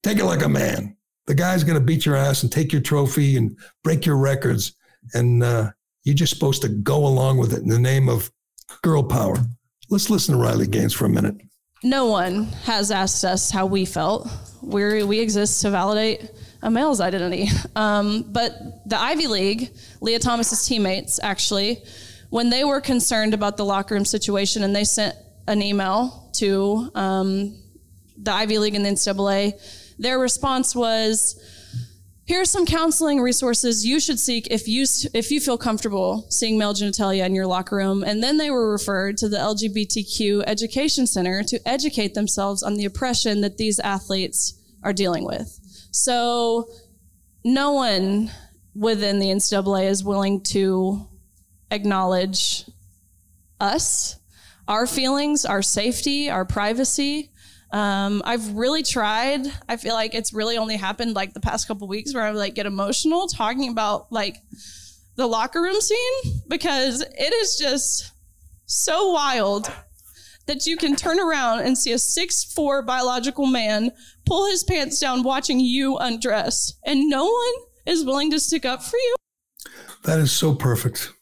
take 0.02 0.18
it 0.18 0.24
like 0.24 0.42
a 0.42 0.48
man 0.48 0.96
the 1.26 1.34
guy's 1.34 1.64
going 1.64 1.78
to 1.78 1.84
beat 1.84 2.06
your 2.06 2.16
ass 2.16 2.42
and 2.42 2.50
take 2.50 2.72
your 2.72 2.80
trophy 2.80 3.36
and 3.36 3.58
break 3.82 4.06
your 4.06 4.16
records. 4.16 4.74
And 5.12 5.42
uh, 5.42 5.70
you're 6.04 6.14
just 6.14 6.32
supposed 6.32 6.62
to 6.62 6.68
go 6.68 7.06
along 7.06 7.38
with 7.38 7.52
it 7.52 7.62
in 7.62 7.68
the 7.68 7.78
name 7.78 8.08
of 8.08 8.30
girl 8.82 9.02
power. 9.02 9.36
Let's 9.90 10.10
listen 10.10 10.34
to 10.34 10.40
Riley 10.40 10.66
Gaines 10.66 10.94
for 10.94 11.06
a 11.06 11.10
minute. 11.10 11.36
No 11.82 12.06
one 12.06 12.44
has 12.64 12.90
asked 12.90 13.24
us 13.24 13.50
how 13.50 13.66
we 13.66 13.84
felt. 13.84 14.28
we 14.62 15.02
we 15.04 15.20
exist 15.20 15.62
to 15.62 15.70
validate 15.70 16.30
a 16.62 16.70
male's 16.70 17.00
identity. 17.00 17.48
Um, 17.76 18.24
but 18.28 18.52
the 18.88 18.98
Ivy 18.98 19.26
League, 19.26 19.70
Lia 20.00 20.18
Thomas's 20.18 20.66
teammates, 20.66 21.20
actually, 21.22 21.82
when 22.30 22.50
they 22.50 22.64
were 22.64 22.80
concerned 22.80 23.34
about 23.34 23.56
the 23.56 23.64
locker 23.64 23.94
room 23.94 24.04
situation 24.04 24.62
and 24.62 24.74
they 24.74 24.84
sent 24.84 25.14
an 25.46 25.62
email 25.62 26.30
to 26.34 26.90
um, 26.94 27.56
the 28.16 28.32
Ivy 28.32 28.58
League 28.58 28.74
and 28.74 28.84
the 28.84 28.90
NCAA 28.90 29.54
their 29.98 30.18
response 30.18 30.74
was, 30.74 31.40
here 32.24 32.40
are 32.40 32.46
some 32.46 32.66
counseling 32.66 33.20
resources 33.20 33.86
you 33.86 34.00
should 34.00 34.18
seek 34.18 34.48
if 34.50 34.66
you 34.66 34.84
if 35.14 35.30
you 35.30 35.40
feel 35.40 35.56
comfortable 35.56 36.26
seeing 36.28 36.58
male 36.58 36.74
genitalia 36.74 37.24
in 37.24 37.34
your 37.34 37.46
locker 37.46 37.76
room. 37.76 38.02
And 38.02 38.22
then 38.22 38.36
they 38.36 38.50
were 38.50 38.72
referred 38.72 39.16
to 39.18 39.28
the 39.28 39.36
LGBTQ 39.36 40.42
education 40.46 41.06
center 41.06 41.44
to 41.44 41.60
educate 41.68 42.14
themselves 42.14 42.64
on 42.64 42.74
the 42.74 42.84
oppression 42.84 43.42
that 43.42 43.58
these 43.58 43.78
athletes 43.78 44.60
are 44.82 44.92
dealing 44.92 45.24
with. 45.24 45.60
So 45.92 46.68
no 47.44 47.72
one 47.72 48.30
within 48.74 49.20
the 49.20 49.26
NCAA 49.26 49.88
is 49.88 50.02
willing 50.02 50.42
to 50.42 51.08
acknowledge 51.70 52.64
us 53.60 54.16
our 54.68 54.86
feelings 54.86 55.44
our 55.44 55.62
safety 55.62 56.28
our 56.28 56.44
privacy 56.44 57.30
um, 57.72 58.22
I've 58.24 58.54
really 58.54 58.82
tried. 58.82 59.46
I 59.68 59.76
feel 59.76 59.94
like 59.94 60.14
it's 60.14 60.32
really 60.32 60.56
only 60.56 60.76
happened 60.76 61.14
like 61.14 61.34
the 61.34 61.40
past 61.40 61.66
couple 61.66 61.88
weeks 61.88 62.14
where 62.14 62.22
I 62.22 62.30
like 62.30 62.54
get 62.54 62.66
emotional 62.66 63.26
talking 63.26 63.70
about 63.70 64.10
like 64.12 64.36
the 65.16 65.26
locker 65.26 65.60
room 65.60 65.80
scene 65.80 66.42
because 66.48 67.02
it 67.02 67.32
is 67.34 67.56
just 67.58 68.12
so 68.66 69.10
wild 69.12 69.70
that 70.46 70.66
you 70.66 70.76
can 70.76 70.94
turn 70.94 71.18
around 71.18 71.60
and 71.60 71.76
see 71.76 71.92
a 71.92 71.98
six 71.98 72.44
four 72.44 72.82
biological 72.82 73.46
man 73.46 73.90
pull 74.24 74.48
his 74.48 74.62
pants 74.62 75.00
down 75.00 75.22
watching 75.22 75.58
you 75.58 75.96
undress 75.96 76.74
and 76.84 77.08
no 77.08 77.24
one 77.24 77.54
is 77.84 78.04
willing 78.04 78.30
to 78.30 78.38
stick 78.38 78.64
up 78.64 78.82
for 78.82 78.96
you. 78.96 79.14
That 80.04 80.20
is 80.20 80.30
so 80.30 80.54
perfect. 80.54 81.12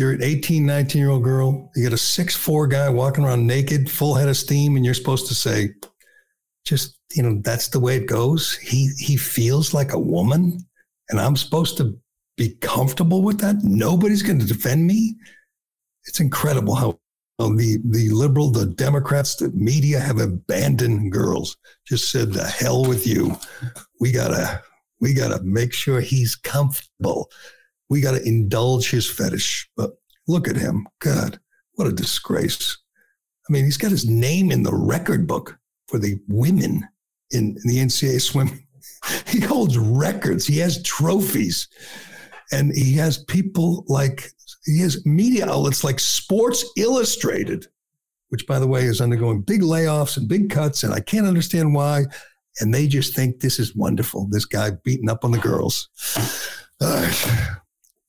You're 0.00 0.12
an 0.12 0.22
18, 0.22 0.64
19 0.64 0.98
year 0.98 1.10
old 1.10 1.22
girl. 1.22 1.70
You 1.76 1.84
got 1.84 1.92
a 1.92 1.98
six 1.98 2.34
four 2.34 2.66
guy 2.66 2.88
walking 2.88 3.22
around 3.22 3.46
naked, 3.46 3.90
full 3.90 4.14
head 4.14 4.30
of 4.30 4.36
steam, 4.38 4.76
and 4.76 4.82
you're 4.82 4.94
supposed 4.94 5.26
to 5.26 5.34
say, 5.34 5.74
just, 6.64 6.98
you 7.14 7.22
know, 7.22 7.38
that's 7.44 7.68
the 7.68 7.80
way 7.80 7.96
it 7.96 8.06
goes. 8.06 8.56
He 8.56 8.88
he 8.98 9.18
feels 9.18 9.74
like 9.74 9.92
a 9.92 9.98
woman, 9.98 10.58
and 11.10 11.20
I'm 11.20 11.36
supposed 11.36 11.76
to 11.76 11.98
be 12.38 12.54
comfortable 12.62 13.20
with 13.20 13.40
that. 13.40 13.56
Nobody's 13.62 14.22
going 14.22 14.38
to 14.38 14.46
defend 14.46 14.86
me. 14.86 15.16
It's 16.06 16.20
incredible 16.20 16.76
how 16.76 16.98
the 17.38 17.78
the 17.84 18.08
liberal, 18.08 18.50
the 18.50 18.66
Democrats, 18.66 19.36
the 19.36 19.50
media 19.50 20.00
have 20.00 20.18
abandoned 20.18 21.12
girls. 21.12 21.58
Just 21.86 22.10
said 22.10 22.32
the 22.32 22.46
hell 22.46 22.86
with 22.86 23.06
you. 23.06 23.36
We 24.00 24.12
gotta 24.12 24.62
we 24.98 25.12
gotta 25.12 25.42
make 25.42 25.74
sure 25.74 26.00
he's 26.00 26.36
comfortable 26.36 27.28
we 27.90 28.00
got 28.00 28.12
to 28.12 28.26
indulge 28.26 28.90
his 28.90 29.10
fetish. 29.10 29.68
But 29.76 29.90
look 30.26 30.48
at 30.48 30.56
him. 30.56 30.86
God, 31.00 31.38
what 31.74 31.88
a 31.88 31.92
disgrace. 31.92 32.78
I 33.48 33.52
mean, 33.52 33.64
he's 33.64 33.76
got 33.76 33.90
his 33.90 34.08
name 34.08 34.50
in 34.50 34.62
the 34.62 34.74
record 34.74 35.26
book 35.26 35.58
for 35.88 35.98
the 35.98 36.18
women 36.28 36.88
in, 37.32 37.58
in 37.64 37.70
the 37.70 37.78
NCAA 37.78 38.22
swim. 38.22 38.64
he 39.26 39.40
holds 39.40 39.76
records, 39.76 40.46
he 40.46 40.58
has 40.58 40.82
trophies, 40.82 41.68
and 42.52 42.72
he 42.74 42.94
has 42.94 43.24
people 43.24 43.84
like, 43.88 44.30
he 44.64 44.80
has 44.80 45.04
media 45.04 45.48
outlets 45.48 45.82
like 45.82 45.98
Sports 45.98 46.64
Illustrated, 46.76 47.66
which, 48.28 48.46
by 48.46 48.60
the 48.60 48.66
way, 48.66 48.84
is 48.84 49.00
undergoing 49.00 49.42
big 49.42 49.62
layoffs 49.62 50.16
and 50.16 50.28
big 50.28 50.50
cuts. 50.50 50.84
And 50.84 50.94
I 50.94 51.00
can't 51.00 51.26
understand 51.26 51.74
why. 51.74 52.04
And 52.60 52.72
they 52.72 52.86
just 52.86 53.16
think 53.16 53.40
this 53.40 53.58
is 53.58 53.74
wonderful. 53.74 54.28
This 54.30 54.44
guy 54.44 54.70
beating 54.84 55.10
up 55.10 55.24
on 55.24 55.32
the 55.32 55.38
girls. 55.38 55.88
Uh, 56.82 57.59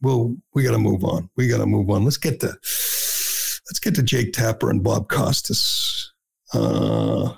well, 0.01 0.35
we 0.53 0.63
got 0.63 0.71
to 0.71 0.77
move 0.77 1.03
on. 1.03 1.29
We 1.35 1.47
got 1.47 1.59
to 1.59 1.65
move 1.65 1.89
on. 1.89 2.03
Let's 2.03 2.17
get 2.17 2.39
to 2.41 2.47
let's 2.47 3.79
get 3.79 3.95
to 3.95 4.03
Jake 4.03 4.33
Tapper 4.33 4.69
and 4.69 4.83
Bob 4.83 5.07
Costas 5.07 6.13
uh, 6.53 7.33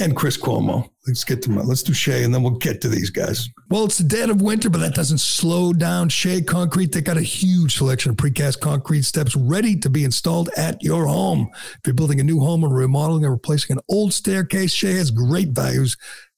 and 0.00 0.14
Chris 0.14 0.36
Cuomo. 0.36 0.90
Let's 1.06 1.24
get 1.24 1.40
to 1.42 1.50
my, 1.50 1.62
let's 1.62 1.82
do 1.82 1.94
Shea 1.94 2.22
and 2.22 2.34
then 2.34 2.42
we'll 2.42 2.58
get 2.58 2.82
to 2.82 2.88
these 2.88 3.08
guys. 3.08 3.48
Well, 3.70 3.86
it's 3.86 3.98
the 3.98 4.04
dead 4.04 4.28
of 4.28 4.42
winter, 4.42 4.68
but 4.68 4.78
that 4.78 4.94
doesn't 4.94 5.18
slow 5.18 5.72
down 5.72 6.10
Shea 6.10 6.42
Concrete. 6.42 6.92
They 6.92 7.00
got 7.00 7.16
a 7.16 7.22
huge 7.22 7.76
selection 7.76 8.10
of 8.10 8.16
precast 8.16 8.60
concrete 8.60 9.02
steps 9.02 9.34
ready 9.34 9.76
to 9.78 9.88
be 9.88 10.04
installed 10.04 10.50
at 10.56 10.82
your 10.82 11.06
home. 11.06 11.48
If 11.54 11.80
you're 11.86 11.94
building 11.94 12.20
a 12.20 12.24
new 12.24 12.40
home 12.40 12.62
or 12.62 12.68
remodeling 12.68 13.24
or 13.24 13.30
replacing 13.30 13.76
an 13.76 13.82
old 13.88 14.12
staircase, 14.12 14.72
Shea 14.72 14.94
has 14.94 15.10
great 15.10 15.50
values 15.50 15.96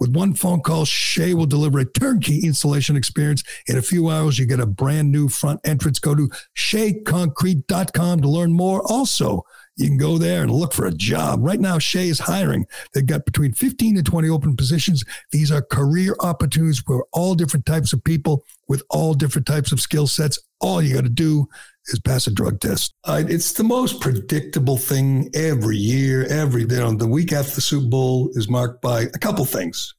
With 0.00 0.16
one 0.16 0.32
phone 0.32 0.62
call, 0.62 0.86
Shea 0.86 1.34
will 1.34 1.44
deliver 1.44 1.78
a 1.78 1.84
turnkey 1.84 2.44
installation 2.44 2.96
experience. 2.96 3.44
In 3.66 3.76
a 3.76 3.82
few 3.82 4.08
hours, 4.08 4.38
you 4.38 4.46
get 4.46 4.58
a 4.58 4.66
brand 4.66 5.12
new 5.12 5.28
front 5.28 5.60
entrance. 5.62 5.98
Go 5.98 6.14
to 6.14 6.30
sheaconcrete.com 6.56 8.22
to 8.22 8.28
learn 8.28 8.52
more. 8.52 8.82
Also, 8.90 9.44
you 9.80 9.88
can 9.88 9.96
go 9.96 10.18
there 10.18 10.42
and 10.42 10.50
look 10.50 10.72
for 10.72 10.86
a 10.86 10.92
job. 10.92 11.40
Right 11.42 11.60
now, 11.60 11.78
Shea 11.78 12.08
is 12.08 12.18
hiring. 12.18 12.66
They've 12.92 13.06
got 13.06 13.24
between 13.24 13.52
15 13.52 13.96
and 13.96 14.06
20 14.06 14.28
open 14.28 14.56
positions. 14.56 15.04
These 15.32 15.50
are 15.50 15.62
career 15.62 16.14
opportunities 16.20 16.80
for 16.80 17.06
all 17.12 17.34
different 17.34 17.66
types 17.66 17.92
of 17.92 18.04
people 18.04 18.44
with 18.68 18.82
all 18.90 19.14
different 19.14 19.46
types 19.46 19.72
of 19.72 19.80
skill 19.80 20.06
sets. 20.06 20.38
All 20.60 20.82
you 20.82 20.94
got 20.94 21.04
to 21.04 21.08
do 21.08 21.48
is 21.86 21.98
pass 22.00 22.26
a 22.26 22.30
drug 22.30 22.60
test. 22.60 22.94
Uh, 23.04 23.22
it's 23.26 23.52
the 23.54 23.64
most 23.64 24.00
predictable 24.00 24.76
thing 24.76 25.30
every 25.34 25.78
year. 25.78 26.26
Every 26.26 26.62
you 26.62 26.68
know, 26.68 26.92
the 26.92 27.06
week 27.06 27.32
after 27.32 27.54
the 27.54 27.60
Super 27.60 27.88
Bowl 27.88 28.30
is 28.34 28.48
marked 28.48 28.82
by 28.82 29.02
a 29.02 29.18
couple 29.18 29.44
things: 29.46 29.94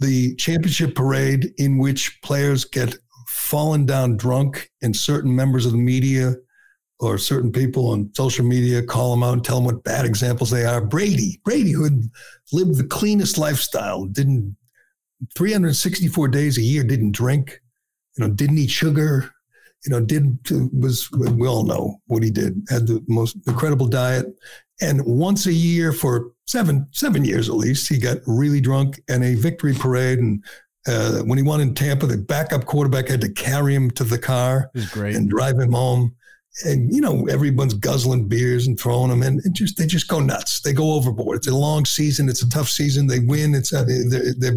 the 0.00 0.34
championship 0.36 0.94
parade, 0.94 1.52
in 1.58 1.78
which 1.78 2.20
players 2.22 2.64
get 2.64 2.96
fallen 3.28 3.84
down 3.84 4.16
drunk, 4.16 4.70
and 4.82 4.96
certain 4.96 5.34
members 5.34 5.66
of 5.66 5.72
the 5.72 5.78
media 5.78 6.34
or 7.00 7.18
certain 7.18 7.50
people 7.50 7.90
on 7.90 8.10
social 8.14 8.44
media 8.44 8.82
call 8.82 9.10
them 9.10 9.22
out 9.22 9.34
and 9.34 9.44
tell 9.44 9.56
them 9.56 9.64
what 9.64 9.84
bad 9.84 10.04
examples 10.04 10.50
they 10.50 10.64
are. 10.64 10.80
Brady, 10.80 11.40
Brady, 11.44 11.72
who 11.72 11.84
had 11.84 12.02
lived 12.52 12.76
the 12.76 12.86
cleanest 12.86 13.36
lifestyle, 13.36 14.04
didn't 14.04 14.56
364 15.36 16.28
days 16.28 16.58
a 16.58 16.62
year, 16.62 16.84
didn't 16.84 17.12
drink, 17.12 17.60
you 18.16 18.24
know, 18.24 18.32
didn't 18.32 18.58
eat 18.58 18.70
sugar, 18.70 19.30
you 19.84 19.90
know, 19.90 20.00
did 20.00 20.38
was 20.72 21.10
we 21.12 21.46
all 21.46 21.64
know 21.64 22.00
what 22.06 22.22
he 22.22 22.30
did. 22.30 22.62
Had 22.70 22.86
the 22.86 23.04
most 23.06 23.36
incredible 23.46 23.86
diet, 23.86 24.26
and 24.80 25.04
once 25.04 25.46
a 25.46 25.52
year 25.52 25.92
for 25.92 26.32
seven 26.46 26.86
seven 26.92 27.24
years 27.24 27.48
at 27.48 27.56
least, 27.56 27.88
he 27.88 27.98
got 27.98 28.18
really 28.26 28.60
drunk 28.60 29.00
and 29.08 29.22
a 29.22 29.34
victory 29.34 29.74
parade. 29.74 30.18
And 30.20 30.44
uh, 30.86 31.18
when 31.20 31.38
he 31.38 31.44
won 31.44 31.60
in 31.60 31.74
Tampa, 31.74 32.06
the 32.06 32.16
backup 32.16 32.64
quarterback 32.64 33.08
had 33.08 33.20
to 33.20 33.32
carry 33.32 33.74
him 33.74 33.90
to 33.92 34.04
the 34.04 34.18
car 34.18 34.70
and 35.16 35.28
drive 35.28 35.58
him 35.58 35.72
home. 35.72 36.14
And 36.64 36.94
you 36.94 37.00
know, 37.00 37.26
everyone's 37.26 37.74
guzzling 37.74 38.28
beers 38.28 38.66
and 38.66 38.78
throwing 38.78 39.10
them, 39.10 39.22
and 39.22 39.42
just 39.54 39.76
they 39.76 39.86
just 39.86 40.06
go 40.06 40.20
nuts. 40.20 40.60
They 40.60 40.72
go 40.72 40.92
overboard. 40.92 41.38
It's 41.38 41.48
a 41.48 41.54
long 41.54 41.84
season. 41.84 42.28
It's 42.28 42.42
a 42.42 42.48
tough 42.48 42.68
season. 42.68 43.08
They 43.08 43.18
win. 43.18 43.54
It's 43.54 43.72
uh, 43.72 43.82
they, 43.82 44.30
they, 44.38 44.50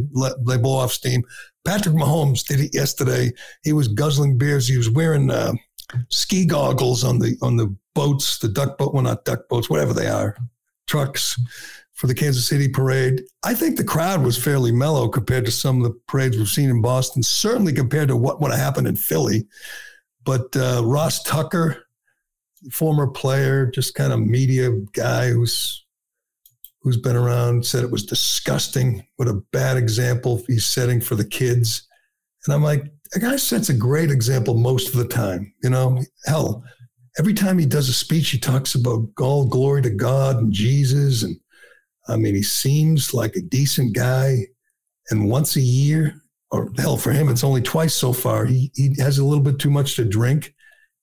they 0.46 0.58
blow 0.58 0.78
off 0.78 0.92
steam. 0.92 1.24
Patrick 1.66 1.96
Mahomes 1.96 2.46
did 2.46 2.60
it 2.60 2.74
yesterday. 2.74 3.32
He 3.64 3.74
was 3.74 3.88
guzzling 3.88 4.38
beers. 4.38 4.68
He 4.68 4.78
was 4.78 4.92
wearing 4.92 5.32
uh, 5.32 5.54
ski 6.10 6.46
goggles 6.46 7.04
on 7.04 7.20
the 7.20 7.36
on 7.42 7.58
the 7.58 7.76
boats, 7.96 8.38
the 8.38 8.48
duck 8.48 8.78
boat, 8.78 8.94
well, 8.94 9.04
not 9.04 9.26
duck 9.26 9.50
boats, 9.50 9.70
whatever 9.70 9.94
they 9.94 10.08
are, 10.08 10.38
trucks 10.86 11.36
for 11.94 12.06
the 12.06 12.14
Kansas 12.14 12.48
City 12.48 12.68
parade. 12.70 13.24
I 13.44 13.56
think 13.56 13.76
the 13.76 13.84
crowd 13.84 14.24
was 14.24 14.42
fairly 14.42 14.72
mellow 14.72 15.10
compared 15.10 15.46
to 15.46 15.52
some 15.52 15.78
of 15.78 15.84
the 15.84 16.00
parades 16.08 16.38
we've 16.38 16.48
seen 16.48 16.70
in 16.70 16.80
Boston. 16.80 17.24
Certainly 17.24 17.74
compared 17.74 18.08
to 18.10 18.16
what 18.16 18.40
would 18.40 18.52
have 18.52 18.60
happened 18.60 18.88
in 18.88 18.96
Philly. 18.96 19.48
But 20.24 20.56
uh, 20.56 20.84
Ross 20.86 21.24
Tucker, 21.24 21.87
former 22.72 23.08
player, 23.08 23.66
just 23.68 23.96
kind 23.96 24.14
of 24.14 24.20
media 24.20 24.72
guy 24.94 25.30
who's 25.30 25.86
who's 26.82 26.98
been 26.98 27.16
around 27.16 27.66
said 27.66 27.84
it 27.84 27.92
was 27.92 28.06
disgusting. 28.06 29.06
What 29.18 29.28
a 29.28 29.42
bad 29.52 29.78
example 29.78 30.42
he's 30.48 30.66
setting 30.66 31.02
for 31.02 31.16
the 31.16 31.26
kids. 31.26 31.86
And 32.46 32.54
I'm 32.54 32.64
like, 32.64 32.86
a 33.14 33.20
guy 33.20 33.36
sets 33.36 33.70
a 33.70 33.74
great 33.74 34.10
example 34.10 34.54
most 34.54 34.90
of 34.90 34.96
the 34.96 35.08
time. 35.08 35.54
You 35.64 35.70
know, 35.70 36.02
hell, 36.26 36.64
every 37.18 37.34
time 37.34 37.58
he 37.58 37.66
does 37.66 37.90
a 37.90 37.94
speech, 37.94 38.30
he 38.30 38.40
talks 38.40 38.76
about 38.76 39.10
all 39.20 39.46
glory 39.46 39.82
to 39.82 39.90
God 39.90 40.38
and 40.38 40.54
Jesus. 40.54 41.24
And 41.24 41.38
I 42.08 42.16
mean, 42.16 42.36
he 42.36 42.44
seems 42.44 43.14
like 43.14 43.36
a 43.36 43.42
decent 43.42 43.94
guy. 43.94 44.38
And 45.10 45.30
once 45.30 45.56
a 45.56 45.62
year, 45.62 46.22
or 46.52 46.72
hell, 46.78 46.98
for 46.98 47.12
him, 47.12 47.28
it's 47.28 47.44
only 47.44 47.62
twice 47.62 47.94
so 47.94 48.14
far, 48.14 48.46
he, 48.46 48.72
he 48.76 48.96
has 49.00 49.18
a 49.18 49.26
little 49.26 49.44
bit 49.44 49.60
too 49.60 49.70
much 49.70 49.96
to 49.96 50.06
drink. 50.06 50.54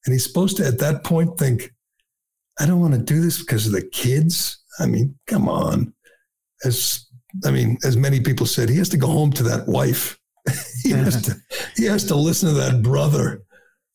And 0.04 0.12
he's 0.12 0.26
supposed 0.26 0.56
to, 0.58 0.66
at 0.66 0.78
that 0.78 1.04
point, 1.04 1.38
think, 1.38 1.72
I 2.60 2.66
don't 2.66 2.80
want 2.80 2.94
to 2.94 3.00
do 3.00 3.20
this 3.20 3.40
because 3.40 3.66
of 3.66 3.72
the 3.72 3.88
kids. 3.88 4.62
I 4.78 4.86
mean, 4.86 5.18
come 5.26 5.48
on. 5.48 5.94
As 6.64 7.06
I 7.44 7.50
mean, 7.50 7.78
as 7.84 7.96
many 7.96 8.20
people 8.20 8.46
said, 8.46 8.68
he 8.68 8.76
has 8.76 8.88
to 8.90 8.96
go 8.96 9.08
home 9.08 9.32
to 9.32 9.42
that 9.44 9.66
wife. 9.66 10.18
he 10.82 10.90
has 10.90 11.22
to 11.22 11.34
he 11.76 11.84
has 11.84 12.04
to 12.04 12.14
listen 12.14 12.48
to 12.50 12.54
that 12.54 12.82
brother. 12.82 13.42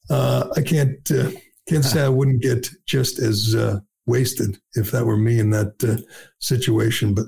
Uh, 0.09 0.49
I 0.57 0.61
can't 0.61 1.11
uh, 1.11 1.29
Can't 1.69 1.85
say 1.85 2.01
I 2.01 2.09
wouldn't 2.09 2.41
get 2.41 2.67
just 2.87 3.19
as 3.19 3.53
uh, 3.53 3.79
wasted 4.07 4.57
if 4.73 4.89
that 4.89 5.05
were 5.05 5.17
me 5.17 5.39
in 5.39 5.51
that 5.51 5.75
uh, 5.83 6.01
situation. 6.39 7.13
But 7.13 7.25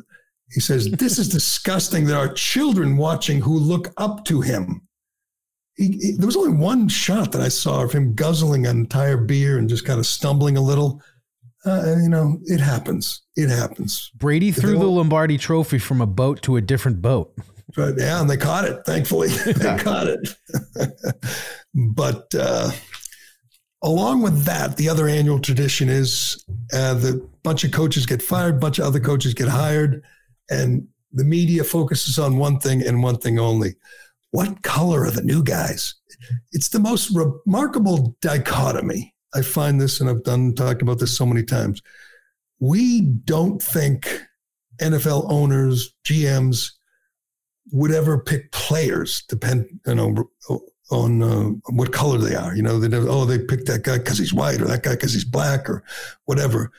he 0.49 0.59
says, 0.59 0.89
This 0.89 1.19
is 1.19 1.29
disgusting. 1.29 2.05
There 2.05 2.17
are 2.17 2.33
children 2.33 2.97
watching 2.97 3.39
who 3.39 3.59
look 3.59 3.93
up 3.97 4.25
to 4.25 4.41
him. 4.41 4.81
He, 5.81 5.97
he, 5.99 6.11
there 6.11 6.27
was 6.27 6.37
only 6.37 6.53
one 6.53 6.87
shot 6.87 7.31
that 7.31 7.41
I 7.41 7.47
saw 7.47 7.83
of 7.83 7.91
him 7.91 8.13
guzzling 8.13 8.67
an 8.67 8.77
entire 8.77 9.17
beer 9.17 9.57
and 9.57 9.67
just 9.67 9.83
kind 9.83 9.99
of 9.99 10.05
stumbling 10.05 10.55
a 10.55 10.61
little. 10.61 11.01
Uh, 11.65 11.95
you 12.01 12.09
know, 12.09 12.39
it 12.45 12.59
happens. 12.59 13.23
It 13.35 13.49
happens. 13.49 14.11
Brady 14.15 14.51
threw 14.51 14.77
the 14.77 14.85
Lombardi 14.85 15.37
trophy 15.37 15.79
from 15.79 16.01
a 16.01 16.05
boat 16.05 16.41
to 16.43 16.57
a 16.57 16.61
different 16.61 17.01
boat. 17.01 17.33
But 17.75 17.95
yeah, 17.97 18.21
and 18.21 18.29
they 18.29 18.37
caught 18.37 18.65
it, 18.65 18.85
thankfully. 18.85 19.27
they 19.45 19.77
caught 19.77 20.07
it. 20.07 20.35
but 21.73 22.33
uh, 22.35 22.71
along 23.81 24.21
with 24.21 24.43
that, 24.43 24.77
the 24.77 24.89
other 24.89 25.07
annual 25.07 25.39
tradition 25.39 25.89
is 25.89 26.43
uh, 26.73 26.93
the 26.93 27.27
bunch 27.43 27.63
of 27.63 27.71
coaches 27.71 28.05
get 28.05 28.21
fired, 28.21 28.59
bunch 28.59 28.77
of 28.77 28.85
other 28.85 28.99
coaches 28.99 29.33
get 29.33 29.47
hired, 29.47 30.03
and 30.49 30.87
the 31.13 31.23
media 31.23 31.63
focuses 31.63 32.19
on 32.19 32.37
one 32.37 32.59
thing 32.59 32.85
and 32.85 33.01
one 33.01 33.17
thing 33.17 33.39
only. 33.39 33.75
What 34.31 34.63
color 34.63 35.03
are 35.05 35.11
the 35.11 35.23
new 35.23 35.43
guys? 35.43 35.95
It's 36.51 36.69
the 36.69 36.79
most 36.79 37.11
remarkable 37.11 38.15
dichotomy. 38.21 39.13
I 39.33 39.41
find 39.41 39.79
this, 39.79 40.01
and 40.01 40.09
I've 40.09 40.23
done 40.23 40.55
talked 40.55 40.81
about 40.81 40.99
this 40.99 41.15
so 41.15 41.25
many 41.25 41.43
times. 41.43 41.81
We 42.59 43.01
don't 43.01 43.61
think 43.61 44.21
NFL 44.81 45.31
owners, 45.31 45.93
GMs, 46.05 46.71
would 47.71 47.91
ever 47.91 48.19
pick 48.19 48.51
players 48.51 49.23
depend, 49.27 49.67
you 49.85 49.95
know, 49.95 50.29
on 50.91 51.23
uh, 51.23 51.49
what 51.69 51.93
color 51.93 52.17
they 52.17 52.35
are. 52.35 52.55
You 52.55 52.63
know, 52.63 52.79
they 52.79 52.87
never, 52.87 53.07
oh, 53.07 53.25
they 53.25 53.39
picked 53.39 53.67
that 53.67 53.83
guy 53.83 53.97
because 53.97 54.17
he's 54.17 54.33
white 54.33 54.61
or 54.61 54.65
that 54.65 54.83
guy 54.83 54.91
because 54.91 55.13
he's 55.13 55.25
black 55.25 55.69
or 55.69 55.83
whatever. 56.25 56.71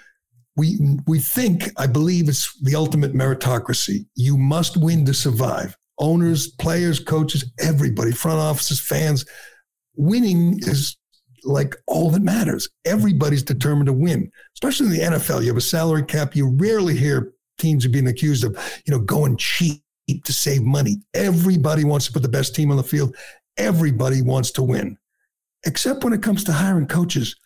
We 0.54 0.78
we 1.06 1.18
think, 1.18 1.70
I 1.78 1.86
believe, 1.86 2.28
it's 2.28 2.54
the 2.60 2.74
ultimate 2.74 3.14
meritocracy. 3.14 4.04
You 4.14 4.36
must 4.36 4.76
win 4.76 5.06
to 5.06 5.14
survive. 5.14 5.76
Owners, 5.98 6.48
players, 6.48 6.98
coaches, 6.98 7.50
everybody, 7.60 8.12
front 8.12 8.38
offices, 8.38 8.80
fans. 8.80 9.24
Winning 9.96 10.58
is 10.62 10.96
like 11.44 11.76
all 11.86 12.10
that 12.10 12.22
matters. 12.22 12.68
Everybody's 12.84 13.42
determined 13.42 13.86
to 13.86 13.92
win, 13.92 14.30
especially 14.54 14.86
in 14.86 14.92
the 14.92 15.16
NFL. 15.16 15.42
You 15.42 15.48
have 15.48 15.56
a 15.56 15.60
salary 15.60 16.04
cap. 16.04 16.34
You 16.34 16.48
rarely 16.48 16.96
hear 16.96 17.34
teams 17.58 17.84
are 17.84 17.90
being 17.90 18.08
accused 18.08 18.44
of, 18.44 18.56
you 18.86 18.92
know, 18.92 19.00
going 19.00 19.36
cheap 19.36 19.82
to 20.24 20.32
save 20.32 20.62
money. 20.62 20.96
Everybody 21.14 21.84
wants 21.84 22.06
to 22.06 22.12
put 22.12 22.22
the 22.22 22.28
best 22.28 22.54
team 22.54 22.70
on 22.70 22.76
the 22.76 22.82
field 22.82 23.14
everybody 23.56 24.22
wants 24.22 24.50
to 24.52 24.62
win, 24.62 24.98
except 25.64 26.04
when 26.04 26.12
it 26.12 26.22
comes 26.22 26.44
to 26.44 26.52
hiring 26.52 26.86
coaches. 26.86 27.36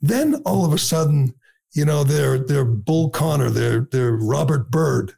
Then 0.00 0.36
all 0.44 0.64
of 0.64 0.72
a 0.72 0.78
sudden, 0.78 1.34
you 1.72 1.84
know, 1.84 2.04
they're 2.04 2.38
they're 2.38 2.64
Bull 2.64 3.10
Connor, 3.10 3.50
they're 3.50 3.88
they're 3.90 4.12
Robert 4.12 4.70
Byrd. 4.70 5.14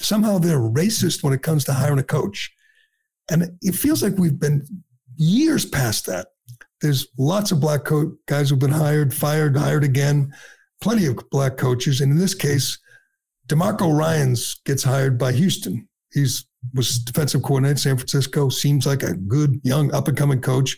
Somehow 0.00 0.38
they're 0.38 0.58
racist 0.58 1.22
when 1.22 1.32
it 1.32 1.42
comes 1.42 1.64
to 1.64 1.72
hiring 1.72 1.98
a 1.98 2.04
coach. 2.04 2.52
And 3.30 3.58
it 3.62 3.74
feels 3.74 4.02
like 4.02 4.18
we've 4.18 4.40
been 4.40 4.66
years 5.16 5.64
past 5.64 6.06
that. 6.06 6.28
There's 6.80 7.06
lots 7.18 7.52
of 7.52 7.60
black 7.60 7.84
co- 7.84 8.16
guys 8.26 8.50
who've 8.50 8.58
been 8.58 8.70
hired, 8.70 9.14
fired, 9.14 9.56
hired 9.56 9.84
again, 9.84 10.32
plenty 10.80 11.06
of 11.06 11.18
black 11.30 11.56
coaches. 11.56 12.00
And 12.00 12.10
in 12.10 12.18
this 12.18 12.34
case, 12.34 12.78
DeMarco 13.48 13.96
Ryans 13.96 14.60
gets 14.64 14.82
hired 14.82 15.18
by 15.18 15.32
Houston. 15.32 15.88
He's 16.12 16.46
was 16.74 16.98
defensive 16.98 17.42
coordinator 17.42 17.72
in 17.72 17.76
San 17.78 17.96
Francisco, 17.96 18.48
seems 18.48 18.86
like 18.86 19.02
a 19.02 19.14
good, 19.14 19.60
young, 19.64 19.92
up 19.94 20.08
and 20.08 20.16
coming 20.16 20.40
coach. 20.40 20.76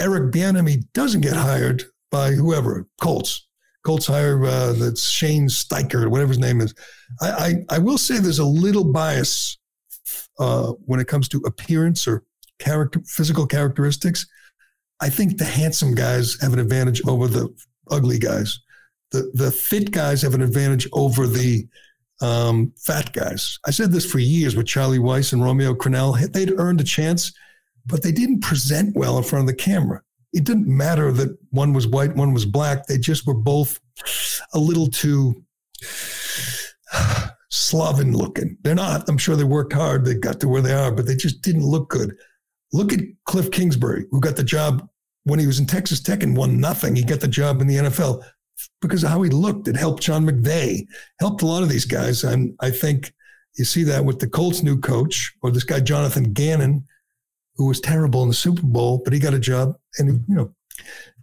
Eric 0.00 0.32
Bieniemy 0.32 0.84
doesn't 0.94 1.22
get 1.22 1.34
hired 1.34 1.82
by 2.10 2.32
whoever, 2.32 2.86
Colts. 3.00 3.47
Colts 3.84 4.06
hire 4.06 4.44
uh, 4.44 4.72
that's 4.72 5.08
Shane 5.08 5.48
Steichen, 5.48 6.08
whatever 6.08 6.28
his 6.28 6.38
name 6.38 6.60
is. 6.60 6.74
I, 7.20 7.30
I, 7.30 7.76
I 7.76 7.78
will 7.78 7.98
say 7.98 8.18
there's 8.18 8.38
a 8.38 8.44
little 8.44 8.84
bias 8.84 9.58
uh, 10.38 10.72
when 10.84 11.00
it 11.00 11.08
comes 11.08 11.28
to 11.28 11.38
appearance 11.46 12.06
or 12.06 12.24
character, 12.58 13.00
physical 13.06 13.46
characteristics. 13.46 14.26
I 15.00 15.08
think 15.08 15.38
the 15.38 15.44
handsome 15.44 15.94
guys 15.94 16.40
have 16.40 16.52
an 16.52 16.58
advantage 16.58 17.02
over 17.06 17.28
the 17.28 17.48
ugly 17.90 18.18
guys. 18.18 18.58
The 19.10 19.30
the 19.34 19.50
fit 19.50 19.90
guys 19.90 20.22
have 20.22 20.34
an 20.34 20.42
advantage 20.42 20.88
over 20.92 21.26
the 21.26 21.66
um, 22.20 22.72
fat 22.76 23.12
guys. 23.12 23.58
I 23.66 23.70
said 23.70 23.92
this 23.92 24.10
for 24.10 24.18
years 24.18 24.56
with 24.56 24.66
Charlie 24.66 24.98
Weis 24.98 25.32
and 25.32 25.42
Romeo 25.42 25.72
Crennel. 25.74 26.32
They'd 26.32 26.58
earned 26.58 26.80
a 26.80 26.84
chance, 26.84 27.32
but 27.86 28.02
they 28.02 28.12
didn't 28.12 28.40
present 28.40 28.96
well 28.96 29.16
in 29.16 29.24
front 29.24 29.48
of 29.48 29.56
the 29.56 29.62
camera. 29.62 30.02
It 30.32 30.44
didn't 30.44 30.68
matter 30.68 31.10
that 31.12 31.36
one 31.50 31.72
was 31.72 31.86
white, 31.86 32.14
one 32.14 32.32
was 32.32 32.44
black. 32.44 32.86
They 32.86 32.98
just 32.98 33.26
were 33.26 33.34
both 33.34 33.80
a 34.52 34.58
little 34.58 34.88
too 34.88 35.42
sloven 37.50 38.16
looking. 38.16 38.58
They're 38.62 38.74
not. 38.74 39.08
I'm 39.08 39.18
sure 39.18 39.36
they 39.36 39.44
worked 39.44 39.72
hard. 39.72 40.04
They 40.04 40.14
got 40.14 40.40
to 40.40 40.48
where 40.48 40.62
they 40.62 40.74
are, 40.74 40.92
but 40.92 41.06
they 41.06 41.16
just 41.16 41.42
didn't 41.42 41.64
look 41.64 41.88
good. 41.88 42.14
Look 42.72 42.92
at 42.92 43.00
Kliff 43.26 43.50
Kingsbury, 43.50 44.06
who 44.10 44.20
got 44.20 44.36
the 44.36 44.44
job 44.44 44.86
when 45.24 45.38
he 45.38 45.46
was 45.46 45.58
in 45.58 45.66
Texas 45.66 46.00
Tech 46.00 46.22
and 46.22 46.36
won 46.36 46.60
nothing. 46.60 46.94
He 46.96 47.04
got 47.04 47.20
the 47.20 47.28
job 47.28 47.60
in 47.60 47.66
the 47.66 47.76
NFL 47.76 48.22
because 48.80 49.04
of 49.04 49.10
how 49.10 49.22
he 49.22 49.30
looked. 49.30 49.68
It 49.68 49.76
helped 49.76 50.02
John 50.02 50.26
McVay, 50.26 50.86
helped 51.20 51.42
a 51.42 51.46
lot 51.46 51.62
of 51.62 51.68
these 51.68 51.84
guys. 51.84 52.24
And 52.24 52.54
I 52.60 52.70
think 52.70 53.12
you 53.56 53.64
see 53.64 53.84
that 53.84 54.04
with 54.04 54.18
the 54.18 54.28
Colts' 54.28 54.62
new 54.62 54.78
coach 54.78 55.32
or 55.42 55.50
this 55.50 55.64
guy, 55.64 55.80
Jonathan 55.80 56.32
Gannon, 56.32 56.86
who 57.58 57.66
was 57.66 57.80
terrible 57.80 58.22
in 58.22 58.28
the 58.28 58.34
Super 58.34 58.62
Bowl, 58.62 59.02
but 59.04 59.12
he 59.12 59.20
got 59.20 59.34
a 59.34 59.38
job 59.38 59.76
and, 59.98 60.24
you 60.26 60.34
know, 60.34 60.54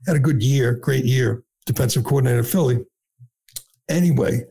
had 0.06 0.16
a 0.16 0.20
good 0.20 0.44
year, 0.44 0.74
great 0.74 1.06
year, 1.06 1.44
defensive 1.66 2.04
coordinator 2.04 2.40
of 2.40 2.50
Philly. 2.50 2.86
Anyway, 3.90 4.42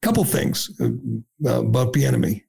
couple 0.00 0.24
things 0.24 0.70
uh, 0.80 1.60
about 1.60 1.92
Bieniemy. 1.92 2.42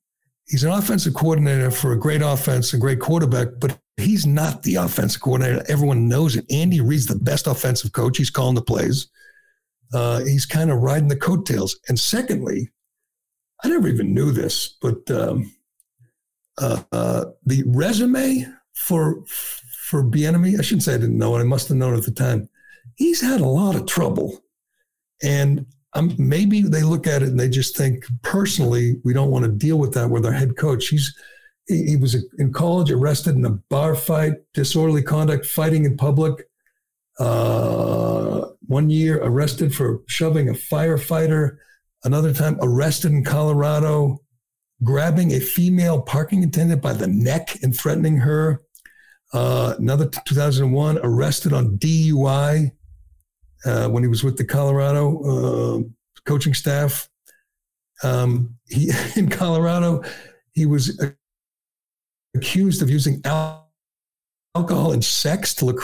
He's 0.47 0.63
an 0.63 0.71
offensive 0.71 1.13
coordinator 1.13 1.71
for 1.71 1.91
a 1.91 1.99
great 1.99 2.21
offense, 2.21 2.73
a 2.73 2.77
great 2.77 3.01
quarterback, 3.01 3.47
but 3.59 3.77
he's 3.97 4.25
not 4.25 4.63
the 4.63 4.75
offensive 4.75 5.21
coordinator. 5.21 5.65
Everyone 5.67 6.07
knows 6.07 6.37
it. 6.37 6.45
Andy 6.49 6.79
Reid's 6.79 7.07
the 7.07 7.15
best 7.15 7.47
offensive 7.47 7.91
coach. 7.91 8.17
He's 8.17 8.29
calling 8.29 8.55
the 8.55 8.61
plays 8.61 9.09
uh, 9.93 10.19
he's 10.23 10.45
kind 10.45 10.71
of 10.71 10.81
riding 10.81 11.07
the 11.07 11.15
coattails. 11.15 11.79
And 11.87 11.99
secondly, 11.99 12.71
I 13.63 13.69
never 13.69 13.87
even 13.87 14.13
knew 14.13 14.31
this, 14.31 14.77
but 14.81 15.09
um, 15.11 15.51
uh, 16.57 16.83
uh, 16.91 17.25
the 17.45 17.63
resume 17.67 18.45
for 18.73 19.23
for 19.25 20.03
Bieniemy, 20.03 20.59
I 20.59 20.61
shouldn't 20.61 20.83
say 20.83 20.95
I 20.95 20.97
didn't 20.97 21.17
know 21.17 21.35
it. 21.37 21.39
I 21.39 21.43
must 21.43 21.69
have 21.69 21.77
known 21.77 21.95
at 21.95 22.03
the 22.03 22.11
time. 22.11 22.49
He's 22.95 23.21
had 23.21 23.41
a 23.41 23.45
lot 23.45 23.75
of 23.75 23.85
trouble, 23.85 24.43
and 25.23 25.65
um, 25.93 26.13
maybe 26.17 26.61
they 26.61 26.83
look 26.83 27.07
at 27.07 27.23
it 27.23 27.29
and 27.29 27.39
they 27.39 27.49
just 27.49 27.75
think 27.77 28.05
personally 28.21 28.97
we 29.03 29.13
don't 29.13 29.31
want 29.31 29.45
to 29.45 29.51
deal 29.51 29.77
with 29.77 29.93
that 29.93 30.09
with 30.09 30.25
our 30.25 30.31
head 30.31 30.57
coach. 30.57 30.87
He's 30.87 31.15
he, 31.67 31.85
he 31.85 31.97
was 31.97 32.15
in 32.37 32.53
college 32.53 32.91
arrested 32.91 33.35
in 33.35 33.45
a 33.45 33.51
bar 33.69 33.95
fight, 33.95 34.33
disorderly 34.53 35.03
conduct, 35.03 35.45
fighting 35.45 35.85
in 35.85 35.97
public. 35.97 36.47
Uh, 37.19 38.47
one 38.67 38.89
year 38.89 39.19
arrested 39.23 39.73
for 39.73 40.01
shoving 40.07 40.49
a 40.49 40.53
firefighter. 40.53 41.57
Another 42.03 42.33
time 42.33 42.59
arrested 42.61 43.11
in 43.11 43.23
Colorado, 43.23 44.21
grabbing 44.83 45.33
a 45.33 45.39
female 45.39 46.01
parking 46.01 46.43
attendant 46.43 46.81
by 46.81 46.93
the 46.93 47.07
neck 47.07 47.57
and 47.63 47.75
threatening 47.75 48.17
her. 48.17 48.61
Uh, 49.33 49.75
another 49.77 50.07
2001 50.25 50.99
arrested 51.03 51.51
on 51.51 51.77
DUI 51.77 52.71
uh, 53.65 53.87
when 53.89 54.03
he 54.03 54.09
was 54.09 54.23
with 54.23 54.37
the 54.37 54.45
Colorado 54.45 55.19
uh, 55.23 55.83
coaching 56.25 56.53
staff. 56.53 57.09
Um, 58.03 58.55
he 58.67 58.91
in 59.15 59.29
Colorado, 59.29 60.03
he 60.53 60.65
was 60.65 61.01
accused 62.35 62.81
of 62.81 62.89
using 62.89 63.21
alcohol 63.25 64.91
and 64.91 65.03
sex 65.03 65.53
to 65.55 65.77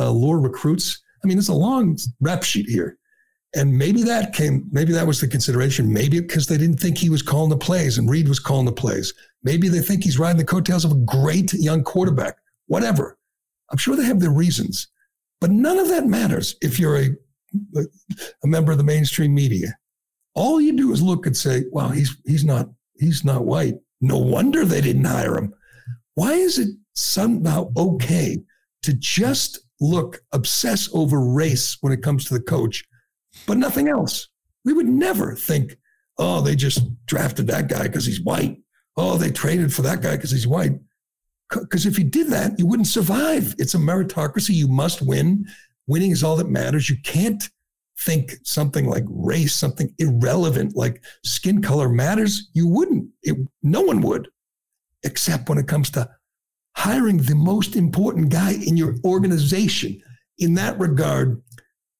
uh, 0.00 0.10
lure 0.10 0.40
recruits. 0.40 1.02
I 1.22 1.28
mean, 1.28 1.38
it's 1.38 1.48
a 1.48 1.54
long 1.54 1.98
rap 2.20 2.42
sheet 2.42 2.68
here. 2.68 2.98
And 3.54 3.76
maybe 3.76 4.02
that 4.02 4.34
came, 4.34 4.68
maybe 4.70 4.92
that 4.92 5.06
was 5.06 5.20
the 5.20 5.28
consideration. 5.28 5.92
Maybe 5.92 6.20
because 6.20 6.46
they 6.46 6.58
didn't 6.58 6.80
think 6.80 6.98
he 6.98 7.08
was 7.08 7.22
calling 7.22 7.48
the 7.48 7.56
plays 7.56 7.98
and 7.98 8.10
Reid 8.10 8.28
was 8.28 8.40
calling 8.40 8.66
the 8.66 8.72
plays. 8.72 9.14
Maybe 9.42 9.68
they 9.68 9.80
think 9.80 10.04
he's 10.04 10.18
riding 10.18 10.36
the 10.36 10.44
coattails 10.44 10.84
of 10.84 10.92
a 10.92 11.04
great 11.06 11.52
young 11.54 11.82
quarterback, 11.82 12.36
whatever. 12.66 13.16
I'm 13.70 13.78
sure 13.78 13.96
they 13.96 14.04
have 14.04 14.20
their 14.20 14.30
reasons, 14.30 14.88
but 15.40 15.50
none 15.50 15.78
of 15.78 15.88
that 15.88 16.06
matters 16.06 16.56
if 16.60 16.78
you're 16.78 16.98
a, 16.98 17.08
a 17.76 18.46
member 18.46 18.72
of 18.72 18.78
the 18.78 18.84
mainstream 18.84 19.34
media. 19.34 19.76
All 20.34 20.60
you 20.60 20.72
do 20.76 20.92
is 20.92 21.02
look 21.02 21.26
and 21.26 21.36
say, 21.36 21.64
"Wow, 21.72 21.88
he's 21.88 22.16
he's 22.24 22.44
not 22.44 22.68
he's 22.98 23.24
not 23.24 23.44
white. 23.44 23.74
No 24.00 24.18
wonder 24.18 24.64
they 24.64 24.80
didn't 24.80 25.04
hire 25.04 25.36
him." 25.36 25.54
Why 26.14 26.32
is 26.32 26.58
it 26.58 26.68
somehow 26.94 27.70
okay 27.76 28.38
to 28.82 28.92
just 28.94 29.60
look, 29.80 30.20
obsess 30.32 30.88
over 30.92 31.20
race 31.20 31.78
when 31.80 31.92
it 31.92 32.02
comes 32.02 32.24
to 32.24 32.34
the 32.34 32.42
coach, 32.42 32.84
but 33.48 33.56
nothing 33.56 33.88
else. 33.88 34.28
We 34.64 34.74
would 34.74 34.86
never 34.86 35.34
think, 35.34 35.76
oh, 36.18 36.42
they 36.42 36.54
just 36.54 36.84
drafted 37.06 37.46
that 37.48 37.68
guy 37.68 37.84
because 37.84 38.04
he's 38.04 38.20
white. 38.20 38.58
Oh, 38.96 39.16
they 39.16 39.30
traded 39.30 39.72
for 39.72 39.82
that 39.82 40.02
guy 40.02 40.16
because 40.16 40.30
he's 40.30 40.46
white. 40.46 40.72
Because 41.50 41.86
if 41.86 41.98
you 41.98 42.04
did 42.04 42.28
that, 42.28 42.58
you 42.58 42.66
wouldn't 42.66 42.88
survive. 42.88 43.54
It's 43.58 43.74
a 43.74 43.78
meritocracy. 43.78 44.50
You 44.50 44.68
must 44.68 45.00
win. 45.00 45.46
winning 45.86 46.10
is 46.10 46.22
all 46.22 46.36
that 46.36 46.50
matters. 46.50 46.90
You 46.90 46.96
can't 47.02 47.42
think 48.00 48.34
something 48.44 48.86
like 48.86 49.04
race, 49.08 49.54
something 49.54 49.94
irrelevant 49.98 50.76
like 50.76 51.02
skin 51.24 51.62
color 51.62 51.88
matters. 51.88 52.50
You 52.52 52.68
wouldn't. 52.68 53.08
It, 53.22 53.36
no 53.62 53.80
one 53.80 54.02
would, 54.02 54.28
except 55.04 55.48
when 55.48 55.56
it 55.56 55.68
comes 55.68 55.88
to 55.92 56.10
hiring 56.76 57.16
the 57.16 57.34
most 57.34 57.76
important 57.76 58.28
guy 58.28 58.52
in 58.52 58.76
your 58.76 58.96
organization. 59.04 60.02
In 60.38 60.54
that 60.54 60.78
regard, 60.78 61.42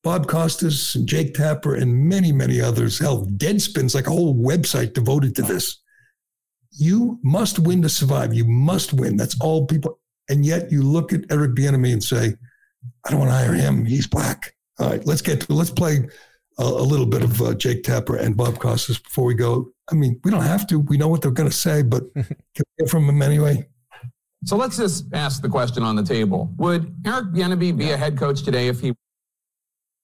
Bob 0.05 0.29
Costas 0.29 0.95
and 0.95 1.09
Jake 1.09 1.35
Tapper 1.35 1.75
and 1.75 2.09
many, 2.09 2.33
many 2.33 2.61
others 2.61 2.99
held 2.99 3.39
Deadspin's 3.39 3.95
like 3.95 4.07
a 4.07 4.11
whole 4.11 4.35
website 4.35 4.93
devoted 4.93 5.35
to 5.37 5.43
this. 5.43 5.81
You 6.71 7.19
must 7.23 7.59
win 7.59 7.83
to 7.83 7.89
survive. 7.89 8.33
You 8.33 8.45
must 8.45 8.93
win. 8.93 9.17
That's 9.17 9.39
all 9.41 9.67
people. 9.67 9.99
And 10.29 10.47
yet 10.47 10.71
you 10.71 10.83
look 10.83 11.13
at 11.13 11.23
Eric 11.31 11.53
Bieniemy 11.53 11.93
and 11.93 12.05
say, 12.05 12.35
I 13.05 13.11
don't 13.11 13.21
want 13.21 13.31
to 13.31 13.37
hire 13.37 13.55
him. 13.55 13.85
He's 13.85 14.07
black. 14.07 14.55
All 14.79 14.91
right, 14.91 15.05
let's 15.05 15.23
get 15.23 15.41
to, 15.43 15.53
let's 15.53 15.71
play 15.71 16.09
a, 16.59 16.63
a 16.63 16.65
little 16.65 17.07
bit 17.07 17.23
of 17.23 17.43
uh, 17.43 17.55
Jake 17.55 17.83
Tapper 17.83 18.17
and 18.17 18.37
Bob 18.37 18.59
Costas 18.59 18.99
before 18.99 19.25
we 19.25 19.35
go. 19.35 19.73
I 19.91 19.95
mean, 19.95 20.21
we 20.23 20.31
don't 20.31 20.43
have 20.43 20.67
to. 20.69 20.79
We 20.79 20.97
know 20.97 21.09
what 21.09 21.23
they're 21.23 21.31
going 21.33 21.51
to 21.51 21.57
say, 21.57 21.83
but 21.83 22.03
can 22.15 22.25
we 22.57 22.65
hear 22.79 22.87
from 22.87 23.07
them 23.07 23.23
anyway? 23.23 23.67
So 24.45 24.57
let's 24.57 24.77
just 24.77 25.07
ask 25.13 25.43
the 25.43 25.49
question 25.49 25.83
on 25.83 25.97
the 25.97 26.05
table. 26.05 26.53
Would 26.59 26.95
Eric 27.05 27.33
Bieniemy 27.33 27.77
be 27.77 27.91
a 27.91 27.97
head 27.97 28.17
coach 28.17 28.43
today 28.43 28.69
if 28.69 28.81
he 28.81 28.95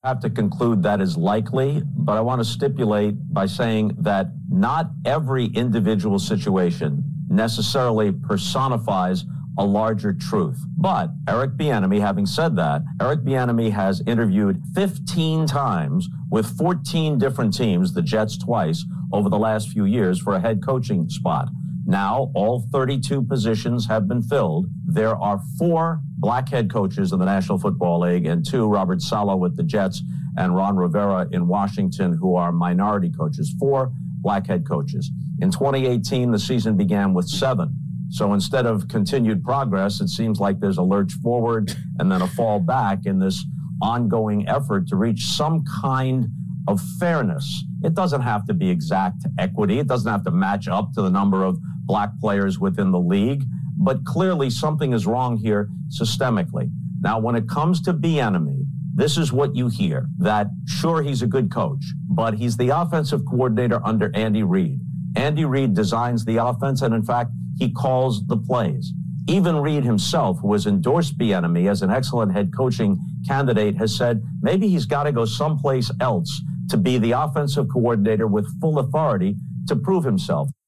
have 0.05 0.21
to 0.21 0.29
conclude 0.29 0.83
that 0.83 1.01
is 1.01 1.17
likely, 1.17 1.83
but 1.97 2.19
I 2.19 2.21
want 2.21 2.39
to 2.39 2.45
stipulate 2.45 3.15
by 3.33 3.47
saying 3.47 3.97
that 4.01 4.29
not 4.51 4.91
every 5.07 5.47
individual 5.47 6.19
situation 6.19 7.03
necessarily 7.31 8.13
personifies 8.13 9.25
a 9.57 9.65
larger 9.65 10.13
truth. 10.13 10.59
But 10.77 11.09
Eric 11.27 11.53
Bieniemy, 11.53 12.01
having 12.01 12.27
said 12.27 12.55
that, 12.57 12.83
Eric 13.01 13.21
Bieniemy 13.21 13.71
has 13.71 14.03
interviewed 14.07 14.61
15 14.75 15.47
times 15.47 16.09
with 16.31 16.55
14 16.59 17.17
different 17.17 17.57
teams, 17.57 17.95
the 17.95 18.03
Jets 18.03 18.37
twice, 18.37 18.85
over 19.11 19.31
the 19.31 19.39
last 19.39 19.71
few 19.71 19.87
years 19.87 20.21
for 20.21 20.35
a 20.35 20.41
head 20.41 20.63
coaching 20.63 21.09
spot. 21.09 21.49
Now, 21.87 22.31
all 22.35 22.67
32 22.73 23.23
positions 23.23 23.87
have 23.87 24.07
been 24.07 24.23
filled. 24.23 24.67
There 24.87 25.17
are 25.17 25.41
four 25.59 26.01
black 26.25 26.49
head 26.49 26.73
coaches 26.73 27.13
in 27.13 27.19
the 27.19 27.25
National 27.27 27.59
Football 27.59 28.01
League 28.01 28.25
and 28.25 28.43
two, 28.43 28.67
Robert 28.67 29.03
Saleh 29.03 29.39
with 29.39 29.59
the 29.59 29.63
Jets 29.63 30.03
and 30.39 30.57
Ron 30.57 30.75
Rivera 30.75 31.29
in 31.33 31.47
Washington, 31.47 32.17
who 32.19 32.35
are 32.35 32.51
minority 32.51 33.11
coaches. 33.11 33.55
Four 33.61 33.93
black 34.23 34.47
head 34.47 34.67
coaches. 34.67 35.11
In 35.43 35.51
2018, 35.51 36.31
the 36.31 36.39
season 36.39 36.79
began 36.79 37.13
with 37.13 37.29
seven. 37.29 37.77
So 38.09 38.33
instead 38.33 38.65
of 38.65 38.89
continued 38.89 39.45
progress, 39.45 40.01
it 40.01 40.09
seems 40.09 40.41
like 40.41 40.61
there's 40.61 40.79
a 40.79 40.83
lurch 40.83 41.13
forward 41.13 41.77
and 41.99 42.11
then 42.11 42.23
a 42.23 42.27
fall 42.29 42.59
back 42.59 43.05
in 43.05 43.19
this 43.19 43.45
ongoing 43.83 44.49
effort 44.49 44.89
to 44.89 44.97
reach 44.97 45.27
some 45.27 45.63
kind 45.83 46.29
of 46.67 46.81
fairness. 46.99 47.65
It 47.83 47.93
doesn't 47.93 48.23
have 48.23 48.47
to 48.47 48.55
be 48.55 48.71
exact 48.71 49.27
equity. 49.39 49.79
It 49.79 49.89
doesn't 49.89 50.11
have 50.11 50.25
to 50.25 50.31
match 50.31 50.69
up 50.69 50.95
to 50.95 51.03
the 51.03 51.11
number 51.11 51.45
of 51.45 51.59
black 51.85 52.19
players 52.19 52.59
within 52.59 52.93
the 52.93 52.99
league, 52.99 53.45
but 53.85 54.05
clearly 54.05 54.49
something 54.49 54.93
is 54.95 55.07
wrong 55.07 55.37
here 55.37 55.69
systemically. 55.89 56.71
Now, 57.01 57.19
when 57.19 57.37
it 57.37 57.49
comes 57.49 57.83
to 57.83 57.93
Bieniemy, 57.93 58.65
this 58.95 59.19
is 59.19 59.31
what 59.31 59.55
you 59.55 59.69
hear 59.69 60.07
that 60.19 60.47
sure, 60.67 61.03
he's 61.03 61.21
a 61.21 61.27
good 61.27 61.53
coach, 61.53 61.85
but 62.09 62.35
he's 62.35 62.57
the 62.57 62.71
offensive 62.71 63.23
coordinator 63.29 63.85
under 63.85 64.11
Andy 64.15 64.43
Reid. 64.43 64.81
Andy 65.17 65.45
Reid 65.45 65.75
designs 65.75 66.25
the 66.25 66.39
offense, 66.39 66.81
and 66.81 66.95
in 66.95 67.05
fact, 67.05 67.31
he 67.59 67.71
calls 67.71 68.27
the 68.27 68.39
plays. 68.39 68.93
Even 69.29 69.57
Reid 69.57 69.85
himself, 69.85 70.39
who 70.41 70.53
has 70.55 70.67
endorsed 70.67 71.19
Bieniemy 71.19 71.71
as 71.71 71.83
an 71.83 71.91
excellent 71.91 72.33
head 72.33 72.53
coaching 72.57 72.99
candidate, 73.27 73.77
has 73.77 73.95
said 73.95 74.23
maybe 74.41 74.69
he's 74.69 74.87
got 74.87 75.05
to 75.05 75.13
go 75.13 75.25
someplace 75.25 75.91
else 76.01 76.41
to 76.71 76.79
be 76.79 76.97
the 76.97 77.13
offensive 77.13 77.67
coordinator 77.71 78.27
with 78.27 78.47
full 78.61 78.79
authority 78.79 79.37
to 79.69 79.77
prove 79.77 80.05
himself. 80.05 80.49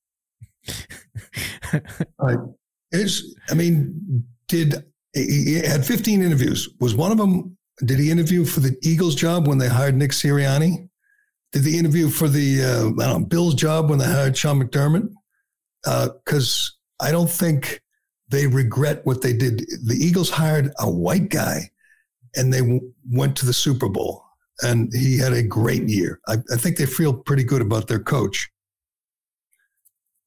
Right. 2.19 2.39
Is 2.93 3.37
I 3.51 3.55
mean, 3.55 4.24
did 4.49 4.84
he 5.14 5.55
had 5.55 5.84
15 5.84 6.22
interviews? 6.22 6.68
Was 6.80 6.95
one 6.95 7.12
of 7.12 7.18
them? 7.18 7.57
Did 7.84 7.99
he 7.99 8.11
interview 8.11 8.45
for 8.45 8.61
the 8.61 8.76
Eagles 8.82 9.14
job 9.14 9.47
when 9.47 9.59
they 9.59 9.68
hired 9.68 9.97
Nick 9.97 10.12
Sirianni? 10.12 10.89
Did 11.53 11.64
he 11.64 11.78
interview 11.78 12.09
for 12.09 12.28
the 12.28 12.62
uh, 12.62 13.03
I 13.03 13.12
don't 13.12 13.22
know, 13.22 13.26
Bills 13.26 13.55
job 13.55 13.91
when 13.91 13.99
they 13.99 14.07
hired 14.07 14.37
Sean 14.37 14.62
McDermott? 14.62 15.12
Because 15.84 16.76
uh, 17.01 17.05
I 17.05 17.11
don't 17.11 17.30
think 17.30 17.80
they 18.28 18.47
regret 18.47 19.05
what 19.05 19.22
they 19.22 19.32
did. 19.32 19.61
The 19.84 19.97
Eagles 19.99 20.30
hired 20.30 20.72
a 20.78 20.91
white 20.91 21.28
guy, 21.28 21.70
and 22.34 22.53
they 22.53 22.61
w- 22.61 22.93
went 23.11 23.37
to 23.37 23.47
the 23.47 23.53
Super 23.53 23.89
Bowl, 23.89 24.24
and 24.62 24.93
he 24.93 25.18
had 25.18 25.32
a 25.32 25.43
great 25.43 25.89
year. 25.89 26.20
I, 26.26 26.34
I 26.53 26.57
think 26.57 26.76
they 26.76 26.87
feel 26.87 27.14
pretty 27.14 27.45
good 27.45 27.62
about 27.62 27.89
their 27.89 28.01
coach. 28.01 28.51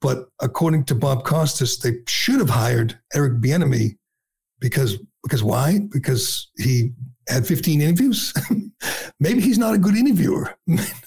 But 0.02 0.30
according 0.42 0.86
to 0.86 0.96
Bob 0.96 1.24
Costas, 1.26 1.78
they 1.78 1.98
should 2.08 2.40
have 2.40 2.50
hired 2.50 2.98
Eric 3.14 3.42
Bieniemy 3.42 3.98
because 4.60 4.98
because 5.24 5.44
why? 5.44 5.80
Because 5.92 6.50
he 6.58 6.92
had 7.28 7.46
15 7.46 7.82
interviews. 7.82 8.34
Maybe 9.20 9.42
he's 9.42 9.58
not 9.58 9.76
a 9.76 9.78
good 9.78 9.96
interviewer. 9.96 10.56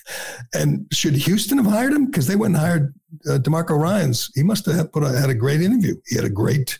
and 0.55 0.87
should 0.93 1.15
Houston 1.15 1.57
have 1.59 1.67
hired 1.67 1.93
him? 1.93 2.07
Because 2.07 2.27
they 2.27 2.37
went 2.37 2.55
and 2.55 2.63
hired 2.63 2.95
uh, 3.29 3.39
Demarco 3.39 3.79
Ryans. 3.79 4.31
He 4.35 4.43
must 4.43 4.67
have 4.67 4.93
put 4.93 5.03
a, 5.03 5.19
had 5.19 5.31
a 5.31 5.35
great 5.35 5.63
interview. 5.63 5.97
He 6.07 6.17
had 6.17 6.25
a 6.25 6.31
great 6.31 6.79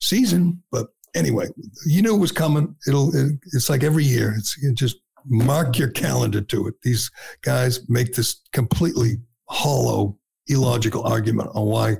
season. 0.00 0.62
But 0.70 0.88
anyway, 1.14 1.48
you 1.86 2.02
knew 2.02 2.14
it 2.14 2.20
was 2.20 2.32
coming. 2.32 2.76
It'll. 2.86 3.14
It, 3.16 3.38
it's 3.52 3.70
like 3.70 3.82
every 3.82 4.04
year. 4.04 4.34
It's 4.36 4.56
you 4.58 4.72
just 4.74 4.98
mark 5.24 5.78
your 5.78 5.90
calendar 5.90 6.40
to 6.42 6.68
it. 6.68 6.74
These 6.82 7.10
guys 7.42 7.88
make 7.88 8.14
this 8.14 8.42
completely 8.52 9.16
hollow 9.48 10.17
illogical 10.48 11.02
argument 11.04 11.50
on 11.54 11.66
why 11.66 11.96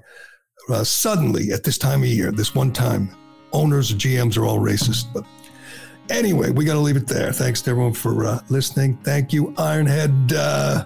uh, 0.71 0.85
suddenly 0.85 1.53
at 1.53 1.65
this 1.65 1.79
time 1.79 2.03
of 2.03 2.09
year, 2.09 2.31
this 2.31 2.55
one 2.55 2.73
time, 2.73 3.11
owners 3.53 3.91
and 3.91 4.01
GMs 4.01 4.37
are 4.37 4.45
all 4.45 4.59
racist. 4.59 5.13
But 5.13 5.25
anyway, 6.11 6.51
we 6.51 6.65
got 6.65 6.75
to 6.75 6.81
leave 6.81 6.97
it 6.97 7.07
there. 7.07 7.33
Thanks 7.33 7.63
to 7.63 7.71
everyone 7.71 7.95
for 7.95 8.27
uh, 8.27 8.41
listening. 8.51 8.99
Thank 8.99 9.33
you, 9.33 9.49
Ironhead. 9.53 10.33
Uh, 10.35 10.85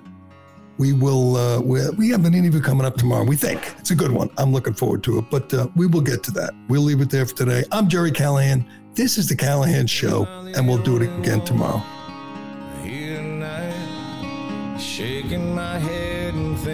we 0.79 0.93
will. 0.93 1.37
Uh, 1.37 1.61
we, 1.61 1.89
we 1.91 2.09
have 2.11 2.25
an 2.25 2.35
interview 2.35 2.61
coming 2.61 2.87
up 2.87 2.97
tomorrow. 2.97 3.25
We 3.25 3.37
think 3.37 3.75
it's 3.79 3.91
a 3.91 3.95
good 3.95 4.11
one. 4.11 4.31
I'm 4.39 4.53
looking 4.53 4.75
forward 4.75 5.03
to 5.05 5.19
it. 5.19 5.31
But 5.31 5.53
uh, 5.53 5.69
we 5.77 5.87
will 5.87 6.01
get 6.01 6.23
to 6.25 6.31
that. 6.33 6.55
We'll 6.69 6.83
leave 6.83 7.01
it 7.01 7.11
there 7.11 7.27
for 7.27 7.35
today. 7.35 7.65
I'm 7.73 7.89
Gerry 7.89 8.11
Callahan. 8.11 8.65
This 8.95 9.17
is 9.17 9.29
the 9.29 9.37
Callahan 9.37 9.87
Show, 9.87 10.27
and 10.55 10.69
we'll 10.69 10.83
do 10.83 10.97
it 10.97 11.03
again 11.19 11.43
tomorrow. 11.45 11.83
Shaking 14.79 15.55
my 15.55 15.79
head 15.79 16.22